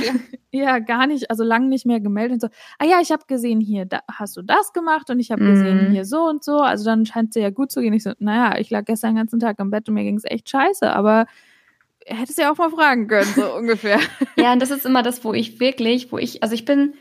ja 0.53 0.79
gar 0.79 1.07
nicht, 1.07 1.31
also 1.31 1.43
lang 1.43 1.69
nicht 1.69 1.87
mehr 1.87 2.01
gemeldet 2.01 2.35
und 2.35 2.41
so, 2.41 2.49
ah 2.79 2.85
ja, 2.85 3.01
ich 3.01 3.13
habe 3.13 3.25
gesehen 3.27 3.61
hier, 3.61 3.87
da 3.87 4.01
hast 4.13 4.37
du 4.37 4.43
das 4.43 4.75
gemacht 4.75 5.09
und 5.09 5.21
ich 5.21 5.31
habe 5.31 5.43
mm. 5.43 5.51
gesehen 5.51 5.89
mhm. 5.89 5.93
hier 5.93 6.05
so 6.05 6.25
und 6.25 6.45
so. 6.45 6.59
Also 6.59 6.85
dann 6.85 7.07
scheint 7.07 7.31
es 7.31 7.35
dir 7.35 7.43
ja 7.43 7.51
gut 7.51 7.71
zu 7.71 7.81
gehen. 7.81 7.95
Ich 7.95 8.03
so, 8.03 8.13
naja, 8.19 8.59
ich 8.59 8.69
lag 8.69 8.85
gestern 8.85 9.11
den 9.11 9.17
ganzen 9.17 9.41
Tag 9.41 9.59
im 9.59 9.71
Bett 9.71 9.89
und 9.89 9.95
mir 9.95 10.05
ging 10.05 10.17
es 10.17 10.25
echt 10.25 10.51
scheiße, 10.51 10.93
aber 10.93 11.27
hättest 12.07 12.39
ja 12.39 12.53
auch 12.53 12.57
mal 12.57 12.71
fragen 12.71 13.09
können, 13.09 13.33
so 13.35 13.55
ungefähr. 13.57 13.99
ja, 14.37 14.53
und 14.53 14.61
das 14.61 14.71
ist 14.71 14.87
immer 14.87 15.03
das, 15.03 15.25
wo 15.25 15.35
ich 15.35 15.61
wirklich, 15.61 16.13
wo 16.13 16.19
ich, 16.19 16.43
also 16.43 16.55
ich 16.55 16.65
bin 16.65 16.95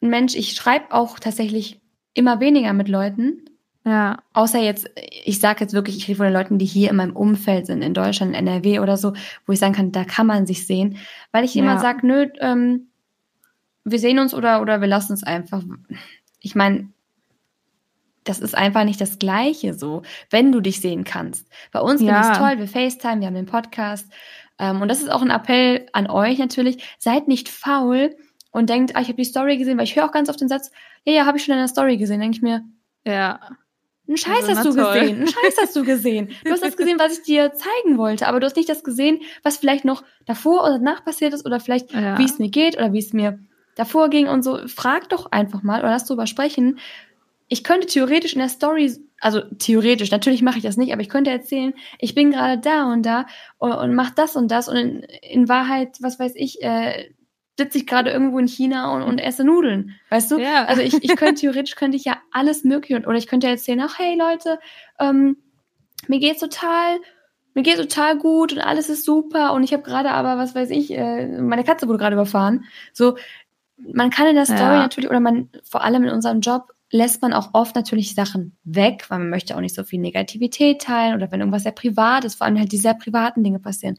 ein 0.00 0.10
Mensch, 0.10 0.34
ich 0.34 0.52
schreibe 0.52 0.92
auch 0.92 1.18
tatsächlich 1.18 1.80
immer 2.14 2.40
weniger 2.40 2.72
mit 2.72 2.88
Leuten. 2.88 3.44
Ja. 3.84 4.18
Außer 4.34 4.58
jetzt, 4.58 4.90
ich 5.24 5.40
sage 5.40 5.60
jetzt 5.60 5.72
wirklich, 5.72 5.96
ich 5.96 6.08
rede 6.08 6.18
von 6.18 6.26
den 6.26 6.34
Leuten, 6.34 6.58
die 6.58 6.66
hier 6.66 6.90
in 6.90 6.96
meinem 6.96 7.16
Umfeld 7.16 7.66
sind, 7.66 7.82
in 7.82 7.94
Deutschland, 7.94 8.36
in 8.36 8.46
NRW 8.46 8.80
oder 8.80 8.96
so, 8.96 9.14
wo 9.46 9.52
ich 9.52 9.58
sagen 9.58 9.72
kann, 9.72 9.92
da 9.92 10.04
kann 10.04 10.26
man 10.26 10.46
sich 10.46 10.66
sehen. 10.66 10.98
Weil 11.32 11.44
ich 11.44 11.54
ja. 11.54 11.62
immer 11.62 11.78
sage, 11.78 12.06
nö, 12.06 12.26
ähm, 12.40 12.88
wir 13.84 13.98
sehen 13.98 14.18
uns 14.18 14.34
oder, 14.34 14.60
oder 14.60 14.80
wir 14.80 14.88
lassen 14.88 15.14
es 15.14 15.22
einfach. 15.22 15.62
Ich 16.40 16.54
meine, 16.54 16.90
das 18.28 18.38
ist 18.40 18.54
einfach 18.54 18.84
nicht 18.84 19.00
das 19.00 19.18
Gleiche 19.18 19.74
so, 19.74 20.02
wenn 20.30 20.52
du 20.52 20.60
dich 20.60 20.80
sehen 20.80 21.04
kannst. 21.04 21.46
Bei 21.72 21.80
uns 21.80 22.00
ja. 22.02 22.22
finde 22.22 22.32
ich 22.32 22.38
toll, 22.38 22.58
wir 22.58 22.68
FaceTime, 22.68 23.20
wir 23.20 23.26
haben 23.26 23.34
den 23.34 23.46
Podcast. 23.46 24.06
Ähm, 24.58 24.82
und 24.82 24.88
das 24.88 25.00
ist 25.00 25.10
auch 25.10 25.22
ein 25.22 25.30
Appell 25.30 25.86
an 25.92 26.08
euch 26.08 26.38
natürlich. 26.38 26.82
Seid 26.98 27.28
nicht 27.28 27.48
faul 27.48 28.16
und 28.50 28.68
denkt, 28.68 28.96
ah, 28.96 29.00
ich 29.00 29.08
habe 29.08 29.16
die 29.16 29.24
Story 29.24 29.56
gesehen, 29.56 29.78
weil 29.78 29.84
ich 29.84 29.96
höre 29.96 30.04
auch 30.04 30.12
ganz 30.12 30.28
oft 30.28 30.40
den 30.40 30.48
Satz, 30.48 30.70
ja, 31.04 31.12
ja, 31.12 31.26
habe 31.26 31.38
ich 31.38 31.44
schon 31.44 31.54
in 31.54 31.60
der 31.60 31.68
Story 31.68 31.96
gesehen. 31.96 32.20
Denke 32.20 32.36
ich 32.36 32.42
mir, 32.42 32.64
ja. 33.04 33.40
Ein 34.08 34.16
Scheiß 34.16 34.48
hast 34.48 34.64
du 34.64 34.74
toll. 34.74 35.00
gesehen. 35.00 35.20
Ein 35.20 35.28
Scheiß 35.28 35.56
hast 35.60 35.76
du 35.76 35.84
gesehen. 35.84 36.30
Du 36.44 36.50
hast 36.50 36.62
das 36.62 36.76
gesehen, 36.78 36.98
was 36.98 37.18
ich 37.18 37.24
dir 37.24 37.52
zeigen 37.52 37.98
wollte, 37.98 38.26
aber 38.26 38.40
du 38.40 38.46
hast 38.46 38.56
nicht 38.56 38.68
das 38.68 38.82
gesehen, 38.82 39.20
was 39.42 39.58
vielleicht 39.58 39.84
noch 39.84 40.02
davor 40.24 40.62
oder 40.62 40.78
danach 40.78 41.04
passiert 41.04 41.34
ist 41.34 41.44
oder 41.44 41.60
vielleicht, 41.60 41.92
ja. 41.92 42.18
wie 42.18 42.24
es 42.24 42.38
mir 42.38 42.48
geht 42.48 42.76
oder 42.78 42.92
wie 42.94 43.00
es 43.00 43.12
mir 43.12 43.38
davor 43.74 44.08
ging 44.08 44.26
und 44.26 44.42
so. 44.42 44.66
Frag 44.66 45.10
doch 45.10 45.30
einfach 45.30 45.62
mal 45.62 45.80
oder 45.80 45.90
lass 45.90 46.06
drüber 46.06 46.26
sprechen, 46.26 46.78
ich 47.48 47.64
könnte 47.64 47.86
theoretisch 47.86 48.34
in 48.34 48.40
der 48.40 48.48
Story, 48.48 48.92
also 49.20 49.40
theoretisch, 49.58 50.10
natürlich 50.10 50.42
mache 50.42 50.58
ich 50.58 50.64
das 50.64 50.76
nicht, 50.76 50.92
aber 50.92 51.02
ich 51.02 51.08
könnte 51.08 51.30
erzählen, 51.30 51.74
ich 51.98 52.14
bin 52.14 52.30
gerade 52.30 52.60
da 52.60 52.92
und 52.92 53.04
da 53.04 53.26
und, 53.56 53.72
und 53.72 53.94
mach 53.94 54.10
das 54.10 54.36
und 54.36 54.50
das 54.50 54.68
und 54.68 54.76
in, 54.76 55.02
in 55.22 55.48
Wahrheit, 55.48 55.96
was 56.00 56.18
weiß 56.18 56.32
ich, 56.36 56.62
äh, 56.62 57.10
sitze 57.58 57.78
ich 57.78 57.86
gerade 57.86 58.10
irgendwo 58.10 58.38
in 58.38 58.46
China 58.46 58.94
und, 58.94 59.02
und 59.02 59.18
esse 59.18 59.44
Nudeln, 59.44 59.96
weißt 60.10 60.30
du? 60.30 60.38
Ja. 60.38 60.66
Also 60.66 60.82
ich, 60.82 61.02
ich 61.02 61.16
könnte 61.16 61.40
theoretisch 61.40 61.74
könnte 61.74 61.96
ich 61.96 62.04
ja 62.04 62.18
alles 62.30 62.64
mögliche 62.64 63.04
oder 63.06 63.16
ich 63.16 63.26
könnte 63.26 63.48
erzählen, 63.48 63.80
ach 63.80 63.98
hey 63.98 64.16
Leute, 64.16 64.60
ähm, 65.00 65.38
mir 66.06 66.20
geht's 66.20 66.40
total 66.40 66.98
mir 67.54 67.62
geht's 67.62 67.80
total 67.80 68.16
gut 68.16 68.52
und 68.52 68.60
alles 68.60 68.88
ist 68.88 69.04
super 69.04 69.52
und 69.52 69.64
ich 69.64 69.72
habe 69.72 69.82
gerade 69.82 70.12
aber, 70.12 70.38
was 70.38 70.54
weiß 70.54 70.70
ich, 70.70 70.92
äh, 70.92 71.26
meine 71.40 71.64
Katze 71.64 71.88
wurde 71.88 71.98
gerade 71.98 72.14
überfahren. 72.14 72.64
So, 72.92 73.16
man 73.76 74.10
kann 74.10 74.28
in 74.28 74.36
der 74.36 74.44
Story 74.44 74.60
ja. 74.60 74.82
natürlich 74.82 75.10
oder 75.10 75.18
man 75.18 75.48
vor 75.64 75.82
allem 75.82 76.04
in 76.04 76.10
unserem 76.10 76.40
Job 76.40 76.72
lässt 76.90 77.20
man 77.20 77.32
auch 77.32 77.50
oft 77.52 77.74
natürlich 77.74 78.14
Sachen 78.14 78.56
weg, 78.64 79.04
weil 79.08 79.18
man 79.18 79.30
möchte 79.30 79.56
auch 79.56 79.60
nicht 79.60 79.74
so 79.74 79.84
viel 79.84 80.00
Negativität 80.00 80.82
teilen 80.82 81.14
oder 81.14 81.30
wenn 81.30 81.40
irgendwas 81.40 81.64
sehr 81.64 81.72
privat 81.72 82.24
ist, 82.24 82.36
vor 82.36 82.46
allem 82.46 82.58
halt 82.58 82.72
die 82.72 82.78
sehr 82.78 82.94
privaten 82.94 83.44
Dinge 83.44 83.58
passieren, 83.58 83.98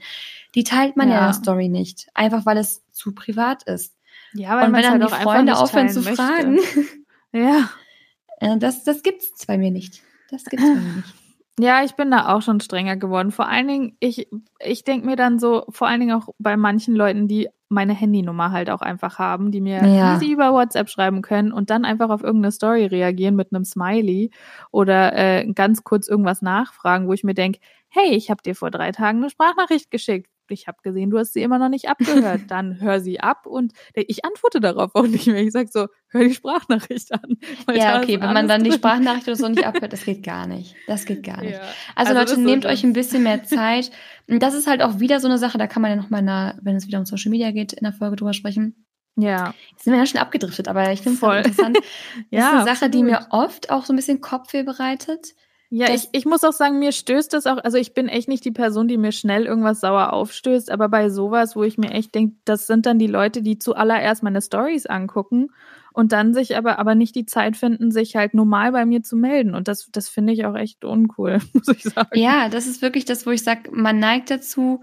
die 0.55 0.63
teilt 0.63 0.97
man 0.97 1.09
ja, 1.09 1.15
ja 1.15 1.19
in 1.21 1.25
der 1.27 1.33
Story 1.33 1.69
nicht, 1.69 2.07
einfach 2.13 2.45
weil 2.45 2.57
es 2.57 2.83
zu 2.91 3.13
privat 3.13 3.63
ist. 3.63 3.95
Ja, 4.33 4.57
weil 4.57 4.67
Und 4.67 4.73
wenn 4.73 4.81
dann 4.81 5.01
halt 5.01 5.11
die 5.11 5.23
Freunde 5.23 5.57
aufhören 5.57 5.89
zu 5.89 6.01
möchte. 6.01 6.15
fragen, 6.15 6.59
ja, 7.31 7.69
äh, 8.39 8.57
das, 8.57 8.83
das 8.83 9.03
gibt's 9.03 9.45
bei 9.45 9.57
mir 9.57 9.71
nicht. 9.71 10.01
Das 10.31 10.45
gibt's 10.45 10.65
bei 10.65 10.75
mir 10.75 10.95
nicht. 10.97 11.13
Ja, 11.61 11.83
ich 11.83 11.95
bin 11.95 12.09
da 12.09 12.33
auch 12.33 12.41
schon 12.41 12.61
strenger 12.61 12.95
geworden. 12.95 13.31
Vor 13.31 13.49
allen 13.49 13.67
Dingen, 13.67 13.97
ich, 13.99 14.29
ich 14.61 14.85
denke 14.85 15.05
mir 15.05 15.17
dann 15.17 15.39
so, 15.39 15.65
vor 15.67 15.89
allen 15.89 15.99
Dingen 15.99 16.13
auch 16.13 16.29
bei 16.37 16.55
manchen 16.55 16.95
Leuten, 16.95 17.27
die 17.27 17.49
meine 17.69 17.93
Handynummer 17.93 18.51
halt 18.51 18.69
auch 18.69 18.81
einfach 18.81 19.19
haben, 19.19 19.51
die 19.51 19.61
mir 19.61 19.87
Ja. 19.87 20.13
easy 20.13 20.31
über 20.31 20.51
WhatsApp 20.53 20.89
schreiben 20.89 21.21
können 21.21 21.51
und 21.51 21.69
dann 21.69 21.85
einfach 21.85 22.09
auf 22.09 22.23
irgendeine 22.23 22.51
Story 22.51 22.85
reagieren 22.85 23.35
mit 23.35 23.53
einem 23.53 23.65
Smiley 23.65 24.31
oder 24.71 25.13
äh, 25.15 25.45
ganz 25.53 25.83
kurz 25.83 26.07
irgendwas 26.07 26.41
nachfragen, 26.41 27.07
wo 27.07 27.13
ich 27.13 27.23
mir 27.23 27.33
denke, 27.35 27.59
hey, 27.89 28.09
ich 28.15 28.29
habe 28.29 28.41
dir 28.43 28.55
vor 28.55 28.71
drei 28.71 28.91
Tagen 28.91 29.19
eine 29.19 29.29
Sprachnachricht 29.29 29.91
geschickt. 29.91 30.29
Ich 30.51 30.67
habe 30.67 30.77
gesehen, 30.83 31.09
du 31.09 31.17
hast 31.17 31.33
sie 31.33 31.41
immer 31.41 31.59
noch 31.59 31.69
nicht 31.69 31.89
abgehört. 31.89 32.41
Dann 32.47 32.79
hör 32.81 32.99
sie 32.99 33.19
ab 33.19 33.45
und 33.45 33.73
ich 33.93 34.25
antworte 34.25 34.59
darauf 34.59 34.95
auch 34.95 35.07
nicht 35.07 35.27
mehr. 35.27 35.41
Ich 35.41 35.51
sag 35.51 35.71
so, 35.71 35.87
hör 36.09 36.23
die 36.23 36.33
Sprachnachricht 36.33 37.11
an. 37.13 37.37
Ja, 37.73 37.99
okay, 38.01 38.19
wenn 38.19 38.33
man 38.33 38.47
dann 38.47 38.63
die 38.63 38.69
drin. 38.71 38.79
Sprachnachricht 38.79 39.27
oder 39.27 39.35
so 39.35 39.47
nicht 39.47 39.63
abhört, 39.65 39.93
das 39.93 40.03
geht 40.05 40.23
gar 40.23 40.47
nicht. 40.47 40.75
Das 40.87 41.05
geht 41.05 41.23
gar 41.23 41.41
nicht. 41.41 41.53
Ja. 41.53 41.59
Also, 41.95 42.11
Also 42.11 42.13
das 42.13 42.29
Leute, 42.31 42.35
so 42.35 42.41
nehmt 42.41 42.63
das- 42.65 42.71
euch 42.73 42.83
ein 42.83 42.93
bisschen 42.93 43.23
mehr 43.23 43.43
Zeit. 43.43 43.91
Und 44.27 44.41
das 44.43 44.53
ist 44.53 44.67
halt 44.67 44.81
auch 44.81 44.99
wieder 44.99 45.19
so 45.19 45.27
eine 45.27 45.37
Sache, 45.37 45.57
da 45.57 45.67
kann 45.67 45.81
man 45.81 45.91
ja 45.91 45.97
noch 45.97 46.09
mal, 46.09 46.19
in 46.19 46.29
einer, 46.29 46.57
wenn 46.61 46.75
es 46.75 46.87
wieder 46.87 46.99
um 46.99 47.05
Social 47.05 47.29
Media 47.31 47.51
geht, 47.51 47.73
in 47.73 47.83
der 47.83 47.93
Folge 47.93 48.15
drüber 48.15 48.33
sprechen. 48.33 48.85
Ja, 49.15 49.53
Jetzt 49.71 49.83
sind 49.83 49.93
wir 49.93 49.99
ja 49.99 50.05
schon 50.05 50.21
abgedriftet, 50.21 50.67
aber 50.67 50.91
ich 50.93 51.01
finde 51.01 51.15
es 51.15 51.19
voll 51.19 51.29
Voll. 51.29 51.37
interessant. 51.39 51.77
Das 51.77 51.83
ja. 52.31 52.39
ist 52.47 52.53
eine 52.55 52.63
Sache, 52.75 52.89
die 52.89 52.99
absolut. 53.03 53.21
mir 53.21 53.27
oft 53.31 53.69
auch 53.69 53.85
so 53.85 53.91
ein 53.93 53.95
bisschen 53.97 54.21
Kopfweh 54.21 54.63
bereitet. 54.63 55.33
Ja, 55.71 55.93
ich, 55.93 56.09
ich 56.13 56.25
muss 56.25 56.43
auch 56.43 56.53
sagen, 56.53 56.79
mir 56.79 56.91
stößt 56.91 57.31
das 57.31 57.45
auch, 57.45 57.57
also 57.57 57.77
ich 57.77 57.93
bin 57.93 58.07
echt 58.07 58.27
nicht 58.27 58.43
die 58.43 58.51
Person, 58.51 58.87
die 58.87 58.97
mir 58.97 59.11
schnell 59.11 59.45
irgendwas 59.45 59.81
sauer 59.81 60.13
aufstößt, 60.13 60.71
aber 60.71 60.89
bei 60.89 61.09
sowas, 61.09 61.55
wo 61.55 61.63
ich 61.63 61.77
mir 61.77 61.91
echt 61.91 62.15
denke, 62.15 62.37
das 62.43 62.65
sind 62.65 62.87
dann 62.87 62.97
die 62.97 63.07
Leute, 63.07 63.43
die 63.43 63.59
zuallererst 63.59 64.23
meine 64.23 64.41
Stories 64.41 64.87
angucken 64.87 65.49
und 65.93 66.11
dann 66.11 66.33
sich 66.33 66.57
aber, 66.57 66.79
aber 66.79 66.95
nicht 66.95 67.13
die 67.15 67.27
Zeit 67.27 67.55
finden, 67.55 67.91
sich 67.91 68.15
halt 68.15 68.33
normal 68.33 68.71
bei 68.71 68.85
mir 68.85 69.03
zu 69.03 69.15
melden. 69.15 69.53
Und 69.53 69.67
das, 69.67 69.89
das 69.91 70.09
finde 70.09 70.33
ich 70.33 70.45
auch 70.45 70.55
echt 70.55 70.85
uncool, 70.85 71.39
muss 71.53 71.67
ich 71.67 71.83
sagen. 71.83 72.17
Ja, 72.17 72.49
das 72.49 72.65
ist 72.65 72.81
wirklich 72.81 73.05
das, 73.05 73.27
wo 73.27 73.31
ich 73.31 73.43
sage, 73.43 73.69
man 73.71 73.99
neigt 73.99 74.31
dazu, 74.31 74.81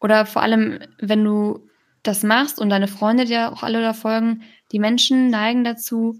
oder 0.00 0.26
vor 0.26 0.42
allem, 0.42 0.78
wenn 0.98 1.24
du 1.24 1.68
das 2.02 2.22
machst 2.22 2.58
und 2.58 2.70
deine 2.70 2.88
Freunde 2.88 3.26
dir 3.26 3.52
auch 3.52 3.62
alle 3.62 3.82
da 3.82 3.92
folgen, 3.92 4.42
die 4.72 4.78
Menschen 4.78 5.28
neigen 5.28 5.64
dazu, 5.64 6.16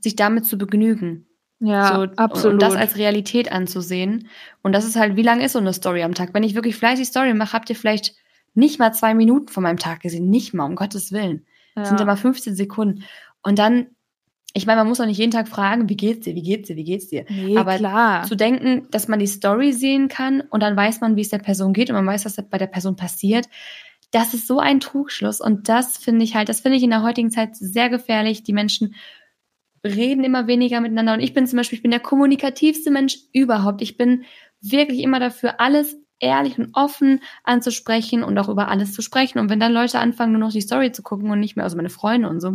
sich 0.00 0.16
damit 0.16 0.46
zu 0.46 0.58
begnügen. 0.58 1.26
Ja, 1.60 1.94
so, 1.94 2.02
absolut. 2.16 2.54
Und 2.54 2.62
das 2.62 2.74
als 2.74 2.96
Realität 2.96 3.50
anzusehen. 3.50 4.28
Und 4.62 4.72
das 4.72 4.84
ist 4.84 4.96
halt, 4.96 5.16
wie 5.16 5.22
lang 5.22 5.40
ist 5.40 5.52
so 5.52 5.58
eine 5.58 5.72
Story 5.72 6.02
am 6.02 6.14
Tag? 6.14 6.34
Wenn 6.34 6.42
ich 6.42 6.54
wirklich 6.54 6.76
fleißig 6.76 7.08
Story 7.08 7.32
mache, 7.34 7.52
habt 7.52 7.70
ihr 7.70 7.76
vielleicht 7.76 8.14
nicht 8.54 8.78
mal 8.78 8.92
zwei 8.92 9.14
Minuten 9.14 9.48
von 9.48 9.62
meinem 9.62 9.78
Tag 9.78 10.00
gesehen. 10.00 10.30
Nicht 10.30 10.54
mal, 10.54 10.64
um 10.64 10.76
Gottes 10.76 11.12
Willen. 11.12 11.46
Das 11.74 11.88
sind 11.88 11.98
ja. 11.98 12.04
immer 12.04 12.16
15 12.16 12.54
Sekunden. 12.54 13.04
Und 13.42 13.58
dann, 13.58 13.88
ich 14.52 14.66
meine, 14.66 14.80
man 14.80 14.88
muss 14.88 15.00
auch 15.00 15.06
nicht 15.06 15.18
jeden 15.18 15.32
Tag 15.32 15.48
fragen, 15.48 15.88
wie 15.88 15.96
geht's 15.96 16.24
dir, 16.24 16.34
wie 16.34 16.42
geht's 16.42 16.68
dir, 16.68 16.76
wie 16.76 16.84
geht's 16.84 17.08
dir? 17.08 17.24
nee, 17.28 17.56
aber 17.56 17.76
klar. 17.76 18.24
Zu 18.24 18.36
denken, 18.36 18.86
dass 18.90 19.08
man 19.08 19.18
die 19.18 19.26
Story 19.26 19.72
sehen 19.72 20.08
kann 20.08 20.40
und 20.40 20.62
dann 20.62 20.76
weiß 20.76 21.00
man, 21.00 21.16
wie 21.16 21.22
es 21.22 21.30
der 21.30 21.38
Person 21.38 21.72
geht 21.72 21.90
und 21.90 21.96
man 21.96 22.06
weiß, 22.06 22.24
was 22.24 22.36
bei 22.48 22.58
der 22.58 22.68
Person 22.68 22.96
passiert. 22.96 23.48
Das 24.12 24.32
ist 24.32 24.46
so 24.46 24.60
ein 24.60 24.78
Trugschluss 24.78 25.40
und 25.40 25.68
das 25.68 25.98
finde 25.98 26.24
ich 26.24 26.36
halt, 26.36 26.48
das 26.48 26.60
finde 26.60 26.76
ich 26.76 26.84
in 26.84 26.90
der 26.90 27.02
heutigen 27.02 27.32
Zeit 27.32 27.56
sehr 27.56 27.88
gefährlich. 27.88 28.44
Die 28.44 28.52
Menschen 28.52 28.94
reden 29.84 30.24
immer 30.24 30.46
weniger 30.46 30.80
miteinander 30.80 31.14
und 31.14 31.20
ich 31.20 31.34
bin 31.34 31.46
zum 31.46 31.58
Beispiel, 31.58 31.76
ich 31.76 31.82
bin 31.82 31.90
der 31.90 32.00
kommunikativste 32.00 32.90
Mensch 32.90 33.18
überhaupt. 33.32 33.82
Ich 33.82 33.96
bin 33.96 34.24
wirklich 34.60 35.00
immer 35.00 35.20
dafür, 35.20 35.60
alles 35.60 35.96
ehrlich 36.20 36.58
und 36.58 36.70
offen 36.72 37.20
anzusprechen 37.42 38.22
und 38.22 38.38
auch 38.38 38.48
über 38.48 38.68
alles 38.68 38.94
zu 38.94 39.02
sprechen. 39.02 39.38
Und 39.38 39.50
wenn 39.50 39.60
dann 39.60 39.72
Leute 39.72 39.98
anfangen, 39.98 40.32
nur 40.32 40.40
noch 40.40 40.52
die 40.52 40.60
Story 40.62 40.90
zu 40.92 41.02
gucken 41.02 41.30
und 41.30 41.40
nicht 41.40 41.56
mehr, 41.56 41.64
also 41.64 41.76
meine 41.76 41.90
Freunde 41.90 42.28
und 42.28 42.40
so, 42.40 42.52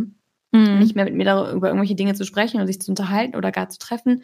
Mhm. 0.52 0.80
nicht 0.80 0.96
mehr 0.96 1.06
mit 1.06 1.14
mir 1.14 1.26
darüber, 1.26 1.52
über 1.52 1.68
irgendwelche 1.68 1.94
Dinge 1.94 2.16
zu 2.16 2.26
sprechen 2.26 2.60
und 2.60 2.66
sich 2.66 2.82
zu 2.82 2.92
unterhalten 2.92 3.36
oder 3.36 3.52
gar 3.52 3.70
zu 3.70 3.78
treffen, 3.78 4.24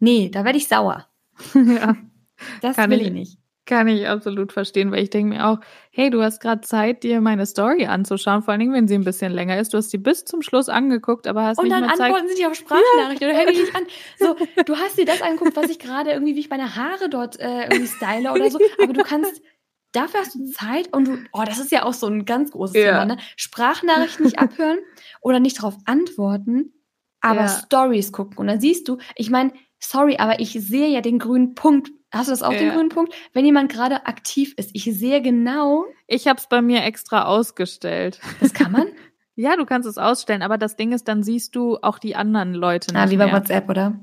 nee, 0.00 0.28
da 0.30 0.44
werde 0.44 0.58
ich 0.58 0.66
sauer. 0.66 1.06
ja. 1.54 1.96
Das 2.62 2.74
Kann 2.76 2.90
will 2.90 3.00
ich- 3.00 3.06
ich 3.08 3.12
nicht. 3.12 3.37
Kann 3.68 3.86
ich 3.86 4.08
absolut 4.08 4.50
verstehen, 4.50 4.90
weil 4.92 5.02
ich 5.02 5.10
denke 5.10 5.36
mir 5.36 5.46
auch, 5.46 5.58
hey, 5.90 6.08
du 6.08 6.22
hast 6.22 6.40
gerade 6.40 6.62
Zeit, 6.62 7.02
dir 7.02 7.20
meine 7.20 7.44
Story 7.44 7.84
anzuschauen, 7.84 8.42
vor 8.42 8.52
allen 8.52 8.60
Dingen, 8.60 8.72
wenn 8.72 8.88
sie 8.88 8.94
ein 8.94 9.04
bisschen 9.04 9.30
länger 9.30 9.58
ist. 9.60 9.74
Du 9.74 9.76
hast 9.76 9.90
sie 9.90 9.98
bis 9.98 10.24
zum 10.24 10.40
Schluss 10.40 10.70
angeguckt, 10.70 11.26
aber 11.26 11.44
hast 11.44 11.58
Und 11.58 11.64
nicht 11.64 11.74
dann 11.74 11.82
mal 11.84 11.94
Zeit. 11.94 12.06
antworten 12.06 12.28
sie 12.28 12.34
dich 12.36 12.46
auf 12.46 12.54
Sprachnachrichten 12.54 13.28
oder 13.28 13.36
hören 13.36 13.48
die 13.52 13.56
dich 13.60 13.76
an. 13.76 13.82
So, 14.18 14.36
du 14.64 14.76
hast 14.76 14.96
dir 14.96 15.04
das 15.04 15.20
angeguckt, 15.20 15.54
was 15.54 15.68
ich 15.68 15.78
gerade 15.78 16.12
irgendwie, 16.12 16.34
wie 16.34 16.40
ich 16.40 16.48
meine 16.48 16.76
Haare 16.76 17.10
dort 17.10 17.38
äh, 17.40 17.64
irgendwie 17.64 17.86
style 17.88 18.32
oder 18.32 18.48
so. 18.50 18.58
Aber 18.80 18.94
du 18.94 19.02
kannst, 19.02 19.42
dafür 19.92 20.20
hast 20.20 20.34
du 20.34 20.46
Zeit 20.52 20.90
und 20.94 21.04
du, 21.04 21.18
oh, 21.32 21.42
das 21.44 21.58
ist 21.58 21.70
ja 21.70 21.82
auch 21.84 21.92
so 21.92 22.06
ein 22.06 22.24
ganz 22.24 22.52
großes 22.52 22.74
Ja. 22.74 22.92
Thema, 22.92 23.04
ne? 23.04 23.18
Sprachnachrichten 23.36 24.24
nicht 24.24 24.38
abhören 24.38 24.78
oder 25.20 25.40
nicht 25.40 25.58
darauf 25.58 25.76
antworten, 25.84 26.72
aber 27.20 27.42
Ja. 27.42 27.48
Stories 27.48 28.12
gucken. 28.12 28.38
Und 28.38 28.46
dann 28.46 28.62
siehst 28.62 28.88
du, 28.88 28.96
ich 29.14 29.28
meine, 29.28 29.52
sorry, 29.78 30.16
aber 30.16 30.40
ich 30.40 30.52
sehe 30.52 30.88
ja 30.88 31.02
den 31.02 31.18
grünen 31.18 31.54
Punkt. 31.54 31.90
Hast 32.10 32.28
du 32.28 32.32
das 32.32 32.42
auch, 32.42 32.54
den 32.54 32.68
Ja. 32.68 32.74
grünen 32.74 32.88
Punkt? 32.88 33.12
Wenn 33.32 33.44
jemand 33.44 33.70
gerade 33.70 34.06
aktiv 34.06 34.54
ist, 34.56 34.70
ich 34.72 34.84
sehe 34.84 35.20
genau, 35.22 35.84
Ich 36.06 36.26
habe 36.26 36.38
es 36.38 36.46
bei 36.48 36.62
mir 36.62 36.84
extra 36.84 37.24
ausgestellt. 37.26 38.20
das 38.40 38.52
kann 38.54 38.72
man. 38.72 38.86
Ja, 39.40 39.54
du 39.56 39.66
kannst 39.66 39.86
es 39.88 39.98
ausstellen, 39.98 40.42
aber 40.42 40.58
das 40.58 40.74
Ding 40.74 40.90
ist, 40.90 41.06
dann 41.06 41.22
siehst 41.22 41.54
du 41.54 41.76
auch 41.80 42.00
die 42.00 42.16
anderen 42.16 42.54
Leute 42.54 42.92
nicht 42.92 43.00
ah, 43.00 43.08
wie 43.08 43.16
bei 43.16 43.26
mehr. 43.26 43.34
WhatsApp, 43.34 43.70
oder? 43.70 44.00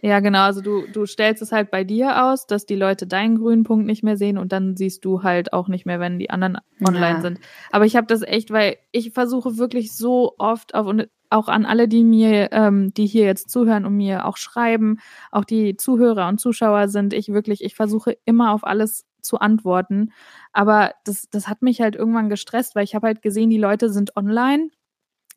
Ja, 0.00 0.20
genau. 0.20 0.44
Also 0.44 0.62
du, 0.62 0.86
du 0.86 1.04
stellst 1.04 1.42
es 1.42 1.52
halt 1.52 1.70
bei 1.70 1.84
dir 1.84 2.24
aus, 2.24 2.46
dass 2.46 2.64
die 2.64 2.74
Leute 2.74 3.06
deinen 3.06 3.36
grünen 3.36 3.64
Punkt 3.64 3.84
nicht 3.84 4.02
mehr 4.02 4.16
sehen 4.16 4.38
und 4.38 4.50
dann 4.50 4.76
siehst 4.78 5.04
du 5.04 5.22
halt 5.22 5.52
auch 5.52 5.68
nicht 5.68 5.84
mehr, 5.84 6.00
wenn 6.00 6.18
die 6.18 6.30
anderen 6.30 6.56
online 6.82 7.16
Ja. 7.16 7.20
sind. 7.20 7.38
Aber 7.70 7.84
ich 7.84 7.96
habe 7.96 8.06
das 8.06 8.22
echt, 8.22 8.50
weil 8.50 8.78
ich 8.90 9.10
versuche 9.12 9.58
wirklich 9.58 9.94
so 9.94 10.34
oft 10.38 10.74
auf 10.74 10.86
und 10.86 11.08
auch 11.30 11.48
an 11.48 11.66
alle, 11.66 11.88
die 11.88 12.04
mir, 12.04 12.52
ähm, 12.52 12.92
die 12.94 13.06
hier 13.06 13.24
jetzt 13.24 13.50
zuhören 13.50 13.84
und 13.84 13.96
mir 13.96 14.26
auch 14.26 14.36
schreiben, 14.36 14.98
auch 15.30 15.44
die 15.44 15.76
Zuhörer 15.76 16.28
und 16.28 16.40
Zuschauer 16.40 16.88
sind, 16.88 17.12
ich 17.12 17.28
wirklich, 17.28 17.62
ich 17.62 17.74
versuche 17.74 18.16
immer 18.24 18.52
auf 18.52 18.64
alles 18.64 19.04
zu 19.20 19.38
antworten. 19.38 20.12
Aber 20.52 20.92
das, 21.04 21.28
das 21.30 21.48
hat 21.48 21.62
mich 21.62 21.80
halt 21.80 21.96
irgendwann 21.96 22.28
gestresst, 22.28 22.74
weil 22.74 22.84
ich 22.84 22.94
habe 22.94 23.06
halt 23.08 23.22
gesehen, 23.22 23.50
die 23.50 23.58
Leute 23.58 23.90
sind 23.90 24.16
online. 24.16 24.70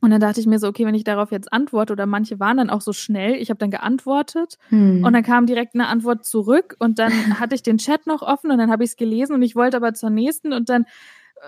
Und 0.03 0.09
dann 0.09 0.19
dachte 0.19 0.39
ich 0.39 0.47
mir 0.47 0.57
so, 0.57 0.67
okay, 0.67 0.85
wenn 0.87 0.95
ich 0.95 1.03
darauf 1.03 1.31
jetzt 1.31 1.53
antworte, 1.53 1.93
oder 1.93 2.07
manche 2.07 2.39
waren 2.39 2.57
dann 2.57 2.71
auch 2.71 2.81
so 2.81 2.91
schnell, 2.91 3.35
ich 3.35 3.51
habe 3.51 3.59
dann 3.59 3.69
geantwortet 3.69 4.57
Hm. 4.69 5.03
und 5.03 5.13
dann 5.13 5.21
kam 5.21 5.45
direkt 5.45 5.75
eine 5.75 5.87
Antwort 5.87 6.25
zurück 6.25 6.75
und 6.79 6.97
dann 6.97 7.11
hatte 7.39 7.53
ich 7.53 7.61
den 7.61 7.77
Chat 7.77 8.07
noch 8.07 8.23
offen 8.23 8.49
und 8.49 8.57
dann 8.57 8.71
habe 8.71 8.83
ich 8.83 8.91
es 8.91 8.95
gelesen 8.95 9.35
und 9.35 9.43
ich 9.43 9.55
wollte 9.55 9.77
aber 9.77 9.93
zur 9.93 10.09
nächsten 10.09 10.53
und 10.53 10.69
dann, 10.69 10.85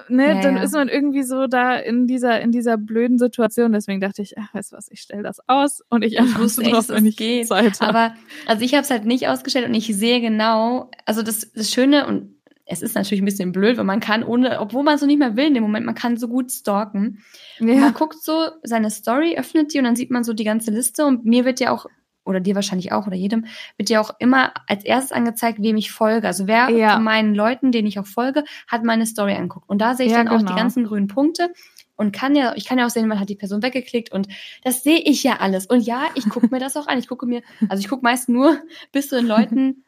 ne, 0.10 0.36
Ja, 0.36 0.41
dann 0.41 0.58
ja. 0.58 0.63
ist 0.63 0.73
man 0.73 0.89
irgendwie 0.89 1.23
so 1.23 1.47
da 1.47 1.75
in 1.75 2.08
dieser, 2.08 2.41
in 2.41 2.51
dieser 2.51 2.77
blöden 2.77 3.17
Situation. 3.17 3.73
Deswegen 3.73 4.01
dachte 4.01 4.21
ich, 4.21 4.38
ach, 4.38 4.53
weißt 4.53 4.71
du 4.71 4.77
was, 4.77 4.89
ich 4.91 5.01
stelle 5.01 5.23
das 5.23 5.38
aus 5.47 5.82
und 5.89 6.03
ich 6.03 6.19
antworte 6.19 6.63
drauf, 6.63 6.89
wenn 6.89 7.06
ich 7.06 7.17
geht. 7.17 7.47
Zeit 7.47 7.79
habe. 7.82 7.89
Aber 7.89 8.15
also 8.45 8.63
ich 8.63 8.73
habe 8.73 8.84
es 8.84 8.89
halt 8.89 9.06
nicht 9.06 9.27
ausgestellt 9.27 9.67
und 9.67 9.73
ich 9.73 9.88
sehe 9.88 10.21
genau, 10.21 10.89
also 11.06 11.21
das, 11.21 11.51
das 11.53 11.71
Schöne 11.71 12.08
und 12.08 12.34
es 12.65 12.82
ist 12.82 12.95
natürlich 12.95 13.21
ein 13.21 13.25
bisschen 13.25 13.51
blöd, 13.51 13.77
weil 13.77 13.84
man 13.84 13.99
kann 13.99 14.23
ohne, 14.23 14.60
obwohl 14.60 14.84
man 14.84 14.95
es 14.95 15.01
so 15.01 15.06
nicht 15.06 15.19
mehr 15.19 15.36
will 15.36 15.47
in 15.47 15.53
dem 15.53 15.63
Moment, 15.63 15.86
man 15.86 15.95
kann 15.95 16.15
so 16.17 16.27
gut 16.29 16.51
stalken. 16.51 17.19
Ja, 17.60 17.75
Man 17.75 17.93
guckt 17.93 18.23
so 18.23 18.47
seine 18.63 18.89
Story, 18.89 19.38
öffnet 19.38 19.73
die 19.73 19.79
und 19.79 19.84
dann 19.84 19.97
sieht 19.97 20.12
man 20.12 20.23
so 20.23 20.34
die 20.34 20.45
ganze 20.45 20.71
Liste 20.71 21.06
und 21.06 21.25
mir 21.25 21.43
wird 21.43 21.60
ja 21.60 21.71
auch 21.71 21.88
oder 22.26 22.40
dir 22.40 22.56
wahrscheinlich 22.56 22.92
auch 22.92 23.06
oder 23.08 23.16
jedem 23.16 23.46
wird 23.78 23.90
ja 23.90 24.00
auch 24.02 24.12
immer 24.20 24.54
als 24.68 24.84
erstes 24.86 25.12
angezeigt, 25.12 25.62
wem 25.62 25.78
ich 25.78 25.92
folge. 25.92 26.28
Also 26.28 26.48
wer 26.48 26.70
Ja. 26.70 26.94
von 26.96 27.04
meinen 27.04 27.36
Leuten, 27.36 27.72
denen 27.72 27.88
ich 27.88 28.00
auch 28.00 28.06
folge, 28.06 28.44
hat 28.68 28.84
meine 28.84 29.06
Story 29.06 29.34
angeguckt. 29.34 29.70
Und 29.70 29.80
da 29.82 29.96
sehe 29.96 30.06
ich 30.06 30.12
Ja, 30.14 30.20
dann 30.20 30.30
auch 30.30 30.40
die 30.40 30.46
genau. 30.46 30.56
ganzen 30.56 30.86
grünen 30.86 31.08
Punkte 31.08 31.50
und 31.96 32.12
kann 32.12 32.36
ja, 32.36 32.54
ich 32.56 32.66
kann 32.66 32.78
ja 32.80 32.86
auch 32.86 32.90
sehen, 32.90 33.08
man 33.08 33.20
hat 33.20 33.30
die 33.30 33.36
Person 33.36 33.62
weggeklickt 33.62 34.12
und 34.12 34.28
das 34.64 34.84
sehe 34.84 35.00
ich 35.00 35.24
ja 35.24 35.38
alles. 35.42 35.66
Und 35.66 35.82
ja, 35.82 36.04
ich 36.16 36.28
gucke 36.30 36.48
mir 36.50 36.60
das 36.60 36.76
auch 36.78 36.88
an. 36.88 36.98
Ich 36.98 37.08
gucke 37.08 37.26
mir, 37.26 37.42
also 37.70 37.80
ich 37.82 37.88
gucke 37.90 38.04
meist 38.04 38.30
nur 38.30 38.58
bis 38.92 39.10
zu 39.10 39.16
den 39.16 39.28
Leuten, 39.28 39.84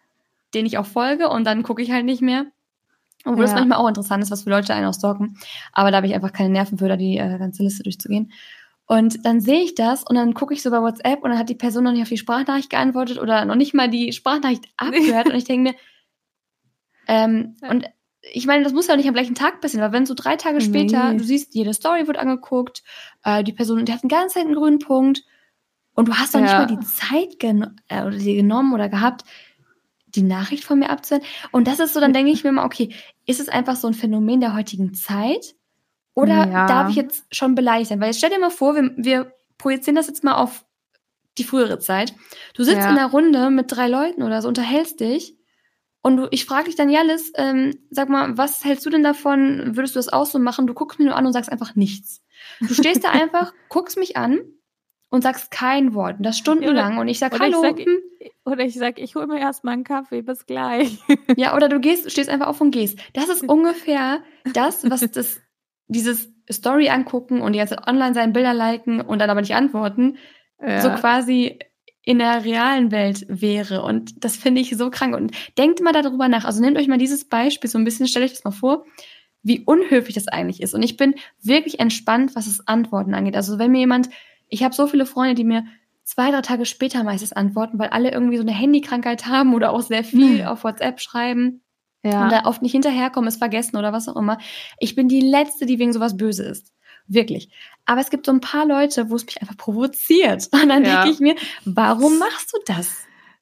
denen 0.53 0.65
ich 0.67 0.77
auch 0.77 0.85
folge 0.85 1.29
und 1.29 1.45
dann 1.45 1.63
gucke 1.63 1.81
ich 1.81 1.91
halt 1.91 2.05
nicht 2.05 2.21
mehr. 2.21 2.45
Obwohl 3.25 3.41
das 3.41 3.51
Ja. 3.51 3.57
manchmal 3.57 3.79
auch 3.79 3.87
interessant 3.87 4.21
ist, 4.23 4.29
was 4.29 4.43
für 4.43 4.51
Leute 4.51 4.73
einen 4.75 4.85
auch 4.85 4.93
stalken. 4.93 5.35
Aber 5.73 5.89
da 5.89 5.97
habe 5.97 6.05
ich 6.07 6.13
einfach 6.13 6.31
keine 6.31 6.49
Nerven 6.49 6.77
für, 6.77 6.87
da 6.87 6.95
die 6.95 7.17
äh, 7.17 7.39
ganze 7.39 7.63
Liste 7.63 7.81
durchzugehen. 7.81 8.31
Und 8.87 9.25
dann 9.25 9.41
sehe 9.41 9.61
ich 9.63 9.73
das 9.75 10.03
und 10.03 10.15
dann 10.15 10.33
gucke 10.35 10.53
ich 10.53 10.61
so 10.61 10.69
bei 10.69 10.79
WhatsApp 10.81 11.23
und 11.23 11.31
dann 11.31 11.39
hat 11.39 11.49
die 11.49 11.55
Person 11.55 11.83
noch 11.85 11.91
nicht 11.91 12.03
auf 12.03 12.09
die 12.09 12.17
Sprachnachricht 12.17 12.69
geantwortet 12.69 13.17
oder 13.19 13.43
noch 13.45 13.55
nicht 13.55 13.73
mal 13.73 13.89
die 13.89 14.13
Sprachnachricht 14.13 14.65
abgehört. 14.77 15.27
und 15.27 15.35
ich 15.35 15.45
denke 15.45 15.71
mir, 15.71 15.75
ähm, 17.07 17.55
Ja. 17.61 17.69
und 17.71 17.85
ich 18.33 18.47
meine, 18.47 18.63
das 18.63 18.73
muss 18.73 18.87
ja 18.87 18.93
auch 18.93 18.97
nicht 18.97 19.07
am 19.07 19.13
gleichen 19.13 19.35
Tag 19.35 19.61
passieren, 19.61 19.83
weil 19.83 19.91
wenn 19.91 20.05
so 20.07 20.15
drei 20.15 20.35
Tage 20.35 20.59
später, 20.61 21.11
Nee. 21.11 21.17
du 21.17 21.23
siehst, 21.23 21.53
jede 21.53 21.73
Story 21.73 22.07
wird 22.07 22.17
angeguckt, 22.17 22.81
äh, 23.23 23.43
die 23.43 23.53
Person, 23.53 23.85
die 23.85 23.93
hat 23.93 24.03
einen 24.03 24.09
ganz 24.09 24.33
Zeit 24.33 24.45
einen 24.45 24.55
grünen 24.55 24.79
Punkt 24.79 25.23
und 25.93 26.07
du 26.07 26.13
hast 26.15 26.33
nicht 26.35 26.51
Ja. 26.51 26.59
mal 26.59 26.65
die 26.67 26.79
Zeit 26.79 27.37
gen 27.39 27.79
äh, 27.87 28.01
oder 28.03 28.17
dir 28.17 28.35
genommen 28.35 28.73
oder 28.73 28.89
gehabt, 28.89 29.23
die 30.07 30.23
Nachricht 30.23 30.63
von 30.63 30.79
mir 30.79 30.89
abzuhören. 30.89 31.23
Und 31.51 31.67
das 31.67 31.79
ist 31.79 31.93
so, 31.93 31.99
dann 31.99 32.13
denke 32.13 32.31
ich 32.31 32.43
mir 32.43 32.51
mal, 32.51 32.65
okay, 32.65 32.93
ist 33.25 33.39
es 33.39 33.49
einfach 33.49 33.75
so 33.75 33.87
ein 33.87 33.93
Phänomen 33.93 34.39
der 34.41 34.55
heutigen 34.55 34.93
Zeit? 34.95 35.55
Oder 36.15 36.47
Ja. 36.47 36.65
darf 36.67 36.89
ich 36.89 36.95
jetzt 36.95 37.25
schon 37.31 37.53
beleidigt 37.55 37.89
sein? 37.89 37.99
Weil 37.99 38.07
jetzt 38.07 38.17
stell 38.17 38.29
dir 38.31 38.39
mal 38.39 38.49
vor, 38.49 38.73
wir, 38.75 38.91
wir 38.97 39.33
projizieren 39.57 39.95
das 39.95 40.07
jetzt 40.07 40.23
mal 40.23 40.35
auf 40.35 40.65
die 41.37 41.43
frühere 41.43 41.77
Zeit. 41.79 42.13
Du 42.55 42.63
sitzt 42.63 42.77
Ja. 42.77 42.89
in 42.89 42.97
einer 42.97 43.09
Runde 43.11 43.49
mit 43.51 43.71
drei 43.71 43.87
Leuten 43.87 44.23
oder 44.23 44.41
so, 44.41 44.47
unterhältst 44.47 44.99
dich 45.01 45.35
und 46.01 46.17
du, 46.17 46.27
ich 46.31 46.45
frage 46.45 46.65
dich 46.65 46.75
dann, 46.75 46.89
Jalis, 46.89 47.31
ähm, 47.35 47.77
sag 47.89 48.09
mal, 48.09 48.37
was 48.37 48.63
hältst 48.63 48.85
du 48.85 48.89
denn 48.89 49.03
davon? 49.03 49.75
Würdest 49.75 49.95
du 49.95 49.99
das 49.99 50.11
auch 50.11 50.25
so 50.25 50.39
machen? 50.39 50.67
Du 50.67 50.73
guckst 50.73 50.97
mir 50.99 51.05
nur 51.05 51.15
an 51.15 51.25
und 51.25 51.33
sagst 51.33 51.51
einfach 51.51 51.75
nichts. 51.75 52.21
Du 52.61 52.73
stehst 52.73 53.03
da 53.03 53.09
einfach, 53.11 53.53
guckst 53.69 53.97
mich 53.97 54.15
an 54.15 54.39
und 55.09 55.21
sagst 55.23 55.51
kein 55.51 55.93
Wort. 55.93 56.17
Und 56.17 56.23
das 56.25 56.37
stundenlang. 56.37 56.97
Und 56.99 57.07
ich 57.09 57.19
sag, 57.19 57.33
oder 57.33 57.47
ich 57.47 57.53
hallo. 57.55 57.61
sag- 57.63 57.79
hm, 57.85 57.99
Oder 58.45 58.63
ich 58.63 58.75
sag, 58.75 58.99
ich 58.99 59.15
hole 59.15 59.27
mir 59.27 59.39
erstmal 59.39 59.73
einen 59.73 59.83
Kaffee, 59.83 60.21
bis 60.21 60.45
gleich. 60.45 60.99
Ja, 61.35 61.55
oder 61.55 61.67
du 61.69 61.79
gehst, 61.79 62.09
stehst 62.11 62.29
einfach 62.29 62.47
auf 62.47 62.61
und 62.61 62.71
gehst. 62.71 62.99
Das 63.13 63.27
ist 63.27 63.43
ungefähr 63.49 64.21
das, 64.53 64.89
was 64.89 65.01
das 65.11 65.41
dieses 65.87 66.31
Story 66.51 66.89
angucken 66.89 67.41
und 67.41 67.53
die 67.53 67.59
ganze 67.59 67.75
Zeit 67.75 67.87
online 67.87 68.13
sein, 68.13 68.33
Bilder 68.33 68.53
liken 68.53 69.01
und 69.01 69.19
dann 69.19 69.29
aber 69.29 69.41
nicht 69.41 69.55
antworten, 69.55 70.17
ja. 70.61 70.81
so 70.81 70.89
quasi 70.89 71.59
in 72.05 72.19
der 72.19 72.45
realen 72.45 72.91
Welt 72.91 73.25
wäre. 73.27 73.81
Und 73.81 74.23
das 74.23 74.37
finde 74.37 74.61
ich 74.61 74.77
so 74.77 74.89
krank. 74.91 75.15
Und 75.15 75.31
denkt 75.57 75.81
mal 75.81 75.91
darüber 75.91 76.27
nach. 76.29 76.45
Also 76.45 76.61
nehmt 76.61 76.77
euch 76.77 76.87
mal 76.87 76.99
dieses 76.99 77.25
Beispiel 77.25 77.69
so 77.69 77.79
ein 77.79 77.83
bisschen, 77.83 78.07
stellt 78.07 78.25
euch 78.25 78.33
das 78.33 78.43
mal 78.43 78.51
vor, 78.51 78.85
wie 79.41 79.63
unhöflich 79.65 80.13
das 80.13 80.27
eigentlich 80.27 80.61
ist. 80.61 80.75
Und 80.75 80.83
ich 80.83 80.97
bin 80.97 81.15
wirklich 81.41 81.79
entspannt, 81.79 82.35
was 82.35 82.45
das 82.45 82.67
Antworten 82.67 83.15
angeht. 83.15 83.35
Also 83.35 83.57
wenn 83.57 83.71
mir 83.71 83.79
jemand, 83.79 84.09
ich 84.49 84.63
habe 84.63 84.75
so 84.75 84.85
viele 84.85 85.07
Freunde, 85.07 85.33
die 85.33 85.43
mir 85.43 85.65
zwei, 86.03 86.29
drei 86.29 86.41
Tage 86.41 86.65
später 86.65 87.03
meistens 87.03 87.33
antworten, 87.33 87.79
weil 87.79 87.89
alle 87.89 88.11
irgendwie 88.11 88.37
so 88.37 88.43
eine 88.43 88.53
Handykrankheit 88.53 89.25
haben 89.25 89.55
oder 89.55 89.71
auch 89.71 89.81
sehr 89.81 90.03
viel 90.03 90.41
mhm. 90.41 90.47
auf 90.47 90.63
WhatsApp 90.63 91.01
schreiben. 91.01 91.61
Ja. 92.05 92.23
Und 92.23 92.31
da 92.31 92.45
oft 92.45 92.61
nicht 92.61 92.73
hinterherkommen, 92.73 93.27
es 93.27 93.37
vergessen 93.37 93.77
oder 93.77 93.91
was 93.91 94.07
auch 94.07 94.15
immer. 94.15 94.37
Ich 94.79 94.93
bin 94.93 95.07
die 95.07 95.21
Letzte, 95.21 95.65
die 95.65 95.79
wegen 95.79 95.91
sowas 95.91 96.15
böse 96.15 96.43
ist. 96.43 96.71
Wirklich. 97.07 97.49
Aber 97.85 97.99
es 97.99 98.11
gibt 98.11 98.27
so 98.27 98.31
ein 98.31 98.41
paar 98.41 98.67
Leute, 98.67 99.09
wo 99.09 99.15
es 99.15 99.25
mich 99.25 99.41
einfach 99.41 99.57
provoziert. 99.57 100.47
Und 100.53 100.69
dann 100.69 100.85
ja. 100.85 101.03
denke 101.03 101.09
ich 101.09 101.19
mir, 101.19 101.35
warum 101.65 102.19
machst 102.19 102.53
du 102.53 102.59
das? 102.65 102.95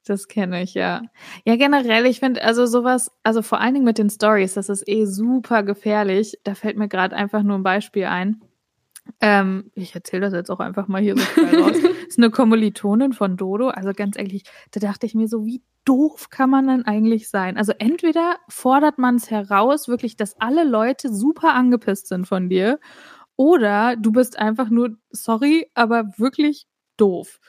Das 0.06 0.28
kenne 0.28 0.64
ich, 0.64 0.74
ja. 0.74 1.02
Ja, 1.46 1.56
generell, 1.58 2.06
ich 2.06 2.20
finde, 2.20 2.44
also 2.44 2.66
sowas, 2.66 3.12
also 3.24 3.42
vor 3.42 3.60
allen 3.60 3.74
Dingen 3.74 3.86
mit 3.86 3.98
den 3.98 4.10
Stories, 4.10 4.54
das 4.54 4.70
ist 4.70 4.88
eh 4.88 5.06
super 5.06 5.64
gefährlich. 5.64 6.40
Da 6.44 6.56
fällt 6.56 6.78
mir 6.78 6.88
gerade 6.88 7.16
einfach 7.16 7.44
nur 7.44 7.58
ein 7.58 7.64
Beispiel 7.64 8.06
ein. 8.06 8.42
Ähm, 9.20 9.72
ich 9.76 9.96
erzähle 9.96 10.22
das 10.22 10.34
jetzt 10.34 10.50
auch 10.50 10.60
einfach 10.60 10.88
mal 10.88 11.02
hier 11.02 11.18
so 11.18 11.24
raus. 11.58 11.78
ist 12.14 12.20
eine 12.20 12.32
Kommilitonin 12.32 13.14
von 13.14 13.38
Dodo. 13.38 13.70
Also 13.70 13.92
ganz 13.94 14.18
ehrlich, 14.18 14.44
da 14.72 14.80
dachte 14.80 15.06
ich 15.06 15.16
mir 15.16 15.28
so, 15.28 15.46
wie 15.46 15.64
doof 15.86 16.30
kann 16.30 16.50
man 16.50 16.68
denn 16.68 16.86
eigentlich 16.86 17.30
sein? 17.30 17.58
Also 17.58 17.74
entweder 17.78 18.38
fordert 18.48 18.98
man 18.98 19.16
es 19.16 19.30
heraus, 19.32 19.88
wirklich, 19.88 20.16
dass 20.16 20.40
alle 20.40 20.64
Leute 20.64 21.14
super 21.14 21.54
angepisst 21.54 22.08
sind 22.08 22.28
von 22.28 22.50
dir, 22.50 22.80
oder 23.36 23.96
du 23.96 24.12
bist 24.12 24.38
einfach 24.38 24.70
nur, 24.70 24.92
sorry, 25.10 25.68
aber 25.74 26.12
wirklich 26.18 26.68
doof. 26.98 27.40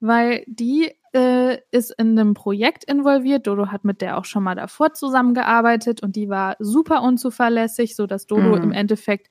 Weil 0.00 0.44
die 0.48 0.92
äh, 1.12 1.58
ist 1.70 1.94
in 1.96 2.18
einem 2.18 2.34
Projekt 2.34 2.84
involviert. 2.84 3.46
Dodo 3.46 3.68
hat 3.68 3.84
mit 3.84 4.00
der 4.00 4.18
auch 4.18 4.24
schon 4.24 4.42
mal 4.42 4.54
davor 4.54 4.94
zusammengearbeitet 4.94 6.02
und 6.02 6.16
die 6.16 6.28
war 6.28 6.56
super 6.58 7.02
unzuverlässig, 7.02 7.96
so 7.96 8.06
dass 8.06 8.26
Dodo 8.26 8.56
mhm. 8.56 8.64
im 8.64 8.72
Endeffekt 8.72 9.28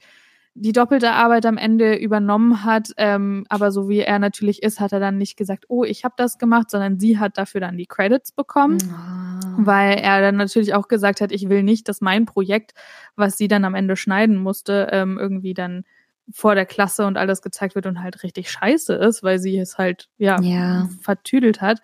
die 0.59 0.71
doppelte 0.71 1.11
Arbeit 1.11 1.45
am 1.45 1.57
Ende 1.57 1.95
übernommen 1.95 2.63
hat. 2.63 2.89
Ähm, 2.97 3.45
aber 3.47 3.71
so 3.71 3.89
wie 3.89 3.99
er 3.99 4.17
natürlich 4.17 4.63
ist, 4.63 4.79
hat 4.79 4.91
er 4.91 4.99
dann 4.99 5.17
nicht 5.17 5.37
gesagt, 5.37 5.65
oh, 5.67 5.83
ich 5.83 6.03
habe 6.03 6.15
das 6.17 6.39
gemacht, 6.39 6.71
sondern 6.71 6.99
sie 6.99 7.19
hat 7.19 7.37
dafür 7.37 7.61
dann 7.61 7.77
die 7.77 7.85
Credits 7.85 8.31
bekommen. 8.31 8.77
Oh. 8.83 9.65
Weil 9.65 9.99
er 9.99 10.21
dann 10.21 10.35
natürlich 10.35 10.73
auch 10.73 10.87
gesagt 10.87 11.21
hat, 11.21 11.31
ich 11.31 11.49
will 11.49 11.61
nicht, 11.61 11.87
dass 11.87 12.01
mein 12.01 12.25
Projekt, 12.25 12.73
was 13.15 13.37
sie 13.37 13.47
dann 13.47 13.65
am 13.65 13.75
Ende 13.75 13.95
schneiden 13.95 14.37
musste, 14.37 14.89
ähm, 14.91 15.19
irgendwie 15.19 15.53
dann 15.53 15.83
vor 16.31 16.55
der 16.55 16.65
Klasse 16.65 17.05
und 17.05 17.17
alles 17.17 17.41
gezeigt 17.41 17.75
wird 17.75 17.85
und 17.85 18.01
halt 18.01 18.23
richtig 18.23 18.49
scheiße 18.49 18.93
ist, 18.95 19.23
weil 19.23 19.39
sie 19.39 19.57
es 19.57 19.77
halt 19.77 20.09
ja, 20.17 20.41
ja. 20.41 20.89
vertüdelt 21.01 21.61
hat. 21.61 21.79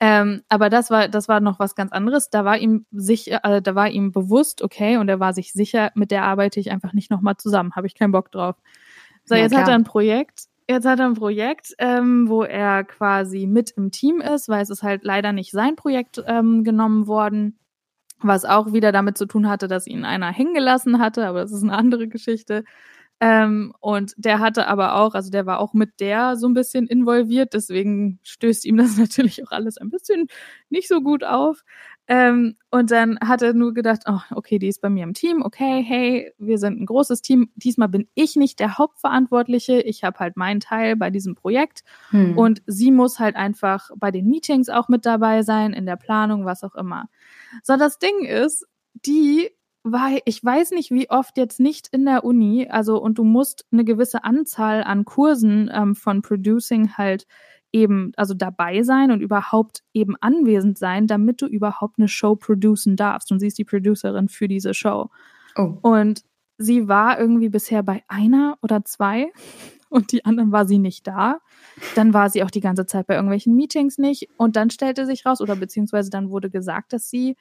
Ähm, 0.00 0.42
aber 0.48 0.70
das 0.70 0.90
war, 0.90 1.08
das 1.08 1.28
war 1.28 1.40
noch 1.40 1.58
was 1.58 1.74
ganz 1.74 1.92
anderes. 1.92 2.30
Da 2.30 2.44
war 2.44 2.58
ihm 2.58 2.86
sicher, 2.90 3.40
äh, 3.44 3.62
da 3.62 3.74
war 3.74 3.88
ihm 3.88 4.12
bewusst, 4.12 4.62
okay, 4.62 4.96
und 4.96 5.08
er 5.08 5.20
war 5.20 5.32
sich 5.32 5.52
sicher, 5.52 5.92
mit 5.94 6.10
der 6.10 6.24
arbeite 6.24 6.60
ich 6.60 6.70
einfach 6.70 6.92
nicht 6.92 7.10
nochmal 7.10 7.36
zusammen. 7.36 7.74
Habe 7.76 7.86
ich 7.86 7.94
keinen 7.94 8.12
Bock 8.12 8.30
drauf. 8.30 8.56
So, 9.24 9.34
ja, 9.34 9.42
jetzt 9.42 9.52
klar. 9.52 9.62
hat 9.62 9.68
er 9.68 9.74
ein 9.74 9.84
Projekt. 9.84 10.44
Jetzt 10.68 10.86
hat 10.86 10.98
er 10.98 11.06
ein 11.06 11.14
Projekt, 11.14 11.74
ähm, 11.78 12.28
wo 12.28 12.42
er 12.42 12.84
quasi 12.84 13.46
mit 13.46 13.72
im 13.72 13.90
Team 13.90 14.20
ist, 14.20 14.48
weil 14.48 14.62
es 14.62 14.70
ist 14.70 14.82
halt 14.82 15.04
leider 15.04 15.32
nicht 15.32 15.50
sein 15.50 15.76
Projekt 15.76 16.22
ähm, 16.26 16.64
genommen 16.64 17.06
worden, 17.06 17.58
was 18.20 18.46
auch 18.46 18.72
wieder 18.72 18.90
damit 18.90 19.18
zu 19.18 19.26
tun 19.26 19.48
hatte, 19.48 19.68
dass 19.68 19.86
ihn 19.86 20.06
einer 20.06 20.32
hängen 20.32 20.54
gelassen 20.54 20.98
hatte, 20.98 21.26
aber 21.26 21.42
das 21.42 21.52
ist 21.52 21.62
eine 21.62 21.76
andere 21.76 22.08
Geschichte. 22.08 22.64
Ähm, 23.20 23.72
und 23.80 24.12
der 24.16 24.40
hatte 24.40 24.66
aber 24.66 24.96
auch, 24.96 25.14
also 25.14 25.30
der 25.30 25.46
war 25.46 25.60
auch 25.60 25.72
mit 25.72 26.00
der 26.00 26.36
so 26.36 26.48
ein 26.48 26.54
bisschen 26.54 26.86
involviert, 26.86 27.54
deswegen 27.54 28.18
stößt 28.22 28.64
ihm 28.64 28.76
das 28.76 28.96
natürlich 28.98 29.44
auch 29.44 29.52
alles 29.52 29.78
ein 29.78 29.90
bisschen 29.90 30.26
nicht 30.68 30.88
so 30.88 31.00
gut 31.00 31.24
auf. 31.24 31.64
Ähm, 32.06 32.56
und 32.70 32.90
dann 32.90 33.18
hat 33.20 33.40
er 33.40 33.54
nur 33.54 33.72
gedacht, 33.72 34.02
oh, 34.06 34.20
okay, 34.32 34.58
die 34.58 34.68
ist 34.68 34.82
bei 34.82 34.90
mir 34.90 35.04
im 35.04 35.14
Team, 35.14 35.42
okay, 35.42 35.82
hey, 35.82 36.32
wir 36.38 36.58
sind 36.58 36.78
ein 36.78 36.86
großes 36.86 37.22
Team. 37.22 37.50
Diesmal 37.54 37.88
bin 37.88 38.08
ich 38.14 38.36
nicht 38.36 38.60
der 38.60 38.76
Hauptverantwortliche, 38.76 39.80
ich 39.80 40.04
habe 40.04 40.18
halt 40.18 40.36
meinen 40.36 40.60
Teil 40.60 40.96
bei 40.96 41.08
diesem 41.08 41.34
Projekt 41.34 41.82
hm. 42.10 42.36
und 42.36 42.62
sie 42.66 42.90
muss 42.90 43.20
halt 43.20 43.36
einfach 43.36 43.90
bei 43.96 44.10
den 44.10 44.26
Meetings 44.26 44.68
auch 44.68 44.88
mit 44.88 45.06
dabei 45.06 45.42
sein, 45.42 45.72
in 45.72 45.86
der 45.86 45.96
Planung, 45.96 46.44
was 46.44 46.62
auch 46.62 46.74
immer. 46.74 47.08
So, 47.62 47.76
das 47.76 47.98
Ding 47.98 48.24
ist, 48.26 48.66
die 48.92 49.50
weil 49.84 50.20
ich 50.24 50.42
weiß 50.42 50.70
nicht, 50.70 50.90
wie 50.90 51.10
oft 51.10 51.36
jetzt 51.36 51.60
nicht 51.60 51.88
in 51.88 52.06
der 52.06 52.24
Uni, 52.24 52.66
also 52.68 53.00
und 53.00 53.18
du 53.18 53.24
musst 53.24 53.66
eine 53.70 53.84
gewisse 53.84 54.24
Anzahl 54.24 54.82
an 54.82 55.04
Kursen 55.04 55.70
ähm, 55.72 55.94
von 55.94 56.22
Producing 56.22 56.96
halt 56.96 57.26
eben, 57.70 58.12
also 58.16 58.32
dabei 58.32 58.82
sein 58.82 59.10
und 59.10 59.20
überhaupt 59.20 59.82
eben 59.92 60.14
anwesend 60.20 60.78
sein, 60.78 61.06
damit 61.06 61.42
du 61.42 61.46
überhaupt 61.46 61.98
eine 61.98 62.08
Show 62.08 62.34
producen 62.34 62.96
darfst. 62.96 63.30
Und 63.30 63.40
sie 63.40 63.48
ist 63.48 63.58
die 63.58 63.64
Producerin 63.64 64.28
für 64.28 64.48
diese 64.48 64.72
Show. 64.72 65.10
Oh. 65.56 65.74
Und 65.82 66.22
sie 66.56 66.88
war 66.88 67.18
irgendwie 67.20 67.50
bisher 67.50 67.82
bei 67.82 68.04
einer 68.08 68.56
oder 68.62 68.84
zwei 68.86 69.32
und 69.90 70.12
die 70.12 70.24
anderen 70.24 70.50
war 70.50 70.66
sie 70.66 70.78
nicht 70.78 71.06
da. 71.06 71.40
Dann 71.94 72.14
war 72.14 72.30
sie 72.30 72.42
auch 72.42 72.50
die 72.50 72.60
ganze 72.60 72.86
Zeit 72.86 73.06
bei 73.06 73.16
irgendwelchen 73.16 73.54
Meetings 73.54 73.98
nicht 73.98 74.30
und 74.38 74.56
dann 74.56 74.70
stellte 74.70 75.04
sich 75.04 75.26
raus 75.26 75.42
oder 75.42 75.56
beziehungsweise 75.56 76.08
dann 76.08 76.30
wurde 76.30 76.48
gesagt, 76.48 76.94
dass 76.94 77.10
sie 77.10 77.36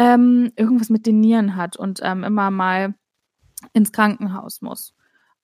ähm, 0.00 0.50
irgendwas 0.56 0.88
mit 0.88 1.04
den 1.04 1.20
Nieren 1.20 1.56
hat 1.56 1.76
und 1.76 2.00
ähm, 2.02 2.24
immer 2.24 2.50
mal 2.50 2.94
ins 3.74 3.92
Krankenhaus 3.92 4.62
muss. 4.62 4.94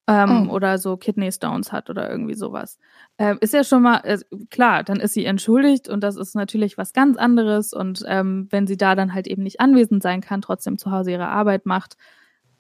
Ähm, 0.09 0.49
oh. 0.49 0.55
Oder 0.55 0.79
so 0.79 0.97
Kidney 0.97 1.31
Stones 1.31 1.73
hat 1.73 1.91
oder 1.91 2.09
irgendwie 2.11 2.33
sowas. 2.33 2.79
Ähm, 3.19 3.37
ist 3.43 3.53
ja 3.53 3.65
schon 3.65 3.83
mal, 3.83 4.01
äh, 4.05 4.19
klar, 4.49 4.83
dann 4.83 4.99
ist 4.99 5.13
sie 5.13 5.27
entschuldigt 5.27 5.91
und 5.91 6.01
das 6.01 6.17
ist 6.17 6.35
natürlich 6.35 6.79
was 6.79 6.95
ganz 6.95 7.19
anderes. 7.19 7.75
Und 7.75 8.03
ähm, 8.07 8.47
wenn 8.51 8.67
sie 8.67 8.79
da 8.79 8.95
dann 8.95 9.13
halt 9.13 9.27
eben 9.27 9.43
nicht 9.43 9.61
anwesend 9.61 10.03
sein 10.03 10.23
kann, 10.23 10.41
trotzdem 10.41 10.79
zu 10.79 10.91
Hause 10.91 11.11
ihre 11.11 11.29
Arbeit 11.29 11.67
macht, 11.67 11.99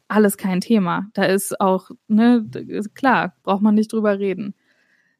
alles 0.06 0.36
kein 0.36 0.60
Thema. 0.60 1.06
Da 1.14 1.24
ist 1.24 1.58
auch, 1.62 1.90
ne, 2.08 2.44
klar, 2.94 3.34
braucht 3.42 3.62
man 3.62 3.74
nicht 3.74 3.90
drüber 3.90 4.18
reden. 4.18 4.54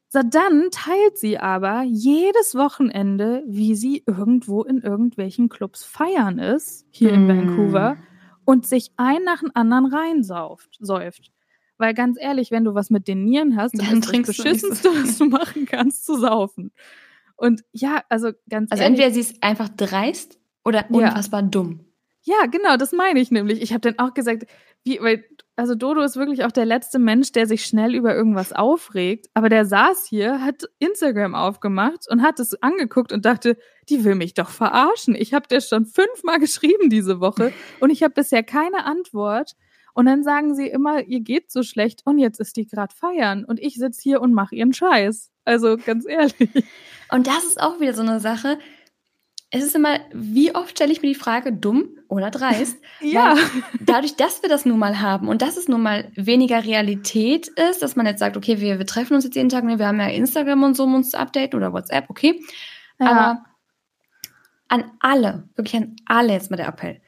So, 0.09 0.21
dann 0.23 0.69
teilt 0.71 1.17
sie 1.17 1.37
aber 1.37 1.83
jedes 1.83 2.55
Wochenende, 2.55 3.43
wie 3.45 3.75
sie 3.75 4.03
irgendwo 4.05 4.63
in 4.63 4.81
irgendwelchen 4.81 5.49
Clubs 5.49 5.83
feiern 5.83 6.39
ist, 6.39 6.85
hier 6.91 7.11
mm. 7.11 7.15
in 7.15 7.27
Vancouver, 7.27 7.97
und 8.45 8.65
sich 8.65 8.91
ein 8.95 9.23
nach 9.25 9.41
dem 9.41 9.51
anderen 9.53 9.85
reinsauft, 9.85 10.77
säuft. 10.79 11.31
Weil 11.77 11.93
ganz 11.93 12.17
ehrlich, 12.19 12.51
wenn 12.51 12.63
du 12.63 12.73
was 12.73 12.89
mit 12.89 13.07
den 13.07 13.25
Nieren 13.25 13.57
hast, 13.57 13.77
dann, 13.77 13.87
dann 13.87 13.97
ist 13.99 14.13
das 14.13 14.37
Beschissenste, 14.37 14.89
so 14.89 14.95
was 15.03 15.17
du 15.17 15.25
machen 15.25 15.65
kannst, 15.65 16.05
zu 16.05 16.17
saufen. 16.17 16.71
Und 17.35 17.63
ja, 17.71 18.03
also 18.09 18.31
ganz 18.49 18.71
also 18.71 18.83
ehrlich. 18.83 18.99
Also 18.99 19.03
entweder 19.03 19.11
sie 19.11 19.19
ist 19.19 19.43
einfach 19.43 19.69
dreist 19.69 20.39
oder 20.63 20.85
unfassbar 20.89 21.41
ja. 21.41 21.47
dumm. 21.47 21.85
Ja, 22.23 22.45
genau, 22.47 22.77
das 22.77 22.91
meine 22.91 23.19
ich 23.19 23.31
nämlich. 23.31 23.61
Ich 23.61 23.73
habe 23.73 23.81
dann 23.81 23.99
auch 23.99 24.13
gesagt, 24.13 24.47
wie, 24.83 24.99
weil, 25.01 25.23
also 25.57 25.73
Dodo 25.73 26.01
ist 26.01 26.15
wirklich 26.17 26.45
auch 26.45 26.51
der 26.51 26.65
letzte 26.65 26.99
Mensch, 26.99 27.31
der 27.31 27.47
sich 27.47 27.65
schnell 27.65 27.95
über 27.95 28.15
irgendwas 28.15 28.53
aufregt. 28.53 29.25
Aber 29.33 29.49
der 29.49 29.65
saß 29.65 30.05
hier, 30.07 30.43
hat 30.45 30.65
Instagram 30.77 31.33
aufgemacht 31.33 32.05
und 32.09 32.21
hat 32.21 32.39
es 32.39 32.61
angeguckt 32.61 33.11
und 33.11 33.25
dachte, 33.25 33.57
die 33.89 34.03
will 34.03 34.13
mich 34.13 34.35
doch 34.35 34.49
verarschen. 34.51 35.15
Ich 35.15 35.33
habe 35.33 35.47
dir 35.47 35.59
schon 35.59 35.87
fünfmal 35.87 36.39
geschrieben 36.39 36.91
diese 36.91 37.19
Woche 37.19 37.51
und 37.79 37.89
ich 37.89 38.03
habe 38.03 38.13
bisher 38.13 38.43
keine 38.43 38.85
Antwort. 38.85 39.53
Und 39.95 40.05
dann 40.05 40.23
sagen 40.23 40.53
sie 40.53 40.67
immer, 40.67 41.01
ihr 41.07 41.21
geht 41.21 41.51
so 41.51 41.63
schlecht 41.63 42.01
und 42.05 42.19
jetzt 42.19 42.39
ist 42.39 42.55
die 42.55 42.67
gerade 42.67 42.93
feiern 42.93 43.43
und 43.43 43.59
ich 43.59 43.77
sitze 43.77 43.99
hier 44.03 44.21
und 44.21 44.33
mache 44.33 44.53
ihren 44.53 44.73
Scheiß. 44.73 45.31
Also 45.43 45.75
ganz 45.83 46.05
ehrlich. 46.07 46.65
Und 47.11 47.25
das 47.25 47.45
ist 47.45 47.59
auch 47.59 47.79
wieder 47.79 47.95
so 47.95 48.03
eine 48.03 48.19
Sache 48.19 48.59
es 49.49 49.63
ist 49.63 49.75
immer, 49.75 49.99
wie 50.13 50.53
oft 50.53 50.71
stelle 50.71 50.91
ich 50.91 51.01
mir 51.01 51.07
die 51.07 51.15
Frage, 51.15 51.53
dumm 51.53 51.89
oder 52.09 52.31
dreist? 52.31 52.77
ja. 53.01 53.35
dadurch, 53.79 54.15
dass 54.15 54.41
wir 54.41 54.49
das 54.49 54.65
nun 54.65 54.77
mal 54.77 54.99
haben 54.99 55.29
und 55.29 55.41
dass 55.41 55.55
es 55.55 55.69
nun 55.69 55.81
mal 55.81 56.11
weniger 56.15 56.65
Realität 56.65 57.47
ist, 57.47 57.81
dass 57.81 57.95
man 57.95 58.05
jetzt 58.05 58.19
sagt, 58.19 58.35
okay, 58.35 58.59
wir, 58.59 58.77
wir 58.77 58.85
treffen 58.85 59.13
uns 59.13 59.23
jetzt 59.23 59.35
jeden 59.35 59.49
Tag, 59.49 59.63
ne, 59.63 59.79
wir 59.79 59.87
haben 59.87 59.99
ja 59.99 60.07
Instagram 60.07 60.63
und 60.63 60.75
so, 60.75 60.83
um 60.83 60.95
uns 60.95 61.11
zu 61.11 61.19
updaten 61.19 61.57
oder 61.57 61.71
WhatsApp, 61.71 62.09
okay. 62.09 62.41
Ja. 62.99 63.07
Aber 63.07 63.45
an 64.67 64.91
alle, 64.99 65.47
wirklich 65.55 65.75
an 65.81 65.95
alle 66.05 66.33
jetzt 66.33 66.51
mal 66.51 66.57
der 66.57 66.67
Appell. 66.67 67.01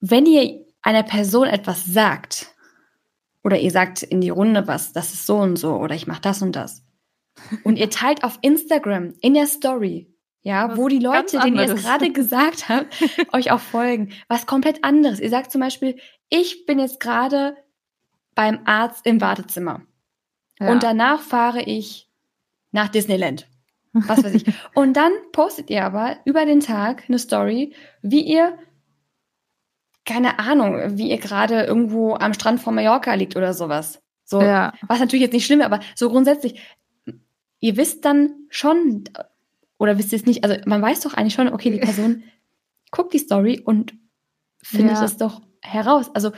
Wenn 0.00 0.24
ihr 0.24 0.64
einer 0.80 1.02
Person 1.02 1.46
etwas 1.46 1.84
sagt, 1.84 2.54
oder 3.42 3.58
ihr 3.58 3.70
sagt 3.70 4.02
in 4.02 4.22
die 4.22 4.30
Runde 4.30 4.66
was, 4.66 4.94
das 4.94 5.12
ist 5.12 5.26
so 5.26 5.36
und 5.36 5.56
so, 5.56 5.76
oder 5.76 5.94
ich 5.94 6.06
mache 6.06 6.22
das 6.22 6.40
und 6.40 6.56
das, 6.56 6.86
und 7.64 7.76
ihr 7.76 7.90
teilt 7.90 8.24
auf 8.24 8.38
Instagram 8.40 9.12
in 9.20 9.34
der 9.34 9.46
Story, 9.46 10.13
ja, 10.44 10.68
was 10.70 10.76
wo 10.78 10.88
die 10.88 10.98
Leute, 10.98 11.40
denen 11.40 11.56
ihr 11.56 11.74
es 11.74 11.82
gerade 11.82 12.12
gesagt 12.12 12.68
habt, 12.68 12.94
euch 13.32 13.50
auch 13.50 13.60
folgen. 13.60 14.12
Was 14.28 14.46
komplett 14.46 14.84
anderes. 14.84 15.18
Ihr 15.18 15.30
sagt 15.30 15.50
zum 15.50 15.60
Beispiel, 15.60 15.96
ich 16.28 16.66
bin 16.66 16.78
jetzt 16.78 17.00
gerade 17.00 17.56
beim 18.34 18.60
Arzt 18.66 19.06
im 19.06 19.20
Wartezimmer. 19.20 19.82
Ja. 20.60 20.70
Und 20.70 20.82
danach 20.82 21.20
fahre 21.20 21.62
ich 21.62 22.10
nach 22.72 22.88
Disneyland. 22.88 23.48
Was 23.94 24.22
weiß 24.22 24.34
ich. 24.34 24.44
Und 24.74 24.96
dann 24.96 25.12
postet 25.32 25.70
ihr 25.70 25.84
aber 25.84 26.18
über 26.24 26.44
den 26.44 26.60
Tag 26.60 27.04
eine 27.08 27.18
Story, 27.18 27.72
wie 28.02 28.20
ihr 28.20 28.58
keine 30.04 30.38
Ahnung, 30.38 30.98
wie 30.98 31.10
ihr 31.10 31.18
gerade 31.18 31.62
irgendwo 31.62 32.14
am 32.14 32.34
Strand 32.34 32.60
von 32.60 32.74
Mallorca 32.74 33.14
liegt 33.14 33.36
oder 33.36 33.54
sowas. 33.54 34.02
So, 34.24 34.42
Ja. 34.42 34.74
was 34.82 35.00
natürlich 35.00 35.22
jetzt 35.22 35.32
nicht 35.32 35.46
schlimm 35.46 35.62
aber 35.62 35.80
so 35.94 36.10
grundsätzlich, 36.10 36.60
ihr 37.60 37.76
wisst 37.78 38.04
dann 38.04 38.34
schon, 38.50 39.04
oder 39.78 39.98
wisst 39.98 40.12
ihr 40.12 40.18
es 40.18 40.26
nicht, 40.26 40.44
also 40.44 40.56
man 40.66 40.80
weiß 40.82 41.00
doch 41.00 41.14
eigentlich 41.14 41.34
schon, 41.34 41.48
okay, 41.48 41.70
die 41.70 41.78
Person 41.78 42.22
guckt 42.90 43.12
die 43.12 43.18
Story 43.18 43.60
und 43.64 43.94
findet 44.62 44.96
Ja. 44.96 45.04
es 45.04 45.16
doch 45.16 45.42
heraus. 45.62 46.10
Also, 46.14 46.30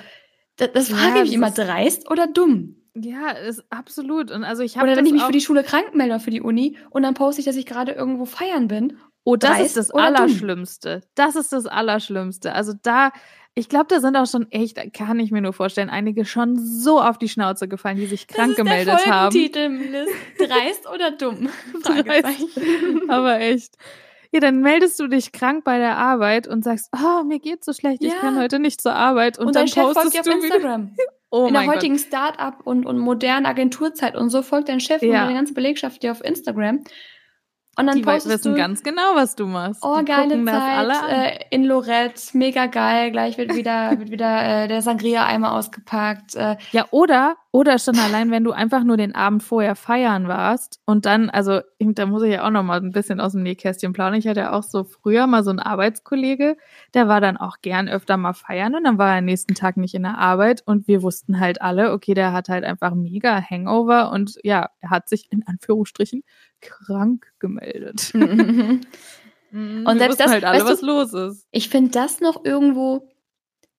das, 0.57 0.72
das 0.72 0.89
Ja, 0.89 0.97
frage 0.97 1.09
ich 1.14 1.18
das 1.20 1.28
mich 1.28 1.34
immer, 1.34 1.49
ist- 1.49 1.59
dreist 1.59 2.11
oder 2.11 2.26
dumm? 2.26 2.76
Ja, 2.99 3.30
ist 3.32 3.62
absolut. 3.70 4.30
Und 4.30 4.43
also 4.45 4.62
ich 4.62 4.78
habe 4.78 4.87
Oder 4.87 4.97
wenn 4.97 5.05
das 5.05 5.09
ich 5.09 5.12
mich 5.12 5.22
für 5.22 5.32
die 5.32 5.43
Schule 5.43 5.62
krank 5.64 5.95
melde 5.95 6.18
für 6.18 6.30
die 6.30 6.41
Uni 6.41 6.78
und 6.89 7.03
dann 7.03 7.12
poste 7.12 7.41
ich, 7.41 7.45
dass 7.45 7.57
ich 7.57 7.66
gerade 7.66 7.93
irgendwo 7.93 8.24
feiern 8.24 8.68
bin. 8.68 8.97
Oh, 9.29 9.35
das 9.37 9.51
dreist 9.51 9.64
ist 9.66 9.77
das 9.77 9.93
oder 9.95 10.07
dumm? 10.07 10.16
Allerschlimmste. 10.16 11.01
Das 11.16 11.35
ist 11.35 11.53
das 11.53 11.66
Allerschlimmste. 11.66 12.53
Also 12.55 12.72
da, 12.83 13.11
ich 13.57 13.68
glaube, 13.68 13.87
da 13.89 14.01
sind 14.01 14.16
auch 14.16 14.27
schon 14.27 14.51
echt, 14.53 14.79
kann 14.95 15.18
ich 15.18 15.33
mir 15.33 15.41
nur 15.41 15.53
vorstellen, 15.53 15.91
einige 15.91 16.24
schon 16.24 16.57
so 16.57 17.01
auf 17.01 17.18
die 17.18 17.29
Schnauze 17.29 17.66
gefallen, 17.66 17.97
die 17.97 18.07
sich 18.07 18.29
krank 18.29 18.55
gemeldet 18.57 19.05
haben. 19.07 19.33
Folgentitel, 19.33 19.66
Liz. 19.66 20.09
Dreist 20.39 20.89
oder 20.89 21.11
dumm? 21.11 21.49
Fragezeichen. 21.83 23.11
Aber 23.11 23.41
echt. 23.41 23.74
Ja, 24.33 24.41
dann 24.41 24.61
meldest 24.61 25.01
du 25.01 25.09
dich 25.09 25.33
krank 25.33 25.64
bei 25.64 25.79
der 25.79 25.97
Arbeit 25.97 26.47
und 26.47 26.62
sagst, 26.62 26.91
oh, 26.95 27.24
mir 27.24 27.39
geht's 27.41 27.66
so 27.66 27.72
schlecht, 27.72 28.05
ich 28.05 28.12
Ja. 28.12 28.18
kann 28.20 28.39
heute 28.39 28.59
nicht 28.61 28.81
zur 28.81 28.95
Arbeit. 28.95 29.39
Und, 29.39 29.47
Und, 29.47 29.57
dann 29.57 29.62
dein 29.66 29.68
Chef 29.68 29.83
folgt 29.83 29.97
postest 30.03 30.18
auf 30.29 30.35
du 30.35 30.43
wieder. 30.43 30.55
Instagram. 30.55 30.95
Oh 31.31 31.49
In 31.49 31.55
der 31.55 31.66
heutigen 31.66 31.99
Start-up 31.99 32.61
und, 32.64 32.87
und 32.87 32.99
modernen 32.99 33.47
Agenturzeit 33.47 34.14
und 34.16 34.31
so 34.31 34.43
folgt 34.43 34.68
dein 34.68 34.79
Chef 34.79 35.03
und 35.03 35.09
Ja. 35.09 35.24
deine 35.24 35.35
ganze 35.35 35.55
Belegschaft 35.55 36.05
dir 36.05 36.12
auf 36.12 36.24
Instagram. 36.24 36.85
Und 37.79 37.89
dann 37.89 37.97
Die 37.97 38.03
postest 38.03 38.29
wissen 38.39 38.53
du, 38.53 38.59
ganz 38.59 38.83
genau, 38.83 39.14
was 39.14 39.37
du 39.37 39.47
machst. 39.47 39.83
oh, 39.85 39.99
die 39.99 40.07
geile 40.07 40.29
gucken 40.31 40.47
das 40.47 40.55
alle 40.62 40.93
Zeit 40.95 41.41
äh, 41.41 41.45
in 41.51 41.64
Lorette, 41.64 42.22
mega 42.33 42.66
geil, 42.66 43.11
gleich 43.11 43.37
wird 43.37 43.55
wieder, 43.55 43.91
wird 43.99 44.11
wieder 44.11 44.64
äh, 44.64 44.68
der 44.68 44.81
Sangria-Eimer 44.81 45.53
ausgepackt. 45.53 46.35
Äh, 46.37 46.57
Ja, 46.72 46.87
oder, 46.91 47.37
oder 47.53 47.79
schon 47.79 47.99
allein, 47.99 48.31
wenn 48.31 48.45
du 48.45 48.53
einfach 48.53 48.83
nur 48.83 48.97
den 48.97 49.14
Abend 49.14 49.43
vorher 49.43 49.74
feiern 49.77 50.27
warst 50.27 50.81
und 50.87 51.05
dann, 51.05 51.29
also 51.29 51.61
da 51.79 52.07
muss 52.07 52.22
ich 52.22 52.33
ja 52.33 52.47
auch 52.47 52.51
noch 52.51 52.62
mal 52.62 52.81
ein 52.81 52.93
bisschen 52.93 53.20
aus 53.20 53.33
dem 53.33 53.43
Nähkästchen 53.43 53.93
plaudern. 53.93 54.18
Ich 54.18 54.27
hatte 54.27 54.41
ja 54.41 54.53
auch 54.55 54.62
so 54.62 54.85
früher 54.85 55.27
mal 55.27 55.45
so 55.45 55.51
einen 55.51 55.59
Arbeitskollege, 55.59 56.57
der 56.95 57.09
war 57.09 57.20
dann 57.20 57.37
auch 57.37 57.59
gern 57.61 57.89
öfter 57.91 58.16
mal 58.16 58.33
feiern 58.33 58.74
und 58.74 58.85
dann 58.85 58.97
war 58.97 59.12
er 59.12 59.18
am 59.18 59.27
nächsten 59.27 59.55
Tag 59.55 59.77
nicht 59.77 59.95
in 59.95 60.03
der 60.05 60.16
Arbeit 60.16 60.62
und 60.64 60.89
wir 60.89 61.03
wussten 61.03 61.41
halt 61.41 61.61
alle, 61.61 61.93
okay, 61.93 62.14
der 62.14 62.33
hat 62.33 62.49
halt 62.49 62.64
einfach 62.64 62.95
mega 62.95 63.39
Hangover 63.39 64.11
und 64.12 64.39
ja, 64.43 64.70
er 64.81 64.91
hat 64.91 65.11
sich 65.11 65.31
in 65.31 65.47
Anführungsstrichen 65.47 66.22
krank 66.61 67.27
gemeldet. 67.39 68.13
und 68.15 69.87
Und 69.87 69.99
selbst 69.99 70.21
das- 70.21 70.31
halt 70.31 70.45
alle, 70.45 70.59
weißt 70.65 70.83
du- 70.83 70.87
was 70.89 71.13
los 71.13 71.13
ist. 71.33 71.47
ich 71.51 71.69
finde 71.69 71.91
das 71.93 72.21
noch 72.21 72.45
irgendwo 72.45 73.09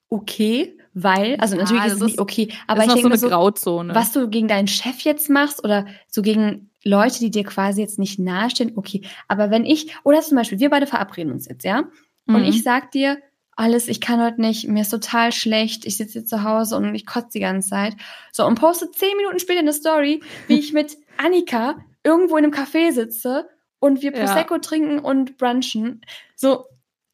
okay, 0.09 0.77
weil, 0.93 1.35
also 1.37 1.55
Ja, 1.55 1.63
natürlich 1.63 1.85
ist 1.85 1.93
es 1.93 2.01
nicht 2.01 2.19
okay, 2.19 2.51
Aber 2.65 2.83
ich 2.83 2.89
so 2.89 2.95
denke 2.95 3.17
so, 3.17 3.27
Grauzone. 3.27 3.93
was 3.93 4.13
du 4.13 4.29
gegen 4.29 4.47
deinen 4.47 4.67
Chef 4.67 5.01
jetzt 5.01 5.29
machst 5.29 5.63
oder 5.63 5.85
so 6.07 6.21
gegen 6.21 6.71
Leute, 6.83 7.19
die 7.19 7.29
dir 7.29 7.43
quasi 7.43 7.81
jetzt 7.81 7.99
nicht 7.99 8.17
nahestehen, 8.17 8.71
okay. 8.77 9.01
Aber 9.27 9.51
wenn 9.51 9.65
ich, 9.65 9.93
oder 10.03 10.21
zum 10.21 10.37
Beispiel, 10.37 10.59
wir 10.59 10.69
beide 10.69 10.87
verabreden 10.87 11.33
uns 11.33 11.47
jetzt, 11.47 11.65
ja? 11.65 11.83
Und 12.27 12.37
Mhm. 12.41 12.43
ich 12.45 12.63
sag 12.63 12.91
dir, 12.91 13.17
alles, 13.57 13.87
ich 13.89 13.99
kann 13.99 14.21
heute 14.23 14.39
nicht, 14.39 14.67
mir 14.67 14.81
ist 14.83 14.89
total 14.89 15.31
schlecht, 15.33 15.85
ich 15.85 15.97
sitze 15.97 16.19
jetzt 16.19 16.29
zu 16.29 16.43
Hause 16.43 16.77
und 16.77 16.93
ich 16.95 17.05
kotze 17.05 17.29
die 17.33 17.39
ganze 17.39 17.69
Zeit. 17.69 17.95
So, 18.31 18.45
und 18.45 18.55
poste 18.55 18.89
zehn 18.91 19.17
Minuten 19.17 19.39
später 19.39 19.59
eine 19.59 19.73
Story, 19.73 20.21
wie 20.47 20.59
ich 20.59 20.71
mit 20.73 20.95
Annika 21.17 21.75
irgendwo 22.07 22.37
in 22.37 22.45
einem 22.45 22.53
Café 22.53 22.91
sitze 22.91 23.47
und 23.79 24.01
wir 24.01 24.13
Ja. 24.13 24.25
Prosecco 24.25 24.57
trinken 24.57 24.99
und 24.99 25.37
brunchen. 25.37 26.01
So, 26.35 26.65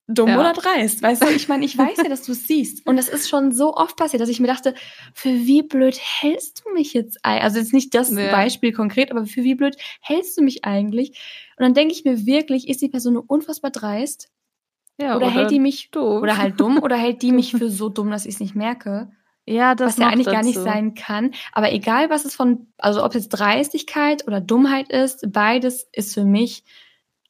dumm 0.07 0.29
Ja. 0.29 0.39
oder 0.39 0.53
dreist, 0.53 1.01
weißt 1.01 1.23
du? 1.23 1.29
Ich 1.29 1.47
meine, 1.47 1.65
ich 1.65 1.77
weiß 1.77 1.97
ja, 1.97 2.09
dass 2.09 2.23
du 2.23 2.33
es 2.33 2.45
siehst. 2.47 2.85
Und 2.85 2.97
das 2.97 3.07
ist 3.09 3.29
schon 3.29 3.51
so 3.51 3.73
oft 3.75 3.95
passiert, 3.97 4.21
dass 4.21 4.29
ich 4.29 4.39
mir 4.39 4.47
dachte, 4.47 4.75
für 5.13 5.29
wie 5.29 5.61
blöd 5.63 5.97
hältst 5.99 6.63
du 6.65 6.73
mich 6.73 6.93
jetzt 6.93 7.19
ein? 7.23 7.41
Also 7.41 7.57
jetzt 7.59 7.73
nicht 7.73 7.93
das 7.95 8.11
Ja. 8.11 8.31
Beispiel 8.31 8.71
konkret, 8.73 9.11
aber 9.11 9.25
für 9.25 9.43
wie 9.43 9.55
blöd 9.55 9.75
hältst 10.01 10.37
du 10.37 10.41
mich 10.43 10.63
eigentlich? 10.65 11.09
Und 11.57 11.63
dann 11.63 11.73
denke 11.73 11.93
ich 11.93 12.03
mir 12.05 12.25
wirklich, 12.25 12.67
ist 12.69 12.81
die 12.81 12.89
Person 12.89 13.13
nur 13.13 13.23
unfassbar 13.27 13.71
dreist? 13.71 14.29
ja, 15.01 15.15
oder, 15.17 15.27
hält 15.29 15.49
die 15.51 15.59
mich 15.59 15.89
doof. 15.89 16.21
oder 16.21 16.37
halt 16.37 16.59
dumm 16.59 16.77
oder 16.83 16.95
hält 16.95 17.21
die 17.23 17.31
mich 17.31 17.51
für 17.57 17.69
so 17.71 17.89
dumm, 17.89 18.11
dass 18.11 18.25
ich 18.27 18.35
es 18.35 18.39
nicht 18.39 18.53
merke, 18.55 19.11
ja, 19.45 19.75
das 19.75 19.93
was 19.93 19.97
ja 19.97 20.07
eigentlich 20.07 20.27
gar 20.27 20.43
nicht 20.43 20.55
dazu. 20.55 20.63
sein 20.65 20.93
kann. 20.95 21.31
Aber 21.51 21.71
egal, 21.73 22.09
was 22.09 22.25
es 22.25 22.35
von, 22.35 22.67
also 22.77 23.03
ob 23.03 23.13
es 23.15 23.29
Dreistigkeit 23.29 24.27
oder 24.27 24.39
Dummheit 24.41 24.89
ist, 24.89 25.31
beides 25.31 25.87
ist 25.91 26.13
für 26.13 26.23
mich 26.25 26.63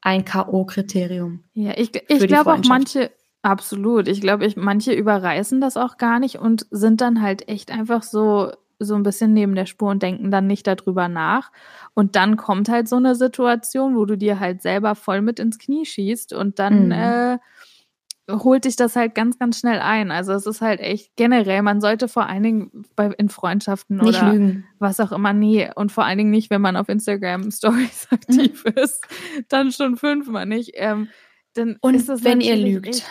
ein 0.01 0.26
K.O.-Kriterium. 0.26 1.39
Ja, 1.53 1.74
ich, 1.78 1.91
ich 2.09 2.28
glaube 2.28 2.53
auch 2.53 2.64
manche, 2.68 3.11
absolut. 3.41 4.07
Ich 4.07 4.22
glaube, 4.22 4.45
ich, 4.45 4.55
manche 4.57 4.93
überreißen 4.93 5.61
das 5.61 5.78
auch 5.78 5.97
gar 5.97 6.20
nicht 6.20 6.38
und 6.39 6.66
sind 6.72 7.01
dann 7.01 7.22
halt 7.22 7.47
echt 7.47 7.72
einfach 7.72 8.03
so, 8.03 8.51
so 8.80 8.95
ein 8.95 9.03
bisschen 9.03 9.34
neben 9.34 9.55
der 9.55 9.66
Spur 9.66 9.89
und 9.91 10.03
denken 10.03 10.30
dann 10.30 10.45
nicht 10.45 10.68
darüber 10.68 11.07
nach. 11.07 11.51
Und 11.93 12.16
dann 12.18 12.36
kommt 12.38 12.68
halt 12.70 12.89
so 12.89 12.97
eine 12.97 13.16
Situation, 13.16 13.95
wo 13.95 14.05
du 14.05 14.18
dir 14.18 14.39
halt 14.41 14.61
selber 14.61 14.95
voll 14.95 15.22
mit 15.22 15.39
ins 15.39 15.57
Knie 15.57 15.86
schießt 15.86 16.34
und 16.34 16.59
dann 16.59 16.88
Mhm. 16.88 16.91
äh, 16.91 17.38
holt 18.30 18.66
dich 18.66 18.76
das 18.76 18.96
halt 18.96 19.16
ganz, 19.16 19.38
ganz 19.38 19.60
schnell 19.60 19.80
ein. 19.80 20.10
Also 20.12 20.34
es 20.34 20.46
ist 20.46 20.62
halt 20.62 20.80
echt 20.80 21.16
generell, 21.16 21.62
man 21.62 21.82
sollte 21.82 22.08
vor 22.08 22.28
allen 22.28 22.44
Dingen 22.44 22.86
bei, 22.96 23.08
in 23.18 23.30
Freundschaften 23.30 23.98
Nicht 23.98 24.22
oder 24.22 24.32
lügen. 24.34 24.66
was 24.80 25.00
auch 25.00 25.12
immer, 25.12 25.34
nee. 25.34 25.70
Und 25.76 25.92
vor 25.92 26.06
allen 26.06 26.18
Dingen 26.18 26.32
nicht, 26.32 26.50
wenn 26.50 26.62
man 26.62 26.76
auf 26.78 26.90
Instagram 26.90 27.52
Stories 27.52 28.08
aktiv 28.12 28.64
ist, 28.76 29.06
dann 29.50 29.72
schon 29.72 29.98
fünfmal 29.98 30.46
nicht. 30.46 30.72
Ähm, 30.76 31.10
dann 31.54 31.78
Und 31.82 31.96
ist 31.96 32.10
das 32.10 32.24
wenn 32.24 32.42
ihr 32.42 32.56
lügt, 32.56 32.88
echt- 32.88 33.06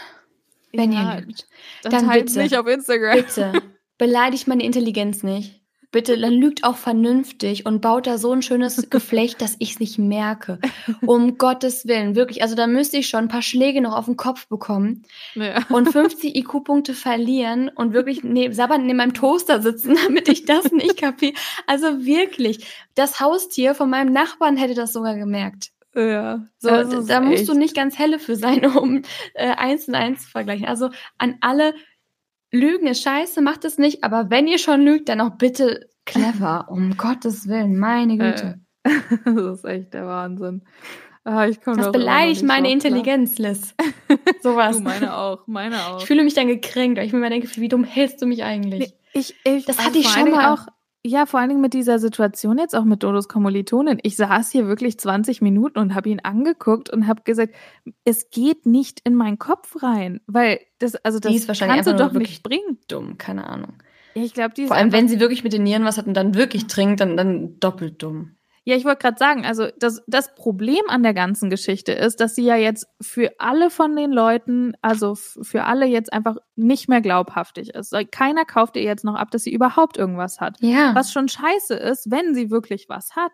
wenn 0.72 0.92
ja, 0.92 1.14
ihr 1.16 1.20
lügt, 1.26 1.46
dann, 1.82 1.92
dann 1.92 2.06
teilt's 2.08 2.32
bitte. 2.32 2.44
nicht 2.44 2.56
auf 2.58 2.66
Instagram. 2.66 3.16
bitte 3.16 3.52
beleidigt 3.98 4.48
meine 4.48 4.64
Intelligenz 4.64 5.22
nicht. 5.22 5.61
Bitte, 5.92 6.18
dann 6.18 6.32
lügt 6.32 6.64
auch 6.64 6.76
vernünftig 6.76 7.66
und 7.66 7.80
baut 7.82 8.06
da 8.06 8.18
so 8.18 8.32
ein 8.32 8.42
schönes 8.42 8.76
Geflecht, 8.90 9.40
dass 9.42 9.56
ich 9.58 9.72
es 9.74 9.80
nicht 9.80 9.98
merke. 9.98 10.58
Um 11.06 11.36
Gottes 11.38 11.86
Willen, 11.86 12.16
wirklich. 12.16 12.42
Also 12.42 12.54
da 12.56 12.66
müsste 12.66 12.96
ich 12.96 13.08
schon 13.08 13.20
ein 13.26 13.28
paar 13.28 13.42
Schläge 13.42 13.80
noch 13.82 13.94
auf 13.94 14.06
den 14.06 14.16
Kopf 14.16 14.48
bekommen 14.48 15.02
Ja. 15.34 15.64
und 15.68 15.88
50 15.92 16.34
IQ-Punkte 16.34 16.94
verlieren 16.94 17.68
und 17.68 17.92
wirklich 17.92 18.24
ne, 18.24 18.52
sabbernd 18.52 18.86
neben 18.86 18.96
meinem 18.96 19.14
Toaster 19.14 19.60
sitzen, 19.62 19.94
damit 20.06 20.28
ich 20.28 20.46
das 20.46 20.72
nicht 20.72 20.96
kapiere. 20.96 21.34
Also 21.66 22.04
wirklich, 22.04 22.66
das 22.94 23.20
Haustier 23.20 23.74
von 23.74 23.90
meinem 23.90 24.12
Nachbarn 24.12 24.56
hätte 24.56 24.74
das 24.74 24.92
sogar 24.92 25.14
gemerkt. 25.16 25.68
ja. 25.94 26.46
So, 26.58 26.68
ist 26.70 27.10
da 27.10 27.20
musst 27.20 27.48
du 27.48 27.52
echt- 27.52 27.58
nicht 27.60 27.74
ganz 27.76 27.98
helle 27.98 28.18
für 28.18 28.36
sein, 28.36 28.64
um 28.64 29.02
äh, 29.34 29.48
eins 29.56 29.88
und 29.88 29.94
eins 29.94 30.22
zu 30.22 30.30
vergleichen. 30.30 30.64
Also 30.66 30.88
an 31.18 31.36
alle, 31.42 31.74
Lügen 32.52 32.86
ist 32.86 33.02
scheiße, 33.02 33.40
macht 33.40 33.64
es 33.64 33.78
nicht, 33.78 34.04
aber 34.04 34.30
wenn 34.30 34.46
ihr 34.46 34.58
schon 34.58 34.82
lügt, 34.82 35.08
dann 35.08 35.20
auch 35.20 35.36
bitte 35.36 35.88
clever, 36.04 36.66
um 36.70 36.96
Gottes 36.96 37.48
Willen, 37.48 37.78
meine 37.78 38.18
Güte. 38.18 38.60
das 39.24 39.58
ist 39.58 39.64
echt 39.64 39.94
der 39.94 40.06
Wahnsinn. 40.06 40.62
Ah, 41.24 41.46
ich 41.46 41.60
das 41.60 41.92
beleidigt 41.92 42.42
meine 42.42 42.66
drauf. 42.66 42.72
Intelligenz, 42.72 43.38
Liz. 43.38 43.74
Sowas. 44.42 44.78
Du, 44.78 44.82
meine 44.82 45.16
auch, 45.16 45.46
meine 45.46 45.86
auch. 45.86 46.00
Ich 46.00 46.06
fühle 46.06 46.24
mich 46.24 46.34
dann 46.34 46.48
gekränkt, 46.48 46.98
weil 46.98 47.06
ich 47.06 47.12
mir 47.12 47.20
immer 47.20 47.30
denke, 47.30 47.48
wie 47.54 47.68
dumm 47.68 47.84
hältst 47.84 48.20
du 48.20 48.26
mich 48.26 48.42
eigentlich? 48.42 48.92
Ich, 49.12 49.36
ich, 49.44 49.64
Das 49.64 49.78
also 49.78 49.88
hatte 49.88 49.98
ich 49.98 50.08
schon 50.08 50.32
mal. 50.32 50.52
Auch, 50.52 50.66
ja, 51.04 51.26
vor 51.26 51.40
allen 51.40 51.48
Dingen 51.48 51.60
mit 51.60 51.74
dieser 51.74 51.98
Situation 51.98 52.58
jetzt 52.58 52.76
auch 52.76 52.84
mit 52.84 53.02
Dodos 53.02 53.28
Kommilitonin. 53.28 53.98
Ich 54.02 54.16
saß 54.16 54.52
hier 54.52 54.68
wirklich 54.68 54.98
20 54.98 55.42
Minuten 55.42 55.78
und 55.78 55.94
habe 55.94 56.08
ihn 56.08 56.20
angeguckt 56.20 56.90
und 56.90 57.08
habe 57.08 57.22
gesagt, 57.22 57.54
es 58.04 58.30
geht 58.30 58.66
nicht 58.66 59.00
in 59.02 59.16
meinen 59.16 59.38
Kopf 59.38 59.82
rein, 59.82 60.20
weil 60.26 60.60
das, 60.78 60.94
also 60.96 61.18
Die 61.18 61.28
das 61.28 61.34
ist 61.34 61.48
wahrscheinlich 61.48 61.84
kannst 61.84 61.90
du 61.90 61.96
doch 61.96 62.12
nicht 62.12 62.44
bringen. 62.44 62.78
Dumm, 62.86 63.18
keine 63.18 63.48
Ahnung. 63.48 63.74
Ja, 64.14 64.22
ich 64.22 64.34
glaube, 64.34 64.54
die 64.54 64.66
Vor 64.66 64.76
allem, 64.76 64.92
wenn 64.92 65.08
sie 65.08 65.18
wirklich 65.18 65.42
mit 65.42 65.52
den 65.52 65.64
Nieren 65.64 65.84
was 65.84 65.98
hat 65.98 66.06
und 66.06 66.14
dann 66.14 66.34
wirklich 66.34 66.68
trinkt, 66.68 67.00
dann, 67.00 67.16
dann 67.16 67.58
doppelt 67.58 68.00
dumm. 68.02 68.36
Ja, 68.64 68.76
ich 68.76 68.84
wollte 68.84 68.98
gerade 69.02 69.18
sagen, 69.18 69.44
also 69.44 69.66
das, 69.78 70.02
das 70.06 70.34
Problem 70.36 70.82
an 70.86 71.02
der 71.02 71.14
ganzen 71.14 71.50
Geschichte 71.50 71.90
ist, 71.92 72.20
dass 72.20 72.36
sie 72.36 72.44
ja 72.44 72.54
jetzt 72.56 72.86
für 73.00 73.32
alle 73.38 73.70
von 73.70 73.96
den 73.96 74.12
Leuten, 74.12 74.74
also 74.82 75.16
für 75.16 75.64
alle 75.64 75.86
jetzt 75.86 76.12
einfach 76.12 76.36
nicht 76.54 76.88
mehr 76.88 77.00
glaubhaftig 77.00 77.70
ist. 77.70 77.92
Keiner 78.12 78.44
kauft 78.44 78.76
ihr 78.76 78.82
jetzt 78.84 79.04
noch 79.04 79.16
ab, 79.16 79.32
dass 79.32 79.42
sie 79.42 79.52
überhaupt 79.52 79.96
irgendwas 79.96 80.40
hat. 80.40 80.58
Ja. 80.60 80.94
Was 80.94 81.12
schon 81.12 81.28
scheiße 81.28 81.74
ist, 81.74 82.10
wenn 82.10 82.34
sie 82.34 82.50
wirklich 82.52 82.88
was 82.88 83.16
hat. 83.16 83.32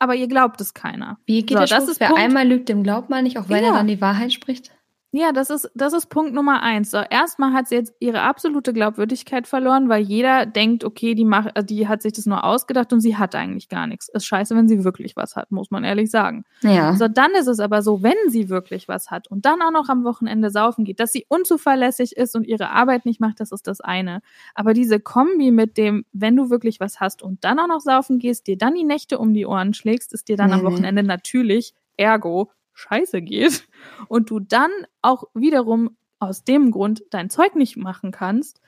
Aber 0.00 0.14
ihr 0.14 0.26
glaubt 0.28 0.60
es 0.60 0.74
keiner. 0.74 1.18
Wie 1.26 1.40
geht 1.46 1.56
So, 1.56 1.64
das 1.64 1.70
Spruch? 1.70 1.88
ist 1.88 2.00
Wer 2.00 2.08
Punkt- 2.08 2.22
einmal 2.22 2.46
lügt, 2.46 2.68
dem 2.68 2.82
glaubt 2.82 3.08
man 3.08 3.22
nicht, 3.24 3.38
auch 3.38 3.48
wenn 3.48 3.62
Ja. 3.64 3.70
er 3.70 3.74
dann 3.76 3.86
die 3.86 4.00
Wahrheit 4.00 4.32
spricht? 4.32 4.72
Ja, 5.18 5.32
das 5.32 5.48
ist, 5.48 5.70
das 5.74 5.94
ist 5.94 6.10
Punkt 6.10 6.34
Nummer 6.34 6.62
eins. 6.62 6.90
So, 6.90 6.98
erstmal 6.98 7.54
hat 7.54 7.68
sie 7.68 7.76
jetzt 7.76 7.94
ihre 8.00 8.20
absolute 8.20 8.74
Glaubwürdigkeit 8.74 9.46
verloren, 9.46 9.88
weil 9.88 10.02
jeder 10.02 10.44
denkt, 10.44 10.84
okay, 10.84 11.14
die 11.14 11.24
macht, 11.24 11.52
die 11.70 11.88
hat 11.88 12.02
sich 12.02 12.12
das 12.12 12.26
nur 12.26 12.44
ausgedacht 12.44 12.92
und 12.92 13.00
sie 13.00 13.16
hat 13.16 13.34
eigentlich 13.34 13.70
gar 13.70 13.86
nichts. 13.86 14.10
Ist 14.10 14.26
scheiße, 14.26 14.54
wenn 14.54 14.68
sie 14.68 14.84
wirklich 14.84 15.16
was 15.16 15.34
hat, 15.34 15.50
muss 15.50 15.70
man 15.70 15.84
ehrlich 15.84 16.10
sagen. 16.10 16.44
Ja. 16.60 16.94
So, 16.96 17.08
dann 17.08 17.30
ist 17.30 17.46
es 17.46 17.60
aber 17.60 17.80
so, 17.80 18.02
wenn 18.02 18.16
sie 18.28 18.50
wirklich 18.50 18.88
was 18.88 19.10
hat 19.10 19.26
und 19.28 19.46
dann 19.46 19.62
auch 19.62 19.70
noch 19.70 19.88
am 19.88 20.04
Wochenende 20.04 20.50
saufen 20.50 20.84
geht, 20.84 21.00
dass 21.00 21.12
sie 21.12 21.24
unzuverlässig 21.30 22.14
ist 22.14 22.36
und 22.36 22.46
ihre 22.46 22.68
Arbeit 22.68 23.06
nicht 23.06 23.18
macht, 23.18 23.40
das 23.40 23.52
ist 23.52 23.66
das 23.66 23.80
eine. 23.80 24.20
Aber 24.54 24.74
diese 24.74 25.00
Kombi 25.00 25.50
mit 25.50 25.78
dem, 25.78 26.04
wenn 26.12 26.36
du 26.36 26.50
wirklich 26.50 26.78
was 26.78 27.00
hast 27.00 27.22
und 27.22 27.42
dann 27.42 27.58
auch 27.58 27.68
noch 27.68 27.80
saufen 27.80 28.18
gehst, 28.18 28.48
dir 28.48 28.58
dann 28.58 28.74
die 28.74 28.84
Nächte 28.84 29.18
um 29.18 29.32
die 29.32 29.46
Ohren 29.46 29.72
schlägst, 29.72 30.12
es 30.12 30.24
dir 30.24 30.36
dann 30.36 30.50
Nee, 30.50 30.56
am. 30.56 30.64
Wochenende 30.64 31.02
natürlich, 31.02 31.72
ergo, 31.96 32.50
scheiße 32.76 33.22
geht 33.22 33.66
und 34.08 34.30
du 34.30 34.38
dann 34.40 34.70
auch 35.02 35.24
wiederum 35.34 35.96
aus 36.18 36.44
dem 36.44 36.70
Grund 36.70 37.02
dein 37.10 37.28
Zeug 37.30 37.56
nicht 37.56 37.76
machen 37.76 38.10
kannst, 38.12 38.60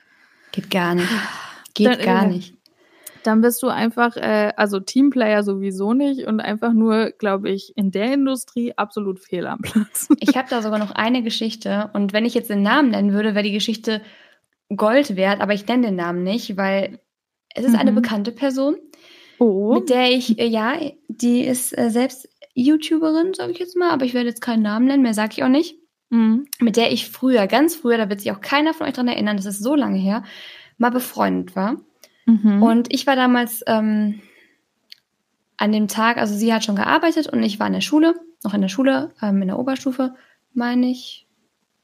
geht 0.51 0.69
gar 0.69 0.95
nicht. 0.95 1.09
Geht 1.75 1.87
Dann, 1.87 2.01
gar 2.01 2.25
äh, 2.25 2.29
nicht. 2.29 2.55
dann 3.23 3.41
bist 3.41 3.61
du 3.63 3.67
einfach, 3.67 4.17
äh, 4.17 4.51
also 4.57 4.79
Teamplayer 4.79 5.43
sowieso 5.43 5.93
nicht 5.93 6.25
und 6.25 6.39
einfach 6.41 6.73
nur, 6.73 7.11
glaube 7.11 7.49
ich, 7.51 7.71
in 7.77 7.91
der 7.91 8.13
Industrie 8.13 8.73
absolut 8.75 9.19
fehl 9.19 9.47
am 9.47 9.59
Platz. 9.59 10.07
Ich 10.19 10.35
habe 10.35 10.49
da 10.49 10.61
sogar 10.61 10.79
noch 10.79 10.91
eine 10.91 11.23
Geschichte 11.23 11.89
und 11.93 12.11
wenn 12.11 12.25
ich 12.25 12.33
jetzt 12.33 12.49
den 12.49 12.63
Namen 12.63 12.89
nennen 12.89 13.13
würde, 13.13 13.35
wäre 13.35 13.43
die 13.45 13.53
Geschichte 13.53 14.01
Gold 14.75 15.15
wert, 15.15 15.39
aber 15.41 15.53
ich 15.53 15.65
nenne 15.67 15.87
den 15.87 15.95
Namen 15.95 16.23
nicht, 16.23 16.57
weil 16.57 16.99
es 17.55 17.63
ist 17.63 17.75
eine 17.75 17.91
Mhm. 17.91 17.95
bekannte 17.95 18.31
Person, 18.31 18.75
Oh, 19.37 19.73
mit 19.75 19.89
der 19.89 20.11
ich, 20.11 20.37
äh, 20.37 20.47
ja, 20.47 20.73
die 21.07 21.45
ist 21.45 21.77
äh, 21.77 21.89
selbst 21.89 22.27
YouTuberin, 22.53 23.33
sage 23.33 23.51
ich 23.51 23.59
jetzt 23.59 23.75
mal, 23.77 23.91
aber 23.91 24.05
ich 24.05 24.13
werde 24.13 24.29
jetzt 24.29 24.41
keinen 24.41 24.63
Namen 24.63 24.85
nennen, 24.87 25.03
mehr 25.03 25.13
sage 25.13 25.33
ich 25.33 25.43
auch 25.43 25.49
nicht. 25.49 25.75
Mhm. 26.11 26.47
mit 26.59 26.75
der 26.75 26.91
ich 26.91 27.07
früher, 27.07 27.45
ganz 27.45 27.75
früher, 27.75 27.97
da 27.99 28.09
wird 28.09 28.19
sich 28.21 28.31
auch 28.31 28.41
keiner 28.41 28.73
von 28.73 28.87
euch 28.87 28.95
dran 28.95 29.07
erinnern, 29.07 29.37
das 29.37 29.45
ist 29.45 29.61
so 29.61 29.75
lange 29.75 29.99
her, 29.99 30.23
mal 30.79 30.89
befreundet 30.89 31.55
war. 31.55 31.75
Mhm. 32.25 32.63
Und 32.63 32.91
ich 32.91 33.05
war 33.05 33.15
damals 33.15 33.61
ähm, 33.67 34.19
an 35.57 35.71
dem 35.71 35.87
Tag, 35.87 36.17
also 36.17 36.33
sie 36.33 36.51
hat 36.51 36.63
schon 36.63 36.75
gearbeitet 36.77 37.27
und 37.27 37.43
ich 37.43 37.59
war 37.59 37.67
in 37.67 37.73
der 37.73 37.81
Schule, 37.81 38.15
noch 38.43 38.55
in 38.55 38.61
der 38.61 38.69
Schule, 38.69 39.13
ähm, 39.21 39.41
in 39.43 39.49
der 39.49 39.59
Oberstufe, 39.59 40.15
meine 40.53 40.89
ich. 40.89 41.27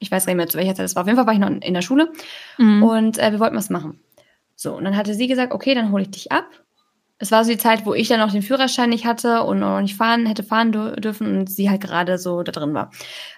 Ich 0.00 0.10
weiß 0.10 0.26
gar 0.26 0.32
nicht 0.32 0.38
mehr, 0.38 0.48
zu 0.48 0.58
welcher 0.58 0.74
Zeit 0.74 0.84
das 0.86 0.96
war. 0.96 1.02
Auf 1.02 1.06
jeden 1.06 1.16
Fall 1.16 1.26
war 1.26 1.32
ich 1.34 1.38
noch 1.38 1.48
in, 1.48 1.62
in 1.62 1.74
der 1.74 1.82
Schule 1.82 2.12
Mhm. 2.58 2.82
und 2.82 3.18
äh, 3.18 3.30
wir 3.30 3.38
wollten 3.38 3.54
was 3.56 3.70
machen. 3.70 4.00
So, 4.56 4.74
und 4.76 4.82
dann 4.84 4.96
hatte 4.96 5.14
sie 5.14 5.28
gesagt, 5.28 5.52
okay, 5.52 5.74
dann 5.76 5.92
hole 5.92 6.02
ich 6.02 6.10
dich 6.10 6.32
ab. 6.32 6.48
Es 7.18 7.30
war 7.32 7.44
so 7.44 7.50
die 7.50 7.56
Zeit, 7.58 7.86
wo 7.86 7.94
ich 7.94 8.08
dann 8.08 8.20
noch 8.20 8.30
den 8.32 8.42
Führerschein 8.42 8.90
nicht 8.90 9.06
hatte 9.06 9.42
und 9.44 9.58
noch 9.60 9.80
nicht 9.80 9.96
fahren, 9.96 10.26
hätte 10.26 10.42
fahren 10.42 10.70
dür- 10.72 10.96
dürfen 11.00 11.38
und 11.38 11.50
sie 11.50 11.70
halt 11.70 11.80
gerade 11.80 12.18
so 12.18 12.42
da 12.42 12.52
drin 12.52 12.74
war. 12.74 12.90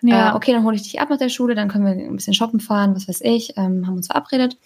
ja. 0.03 0.33
Äh, 0.33 0.35
okay, 0.35 0.53
dann 0.53 0.64
hole 0.64 0.74
ich 0.74 0.83
dich 0.83 1.01
ab 1.01 1.11
nach 1.11 1.18
der 1.18 1.29
Schule, 1.29 1.55
dann 1.55 1.68
können 1.68 1.85
wir 1.85 1.93
ein 1.93 2.16
bisschen 2.16 2.35
shoppen 2.35 2.59
fahren, 2.61 2.97
was 2.97 3.07
weiß 3.09 3.20
ich, 3.22 3.57
ähm, 3.57 3.87
haben 3.87 3.95
uns 3.97 4.09
verabredet. 4.09 4.57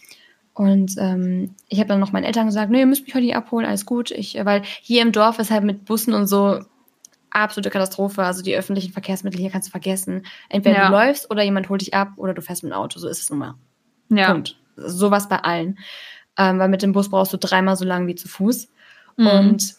Und 0.55 0.95
ähm, 0.99 1.55
ich 1.69 1.79
habe 1.79 1.89
dann 1.89 2.01
noch 2.01 2.13
meinen 2.13 2.25
Eltern 2.25 2.47
gesagt, 2.47 2.71
nee, 2.71 2.81
ihr 2.81 2.87
müsst 2.87 3.05
mich 3.05 3.15
heute 3.15 3.25
nicht 3.25 3.37
abholen, 3.37 3.67
alles 3.67 3.87
gut. 3.87 4.11
Ich, 4.11 4.37
äh, 4.39 4.45
weil 4.47 4.63
hier 4.81 5.03
im 5.03 5.13
Dorf 5.13 5.39
ist 5.39 5.51
halt 5.51 5.65
mit 5.65 5.85
Bussen 5.85 6.13
und 6.15 6.27
so 6.27 6.61
absolute 7.31 7.71
Katastrophe. 7.71 8.23
Also 8.23 8.43
die 8.43 8.55
öffentlichen 8.55 8.93
Verkehrsmittel 8.93 9.41
hier 9.41 9.51
kannst 9.51 9.69
du 9.69 9.71
vergessen. 9.71 10.25
Entweder 10.51 10.77
Ja. 10.77 10.87
du 10.89 10.93
läufst 10.93 11.31
oder 11.31 11.43
jemand 11.43 11.69
holt 11.71 11.81
dich 11.81 11.95
ab 11.95 12.13
oder 12.17 12.35
du 12.35 12.43
fährst 12.43 12.63
mit 12.63 12.73
dem 12.73 12.77
Auto. 12.79 12.99
So 12.99 13.09
ist 13.09 13.21
es 13.23 13.31
nun 13.31 13.39
mal. 13.39 13.55
ja. 14.11 14.31
Punkt. 14.33 14.59
Sowas 14.77 15.29
bei 15.29 15.37
allen. 15.37 15.79
Ähm, 16.39 16.59
weil 16.59 16.69
mit 16.71 16.83
dem 16.83 16.93
Bus 16.93 17.11
brauchst 17.11 17.33
du 17.35 17.37
dreimal 17.39 17.77
so 17.77 17.85
lang 17.85 18.07
wie 18.07 18.15
zu 18.15 18.27
Fuß. 18.29 18.69
Mhm. 19.17 19.27
Und 19.27 19.75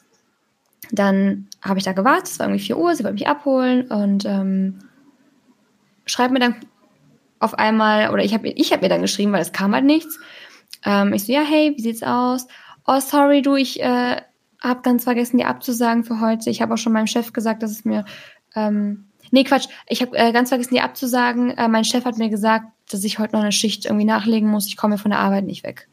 dann 0.92 1.48
habe 1.62 1.80
ich 1.80 1.86
da 1.86 1.94
gewartet, 1.94 2.28
es 2.28 2.40
war 2.40 2.48
irgendwie 2.48 2.64
4 2.64 2.78
Uhr, 2.78 2.96
sie 2.96 3.04
wollte 3.04 3.16
mich 3.16 3.28
abholen 3.28 3.90
und 3.90 4.26
ähm, 4.26 4.80
schreibt 6.06 6.34
mir 6.34 6.40
dann 6.40 6.56
auf 7.40 7.54
einmal, 7.56 8.12
oder 8.12 8.24
ich 8.24 8.34
habe 8.34 8.50
ich 8.50 8.72
hab 8.72 8.82
mir 8.82 8.90
dann 8.90 9.02
geschrieben, 9.02 9.32
weil 9.32 9.42
es 9.42 9.52
kam 9.52 9.74
halt 9.74 9.86
nichts. 9.86 10.20
Ähm, 10.86 11.14
ich 11.14 11.26
so, 11.26 11.34
ja, 11.34 11.42
hey, 11.42 11.74
wie 11.76 11.82
sieht's 11.82 12.04
aus? 12.04 12.48
Oh, 12.86 13.00
sorry, 13.00 13.42
du, 13.42 13.56
ich 13.56 13.82
äh, 13.82 14.22
habe 14.62 14.82
ganz 14.82 15.04
vergessen, 15.04 15.38
dir 15.38 15.48
abzusagen 15.48 16.04
für 16.04 16.22
heute. 16.22 16.50
Ich 16.50 16.62
habe 16.62 16.74
auch 16.74 16.78
schon 16.78 16.94
meinem 16.94 17.08
Chef 17.08 17.34
gesagt, 17.34 17.64
dass 17.64 17.72
es 17.72 17.86
mir. 17.86 18.06
Ähm, 18.56 19.06
nee, 19.32 19.44
Quatsch, 19.44 19.68
ich 19.88 20.02
habe 20.02 20.18
äh, 20.18 20.32
ganz 20.32 20.50
vergessen, 20.50 20.76
dir 20.76 20.84
abzusagen. 20.84 21.52
Äh, 21.52 21.68
mein 21.68 21.84
Chef 21.84 22.06
hat 22.06 22.18
mir 22.18 22.30
gesagt, 22.30 22.68
dass 22.90 23.04
ich 23.04 23.20
heute 23.20 23.34
noch 23.34 23.42
eine 23.42 23.52
Schicht 23.52 23.86
irgendwie 23.86 24.06
nachlegen 24.06 24.50
muss. 24.50 24.68
Ich 24.68 24.78
komme 24.78 24.98
von 24.98 25.12
der 25.12 25.20
Arbeit 25.20 25.46
nicht 25.46 25.64
weg. 25.64 25.90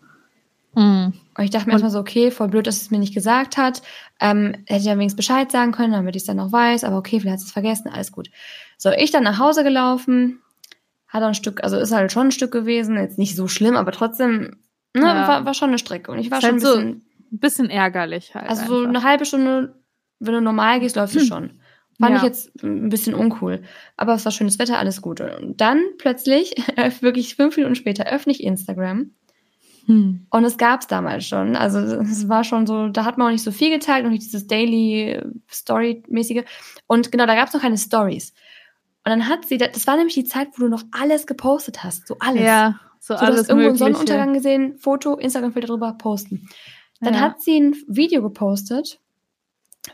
Mhm. 0.74 1.12
Und 1.36 1.44
ich 1.44 1.50
dachte 1.50 1.66
mir 1.66 1.72
erstmal 1.72 1.90
so, 1.90 1.98
okay, 1.98 2.30
voll 2.30 2.48
blöd, 2.48 2.66
dass 2.66 2.80
es 2.80 2.90
mir 2.90 2.98
nicht 2.98 3.14
gesagt 3.14 3.56
hat. 3.56 3.82
Ähm, 4.20 4.54
hätte 4.66 4.84
ja 4.84 4.92
wenigstens 4.94 5.16
Bescheid 5.16 5.50
sagen 5.50 5.72
können, 5.72 5.92
damit 5.92 6.14
ich 6.16 6.22
es 6.22 6.26
dann 6.26 6.36
noch 6.36 6.52
weiß. 6.52 6.84
Aber 6.84 6.98
okay, 6.98 7.18
vielleicht 7.20 7.38
hat 7.38 7.46
es 7.46 7.52
vergessen, 7.52 7.88
alles 7.88 8.12
gut. 8.12 8.30
So, 8.78 8.90
ich 8.90 9.10
dann 9.10 9.24
nach 9.24 9.38
Hause 9.38 9.64
gelaufen, 9.64 10.40
hat 11.08 11.22
ein 11.22 11.34
Stück, 11.34 11.62
also 11.64 11.76
ist 11.76 11.92
halt 11.92 12.12
schon 12.12 12.28
ein 12.28 12.32
Stück 12.32 12.52
gewesen, 12.52 12.96
jetzt 12.96 13.18
nicht 13.18 13.34
so 13.36 13.48
schlimm, 13.48 13.76
aber 13.76 13.90
trotzdem, 13.92 14.58
ne, 14.94 15.02
Ja. 15.02 15.26
war, 15.28 15.44
war 15.44 15.54
schon 15.54 15.70
eine 15.70 15.78
Strecke. 15.78 16.12
Und 16.12 16.18
ich 16.18 16.30
war 16.30 16.38
Ist 16.38 16.44
schon 16.46 16.56
ein 16.56 16.62
halt 16.62 16.66
so 16.66 16.74
bisschen, 16.76 17.02
Ein 17.32 17.38
bisschen 17.38 17.70
ärgerlich 17.70 18.34
halt. 18.34 18.48
also 18.48 18.66
so 18.66 18.76
einfach. 18.78 18.88
eine 18.88 19.02
halbe 19.02 19.24
Stunde, 19.24 19.74
wenn 20.20 20.34
du 20.34 20.40
normal 20.40 20.80
gehst, 20.80 20.96
läufst 20.96 21.16
du 21.16 21.20
schon. 21.20 21.50
Fand 21.98 22.12
Ja. 22.12 22.16
ich 22.18 22.22
jetzt 22.22 22.62
ein 22.62 22.88
bisschen 22.88 23.14
uncool. 23.14 23.62
Aber 23.96 24.14
es 24.14 24.24
war 24.24 24.32
schönes 24.32 24.58
Wetter, 24.58 24.78
alles 24.78 25.02
gut. 25.02 25.20
Und 25.20 25.60
dann 25.60 25.82
plötzlich, 25.98 26.54
wirklich 27.00 27.34
fünf 27.36 27.56
Minuten 27.56 27.74
später, 27.74 28.06
öffne 28.06 28.32
ich 28.32 28.42
Instagram. 28.42 29.10
Hm. 29.86 30.26
Und 30.30 30.44
es 30.44 30.58
gab 30.58 30.80
es 30.82 30.86
damals 30.86 31.26
schon. 31.26 31.56
Also 31.56 31.78
es 31.78 32.28
war 32.28 32.44
schon 32.44 32.66
so, 32.66 32.88
da 32.88 33.04
hat 33.04 33.18
man 33.18 33.28
auch 33.28 33.32
nicht 33.32 33.44
so 33.44 33.50
viel 33.52 33.70
geteilt, 33.70 34.04
noch 34.04 34.10
nicht 34.10 34.24
dieses 34.24 34.46
Daily 34.46 35.20
Story-mäßige. 35.50 36.44
Und 36.86 37.10
genau, 37.12 37.26
da 37.26 37.34
gab 37.34 37.48
es 37.48 37.54
noch 37.54 37.62
keine 37.62 37.78
Stories. 37.78 38.32
Und 39.04 39.10
dann 39.10 39.28
hat 39.28 39.46
sie, 39.46 39.56
das 39.56 39.86
war 39.86 39.96
nämlich 39.96 40.14
die 40.14 40.24
Zeit, 40.24 40.48
wo 40.54 40.62
du 40.62 40.68
noch 40.68 40.82
alles 40.92 41.26
gepostet 41.26 41.82
hast. 41.82 42.06
So 42.06 42.16
alles. 42.20 42.42
Ja, 42.42 42.78
so, 42.98 43.14
so, 43.14 43.20
du 43.20 43.26
alles 43.26 43.40
hast 43.40 43.48
irgendwo 43.48 43.68
einen. 43.68 43.76
Sonnenuntergang 43.78 44.34
gesehen, 44.34 44.76
Foto, 44.78 45.16
Instagram-Filter 45.16 45.68
drüber, 45.68 45.94
posten. 45.98 46.48
Dann 47.00 47.14
Ja. 47.14 47.20
hat 47.20 47.40
sie 47.40 47.58
ein 47.58 47.74
Video 47.88 48.20
gepostet, 48.22 49.00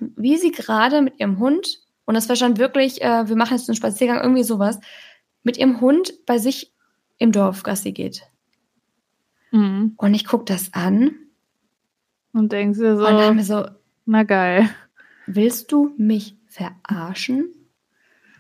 wie 0.00 0.36
sie 0.36 0.50
gerade 0.50 1.02
mit 1.02 1.20
ihrem 1.20 1.38
Hund, 1.38 1.78
und 2.04 2.14
das 2.14 2.28
war 2.28 2.34
schon 2.36 2.58
wirklich, 2.58 3.00
äh, 3.02 3.28
wir 3.28 3.36
machen 3.36 3.56
jetzt 3.56 3.68
einen 3.68 3.76
Spaziergang, 3.76 4.20
irgendwie 4.20 4.42
sowas, 4.42 4.80
mit 5.44 5.56
ihrem 5.56 5.80
Hund 5.80 6.12
bei 6.26 6.38
sich 6.38 6.72
im 7.18 7.30
Dorf 7.30 7.62
Gassi 7.62 7.92
geht. 7.92 8.22
Mhm. 9.50 9.94
Und 9.96 10.14
ich 10.14 10.24
guck 10.26 10.46
das 10.46 10.72
an 10.74 11.14
Und 12.32 12.52
denkst 12.52 12.78
und 12.78 12.84
dachte 12.98 13.26
so, 13.28 13.32
mir 13.34 13.44
so, 13.44 13.64
na 14.04 14.22
geil. 14.24 14.68
willst 15.26 15.72
du 15.72 15.94
mich 15.96 16.36
verarschen? 16.46 17.52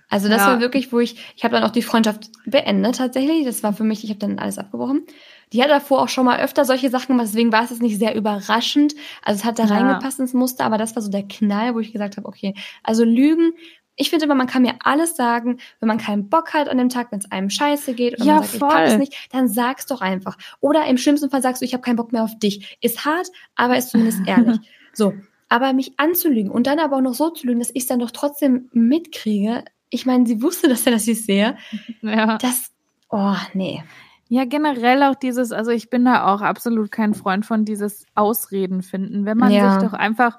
Also 0.08 0.28
das 0.28 0.42
Ja. 0.42 0.52
war 0.52 0.60
wirklich, 0.60 0.92
wo 0.92 1.00
ich, 1.00 1.16
ich 1.36 1.42
habe 1.42 1.54
dann 1.54 1.64
auch 1.64 1.70
die 1.72 1.82
Freundschaft 1.82 2.30
beendet 2.44 2.96
tatsächlich. 2.96 3.44
Das 3.44 3.62
war 3.64 3.72
für 3.72 3.82
mich, 3.82 4.04
ich 4.04 4.10
habe 4.10 4.20
dann 4.20 4.38
alles 4.38 4.56
abgebrochen. 4.58 5.04
Die 5.52 5.62
hat 5.62 5.70
davor 5.70 6.02
auch 6.02 6.08
schon 6.08 6.24
mal 6.24 6.38
öfter 6.40 6.64
solche 6.64 6.90
Sachen 6.90 7.08
gemacht, 7.08 7.26
deswegen 7.28 7.50
war 7.52 7.64
es 7.64 7.70
jetzt 7.70 7.82
nicht 7.82 7.98
sehr 7.98 8.14
überraschend. 8.14 8.94
Also 9.22 9.40
es 9.40 9.44
hat 9.44 9.58
da 9.58 9.64
Ja. 9.64 9.74
reingepasst 9.74 10.20
ins 10.20 10.32
Muster, 10.32 10.64
aber 10.64 10.78
das 10.78 10.94
war 10.94 11.02
so 11.02 11.10
der 11.10 11.26
Knall, 11.26 11.74
wo 11.74 11.80
ich 11.80 11.92
gesagt 11.92 12.16
habe, 12.16 12.26
okay, 12.28 12.54
also 12.84 13.04
Lügen. 13.04 13.52
Ich 13.96 14.10
finde 14.10 14.26
immer, 14.26 14.34
man 14.34 14.46
kann 14.46 14.62
mir 14.62 14.74
alles 14.80 15.16
sagen, 15.16 15.58
wenn 15.80 15.86
man 15.88 15.98
keinen 15.98 16.28
Bock 16.28 16.52
hat 16.54 16.68
an 16.68 16.78
dem 16.78 16.88
Tag, 16.90 17.10
wenn 17.12 17.18
es 17.18 17.30
einem 17.32 17.50
scheiße 17.50 17.94
geht 17.94 18.20
und 18.20 18.26
Ja, 18.26 18.34
man 18.34 18.42
sagt, 18.44 18.54
ich 18.54 18.60
pack 18.60 18.84
es 18.84 18.90
voll. 18.92 18.98
nicht, 18.98 19.28
dann 19.32 19.48
sag's 19.48 19.86
doch 19.86 20.00
einfach. 20.02 20.36
Oder 20.60 20.84
im 20.86 20.98
schlimmsten 20.98 21.30
Fall 21.30 21.42
sagst 21.42 21.62
du, 21.62 21.64
ich 21.64 21.72
habe 21.72 21.82
keinen 21.82 21.96
Bock 21.96 22.12
mehr 22.12 22.22
auf 22.22 22.38
dich. 22.38 22.76
Ist 22.82 23.04
hart, 23.04 23.28
aber 23.54 23.76
ist 23.76 23.90
zumindest 23.90 24.20
ehrlich. 24.26 24.58
So, 24.92 25.14
aber 25.48 25.72
mich 25.72 25.94
anzulügen 25.98 26.50
und 26.50 26.66
dann 26.66 26.78
aber 26.78 26.96
auch 26.96 27.00
noch 27.02 27.14
so 27.14 27.30
zu 27.30 27.46
lügen, 27.46 27.58
dass 27.60 27.70
ich 27.70 27.82
es 27.82 27.86
dann 27.86 28.00
doch 28.00 28.10
trotzdem 28.10 28.68
mitkriege. 28.72 29.64
Ich 29.90 30.04
meine, 30.06 30.26
sie 30.26 30.42
wusste, 30.42 30.68
dass 30.68 30.84
er 30.86 30.92
das 30.92 31.06
ich 31.08 31.24
sehe. 31.24 31.56
Ja. 32.02 32.38
Das, 32.38 32.72
oh, 33.08 33.34
nee. 33.54 33.82
Ja, 34.28 34.44
generell 34.44 35.04
auch 35.04 35.14
dieses, 35.14 35.52
also 35.52 35.70
ich 35.70 35.88
bin 35.88 36.04
da 36.04 36.34
auch 36.34 36.40
absolut 36.42 36.90
kein 36.90 37.14
Freund 37.14 37.46
von 37.46 37.64
dieses 37.64 38.04
Ausreden 38.16 38.82
finden. 38.82 39.24
Wenn 39.24 39.38
man 39.38 39.52
Ja. 39.52 39.78
sich 39.78 39.88
doch 39.88 39.92
einfach, 39.96 40.38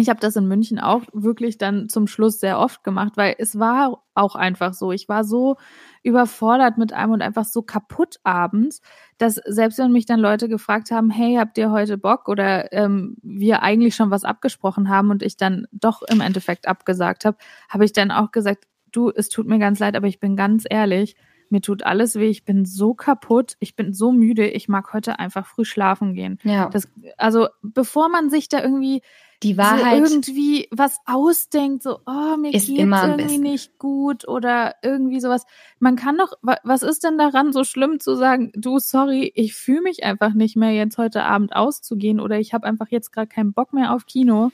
ich 0.00 0.08
habe 0.08 0.20
das 0.20 0.34
in 0.34 0.48
München 0.48 0.80
auch 0.80 1.02
wirklich 1.12 1.56
dann 1.56 1.88
zum 1.88 2.06
Schluss 2.08 2.40
sehr 2.40 2.58
oft 2.58 2.82
gemacht, 2.82 3.12
weil 3.16 3.36
es 3.38 3.58
war 3.58 4.02
auch 4.14 4.34
einfach 4.34 4.74
so. 4.74 4.90
Ich 4.90 5.08
war 5.08 5.24
so 5.24 5.56
überfordert 6.02 6.78
mit 6.78 6.92
einem 6.92 7.12
und 7.12 7.22
einfach 7.22 7.44
so 7.44 7.62
kaputt 7.62 8.16
abends, 8.24 8.80
dass 9.18 9.36
selbst 9.46 9.78
wenn 9.78 9.92
mich 9.92 10.06
dann 10.06 10.18
Leute 10.18 10.48
gefragt 10.48 10.90
haben, 10.90 11.10
hey, 11.10 11.36
habt 11.36 11.58
ihr 11.58 11.70
heute 11.70 11.96
Bock 11.96 12.28
oder 12.28 12.72
ähm, 12.72 13.16
wir 13.22 13.62
eigentlich 13.62 13.94
schon 13.94 14.10
was 14.10 14.24
abgesprochen 14.24 14.88
haben 14.88 15.10
und 15.10 15.22
ich 15.22 15.36
dann 15.36 15.66
doch 15.70 16.02
im 16.02 16.20
Endeffekt 16.20 16.66
abgesagt 16.66 17.24
habe, 17.24 17.36
habe 17.68 17.84
ich 17.84 17.92
dann 17.92 18.10
auch 18.10 18.32
gesagt, 18.32 18.64
du, 18.90 19.10
es 19.10 19.28
tut 19.28 19.46
mir 19.46 19.58
ganz 19.58 19.78
leid, 19.78 19.96
aber 19.96 20.08
ich 20.08 20.18
bin 20.20 20.36
ganz 20.36 20.64
ehrlich, 20.68 21.16
mir 21.50 21.60
tut 21.60 21.84
alles 21.84 22.16
weh, 22.16 22.28
ich 22.28 22.44
bin 22.44 22.64
so 22.64 22.94
kaputt, 22.94 23.56
ich 23.60 23.76
bin 23.76 23.92
so 23.92 24.12
müde, 24.12 24.48
ich 24.48 24.68
mag 24.68 24.92
heute 24.92 25.18
einfach 25.18 25.46
früh 25.46 25.64
schlafen 25.64 26.14
gehen. 26.14 26.38
Ja, 26.44 26.68
Das, 26.68 26.88
also 27.16 27.48
bevor 27.62 28.08
man 28.08 28.30
sich 28.30 28.48
da 28.48 28.62
irgendwie 28.62 29.02
die 29.42 29.52
so 29.52 29.58
Wahrheit. 29.58 30.00
irgendwie 30.00 30.68
was 30.70 30.98
ausdenkt, 31.04 31.82
so, 31.82 31.98
oh, 32.06 32.36
mir 32.38 32.52
geht's 32.68 32.78
irgendwie 33.10 33.38
nicht 33.38 33.78
gut 33.78 34.26
oder 34.26 34.74
irgendwie 34.82 35.20
sowas. 35.20 35.44
Man 35.78 35.96
kann 35.96 36.16
doch, 36.16 36.32
wa- 36.40 36.58
was 36.64 36.82
ist 36.82 37.04
denn 37.04 37.18
daran 37.18 37.52
so 37.52 37.62
schlimm 37.64 38.00
zu 38.00 38.14
sagen, 38.16 38.52
du, 38.54 38.78
sorry, 38.78 39.30
ich 39.34 39.54
fühle 39.54 39.82
mich 39.82 40.02
einfach 40.04 40.32
nicht 40.32 40.56
mehr 40.56 40.72
jetzt 40.72 40.96
heute 40.98 41.24
Abend 41.24 41.54
auszugehen 41.54 42.20
oder 42.20 42.38
ich 42.38 42.54
habe 42.54 42.66
einfach 42.66 42.88
jetzt 42.88 43.12
gerade 43.12 43.28
keinen 43.28 43.52
Bock 43.52 43.72
mehr 43.74 43.92
auf 43.94 44.06
Kino. 44.06 44.50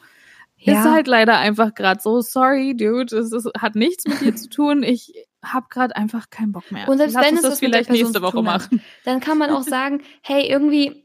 Ist 0.62 0.84
halt 0.92 1.06
leider 1.06 1.38
einfach 1.38 1.72
gerade 1.74 2.00
so, 2.02 2.20
sorry, 2.20 2.76
dude, 2.76 3.16
es 3.16 3.32
hat 3.58 3.76
nichts 3.76 4.06
mit 4.06 4.20
dir 4.20 4.34
zu 4.34 4.50
tun. 4.50 4.82
Ich 4.82 5.14
habe 5.44 5.66
gerade 5.70 5.96
einfach 5.96 6.30
keinen 6.30 6.52
Bock 6.52 6.70
mehr. 6.70 6.88
Und 6.88 6.98
selbst 6.98 7.14
Lass 7.14 7.26
wenn 7.26 7.36
es 7.36 7.42
das 7.42 7.58
der 7.58 7.68
vielleicht 7.68 7.90
nächste 7.90 8.22
Woche 8.22 8.42
machen. 8.42 8.82
dann 9.04 9.20
kann 9.20 9.38
man 9.38 9.50
auch 9.50 9.62
sagen, 9.62 10.02
hey, 10.22 10.46
irgendwie, 10.48 11.04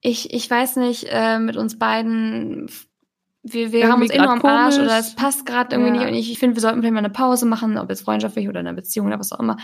ich, 0.00 0.32
ich 0.32 0.50
weiß 0.50 0.76
nicht, 0.76 1.06
äh, 1.10 1.38
mit 1.38 1.56
uns 1.56 1.78
beiden, 1.78 2.70
wir, 3.42 3.72
wir 3.72 3.88
haben 3.88 4.02
uns 4.02 4.14
nur 4.14 4.28
am 4.28 4.44
Arsch 4.44 4.78
oder 4.78 4.98
es 4.98 5.14
passt 5.14 5.46
gerade 5.46 5.76
irgendwie 5.76 5.92
Ja. 5.92 5.98
nicht 5.98 6.08
und 6.08 6.14
ich, 6.14 6.32
ich 6.32 6.38
finde, 6.38 6.56
wir 6.56 6.60
sollten 6.60 6.80
vielleicht 6.80 6.94
mal 6.94 7.00
eine 7.00 7.10
Pause 7.10 7.46
machen, 7.46 7.78
ob 7.78 7.90
jetzt 7.90 8.02
freundschaftlich 8.02 8.48
oder 8.48 8.60
in 8.60 8.66
einer 8.66 8.76
Beziehung 8.76 9.06
oder 9.06 9.18
was 9.18 9.32
auch 9.32 9.40
immer. 9.40 9.56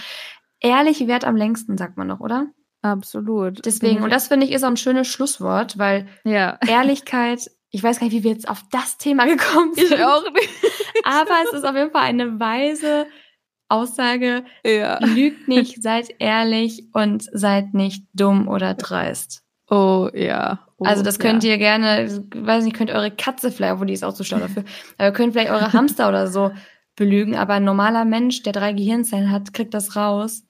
Ehrlich 0.61 1.07
wert 1.07 1.24
am 1.24 1.36
längsten, 1.36 1.76
sagt 1.76 1.97
man 1.97 2.09
doch, 2.09 2.20
oder? 2.20 2.47
Absolut. 2.82 3.64
Deswegen, 3.64 4.03
und 4.03 4.11
das 4.11 4.28
finde 4.28 4.47
ich 4.47 4.53
ist 4.53 4.64
auch 4.64 4.68
ein 4.68 4.76
schönes 4.76 5.09
Schlusswort, 5.09 5.78
weil 5.78 6.07
ja. 6.24 6.59
Ehrlichkeit, 6.66 7.51
ich 7.70 7.82
weiß 7.82 7.99
gar 7.99 8.07
nicht, 8.07 8.14
wie 8.14 8.24
wir 8.24 8.30
jetzt 8.30 8.49
auf 8.49 8.62
das 8.70 8.99
Thema 8.99 9.24
gekommen 9.26 9.74
sind. 9.74 9.92
Ich 9.92 10.05
auch 10.05 10.30
nicht. 10.32 10.49
Aber 11.05 11.34
es 11.44 11.53
ist 11.53 11.64
auf 11.64 11.74
jeden 11.74 11.90
Fall 11.90 12.05
eine 12.05 12.38
weise 12.38 13.07
Aussage. 13.69 14.45
Ja. 14.64 14.99
Lügt 15.05 15.49
nicht, 15.49 15.83
seid 15.83 16.14
ehrlich 16.19 16.85
und 16.93 17.25
seid 17.33 17.75
nicht 17.75 18.05
dumm 18.14 18.49
oder 18.49 18.75
dreist. 18.75 19.43
Oh 19.69 20.09
ja. 20.14 20.61
Oh, 20.79 20.85
also 20.85 21.03
das 21.03 21.19
könnt 21.19 21.43
ja. 21.43 21.51
ihr 21.53 21.59
gerne, 21.59 22.23
weiß 22.35 22.64
nicht, 22.64 22.77
könnt 22.77 22.91
eure 22.91 23.11
Katze 23.11 23.51
vielleicht, 23.51 23.75
obwohl 23.75 23.87
die 23.87 23.95
ist 23.95 24.05
auch 24.05 24.12
zu 24.14 24.25
schlau 24.25 24.39
dafür, 24.39 24.62
aber 24.99 25.09
ihr 25.09 25.12
könnt 25.12 25.33
vielleicht 25.33 25.51
eure 25.51 25.73
Hamster 25.73 26.09
oder 26.09 26.29
so 26.29 26.53
belügen, 26.97 27.35
aber 27.35 27.55
ein 27.55 27.64
normaler 27.64 28.05
Mensch, 28.05 28.43
der 28.43 28.53
drei 28.53 28.73
Gehirnzellen 28.73 29.31
hat, 29.31 29.53
kriegt 29.53 29.75
das 29.75 29.97
raus 29.97 30.45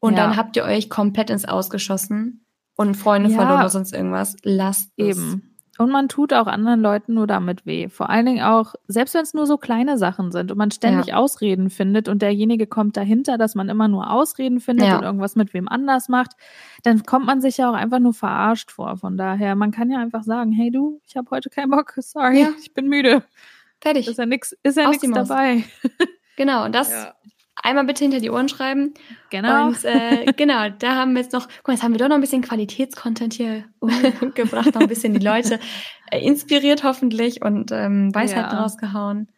und 0.00 0.16
Ja. 0.16 0.24
dann 0.26 0.36
habt 0.36 0.56
ihr 0.56 0.64
euch 0.64 0.88
komplett 0.88 1.30
ins 1.30 1.44
Ausgeschossen 1.44 2.46
und 2.76 2.94
Freunde 2.96 3.30
Ja. 3.30 3.36
verloren 3.36 3.60
oder 3.60 3.68
sonst 3.68 3.92
irgendwas. 3.92 4.36
Lasst 4.42 4.90
es. 4.96 5.18
Eben. 5.18 5.53
Und 5.78 5.90
man 5.90 6.08
tut 6.08 6.32
auch 6.32 6.46
anderen 6.46 6.80
Leuten 6.80 7.14
nur 7.14 7.26
damit 7.26 7.66
weh. 7.66 7.88
Vor 7.88 8.08
allen 8.08 8.26
Dingen 8.26 8.42
auch, 8.44 8.74
selbst 8.86 9.14
wenn 9.14 9.22
es 9.22 9.34
nur 9.34 9.46
so 9.46 9.56
kleine 9.58 9.98
Sachen 9.98 10.30
sind 10.30 10.52
und 10.52 10.58
man 10.58 10.70
ständig 10.70 11.14
Ausreden 11.14 11.68
findet 11.68 12.08
und 12.08 12.22
derjenige 12.22 12.66
kommt 12.66 12.96
dahinter, 12.96 13.38
dass 13.38 13.54
man 13.56 13.68
immer 13.68 13.88
nur 13.88 14.10
Ausreden 14.10 14.60
findet 14.60 14.86
Ja. 14.86 14.98
und 14.98 15.04
irgendwas 15.04 15.34
mit 15.36 15.52
wem 15.52 15.68
anders 15.68 16.08
macht, 16.08 16.32
dann 16.84 17.02
kommt 17.04 17.26
man 17.26 17.40
sich 17.40 17.56
ja 17.56 17.68
auch 17.70 17.74
einfach 17.74 17.98
nur 17.98 18.14
verarscht 18.14 18.70
vor. 18.70 18.96
Von 18.96 19.16
daher, 19.16 19.56
man 19.56 19.72
kann 19.72 19.90
ja 19.90 19.98
einfach 19.98 20.22
sagen, 20.22 20.52
hey 20.52 20.70
du, 20.70 21.00
ich 21.06 21.16
habe 21.16 21.28
heute 21.30 21.50
keinen 21.50 21.70
Bock, 21.70 21.92
sorry, 21.98 22.42
Ja. 22.42 22.48
ich 22.60 22.72
bin 22.72 22.88
müde. 22.88 23.24
Fertig. 23.80 24.06
Ist 24.08 24.18
ja 24.18 24.24
ist 24.62 24.76
ja 24.76 24.88
nix 24.88 25.00
dabei. 25.12 25.64
Genau, 26.36 26.64
und 26.64 26.74
das 26.74 26.90
einmal 27.62 27.84
bitte 27.84 28.04
hinter 28.04 28.20
die 28.20 28.30
Ohren 28.30 28.48
schreiben. 28.48 28.94
Genau. 29.30 29.68
Und 29.68 29.84
äh, 29.84 30.32
genau, 30.36 30.68
da 30.70 30.94
haben 30.96 31.14
wir 31.14 31.22
jetzt 31.22 31.32
noch, 31.32 31.48
guck 31.48 31.68
mal, 31.68 31.74
jetzt 31.74 31.82
haben 31.82 31.92
wir 31.92 31.98
doch 31.98 32.08
noch 32.08 32.16
ein 32.16 32.20
bisschen 32.20 32.42
Qualitätscontent 32.42 33.34
hier 33.34 33.64
gebracht, 34.34 34.74
noch 34.74 34.82
ein 34.82 34.88
bisschen 34.88 35.14
die 35.14 35.24
Leute 35.24 35.58
äh, 36.10 36.20
inspiriert 36.24 36.84
hoffentlich 36.84 37.42
und 37.42 37.70
ähm, 37.72 38.14
Weisheiten 38.14 38.52
Ja. 38.56 38.62
rausgehauen. 38.62 39.28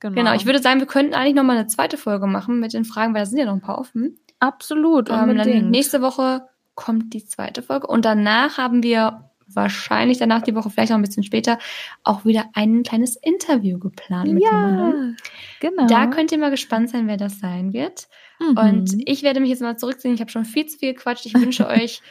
Genau, 0.00 0.32
ich 0.34 0.46
würde 0.46 0.60
sagen, 0.62 0.78
wir 0.78 0.86
könnten 0.86 1.14
eigentlich 1.14 1.34
noch 1.34 1.42
mal 1.42 1.56
eine 1.56 1.66
zweite 1.66 1.96
Folge 1.96 2.28
machen 2.28 2.60
mit 2.60 2.72
den 2.72 2.84
Fragen, 2.84 3.14
weil 3.14 3.22
da 3.22 3.26
sind 3.26 3.38
ja 3.38 3.46
noch 3.46 3.54
ein 3.54 3.60
paar 3.60 3.78
offen. 3.78 4.20
Absolut, 4.38 5.10
Ähm, 5.10 5.30
unbedingt. 5.30 5.62
dann 5.64 5.70
nächste 5.70 6.00
Woche 6.02 6.46
kommt 6.76 7.12
die 7.14 7.24
zweite 7.26 7.62
Folge 7.62 7.88
und 7.88 8.04
danach 8.04 8.58
haben 8.58 8.84
wir 8.84 9.27
wahrscheinlich 9.54 10.18
danach 10.18 10.42
die 10.42 10.54
Woche, 10.54 10.70
vielleicht 10.70 10.90
noch 10.90 10.98
ein 10.98 11.02
bisschen 11.02 11.22
später, 11.22 11.58
auch 12.04 12.24
wieder 12.24 12.46
ein 12.54 12.82
kleines 12.82 13.16
Interview 13.16 13.78
geplant 13.78 14.32
mit 14.32 14.42
jemandem. 14.42 15.16
ja, 15.18 15.70
genau. 15.70 15.86
Da 15.86 16.06
könnt 16.06 16.32
ihr 16.32 16.38
mal 16.38 16.50
gespannt 16.50 16.90
sein, 16.90 17.06
wer 17.06 17.16
das 17.16 17.38
sein 17.40 17.72
wird. 17.72 18.08
Mhm. 18.38 18.58
Und 18.58 19.02
ich 19.08 19.22
werde 19.22 19.40
mich 19.40 19.50
jetzt 19.50 19.62
mal 19.62 19.76
zurückziehen. 19.76 20.14
Ich 20.14 20.20
habe 20.20 20.30
schon 20.30 20.44
viel 20.44 20.66
zu 20.66 20.78
viel 20.78 20.94
gequatscht. 20.94 21.26
Ich 21.26 21.34
wünsche 21.34 21.66
euch 21.68 22.02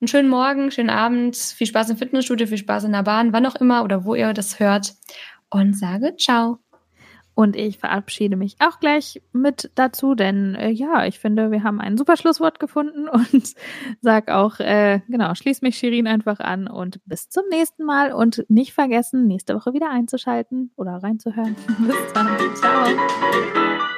einen 0.00 0.08
schönen 0.08 0.28
Morgen, 0.28 0.70
schönen 0.70 0.90
Abend, 0.90 1.36
viel 1.36 1.66
Spaß 1.66 1.90
im 1.90 1.96
Fitnessstudio, 1.96 2.46
viel 2.46 2.58
Spaß 2.58 2.84
in 2.84 2.92
der 2.92 3.04
Bahn, 3.04 3.32
wann 3.32 3.46
auch 3.46 3.54
immer 3.56 3.84
oder 3.84 4.04
wo 4.04 4.14
ihr 4.14 4.32
das 4.32 4.58
hört. 4.58 4.94
Und 5.48 5.76
sage 5.76 6.16
ciao. 6.16 6.58
Und 7.34 7.56
ich 7.56 7.78
verabschiede 7.78 8.36
mich 8.36 8.56
auch 8.58 8.78
gleich 8.78 9.22
mit 9.32 9.70
dazu, 9.74 10.14
denn 10.14 10.54
äh, 10.54 10.70
ja, 10.70 11.06
ich 11.06 11.18
finde, 11.18 11.50
wir 11.50 11.64
haben 11.64 11.80
ein 11.80 11.96
super 11.96 12.16
Schlusswort 12.16 12.60
gefunden 12.60 13.08
und 13.12 13.54
sag 14.00 14.30
auch, 14.30 14.60
äh, 14.60 15.00
genau, 15.08 15.34
schließ 15.34 15.62
mich 15.62 15.78
Shirin 15.78 16.06
einfach 16.06 16.40
an 16.40 16.68
und 16.68 17.00
bis 17.06 17.30
zum 17.30 17.44
nächsten 17.50 17.84
Mal 17.84 18.12
und 18.12 18.44
nicht 18.48 18.74
vergessen, 18.74 19.26
nächste 19.26 19.54
Woche 19.54 19.72
wieder 19.72 19.90
einzuschalten 19.90 20.72
oder 20.76 21.02
reinzuhören. 21.02 21.56
bis 21.78 22.12
dann. 22.12 22.28
Ciao. 22.54 23.91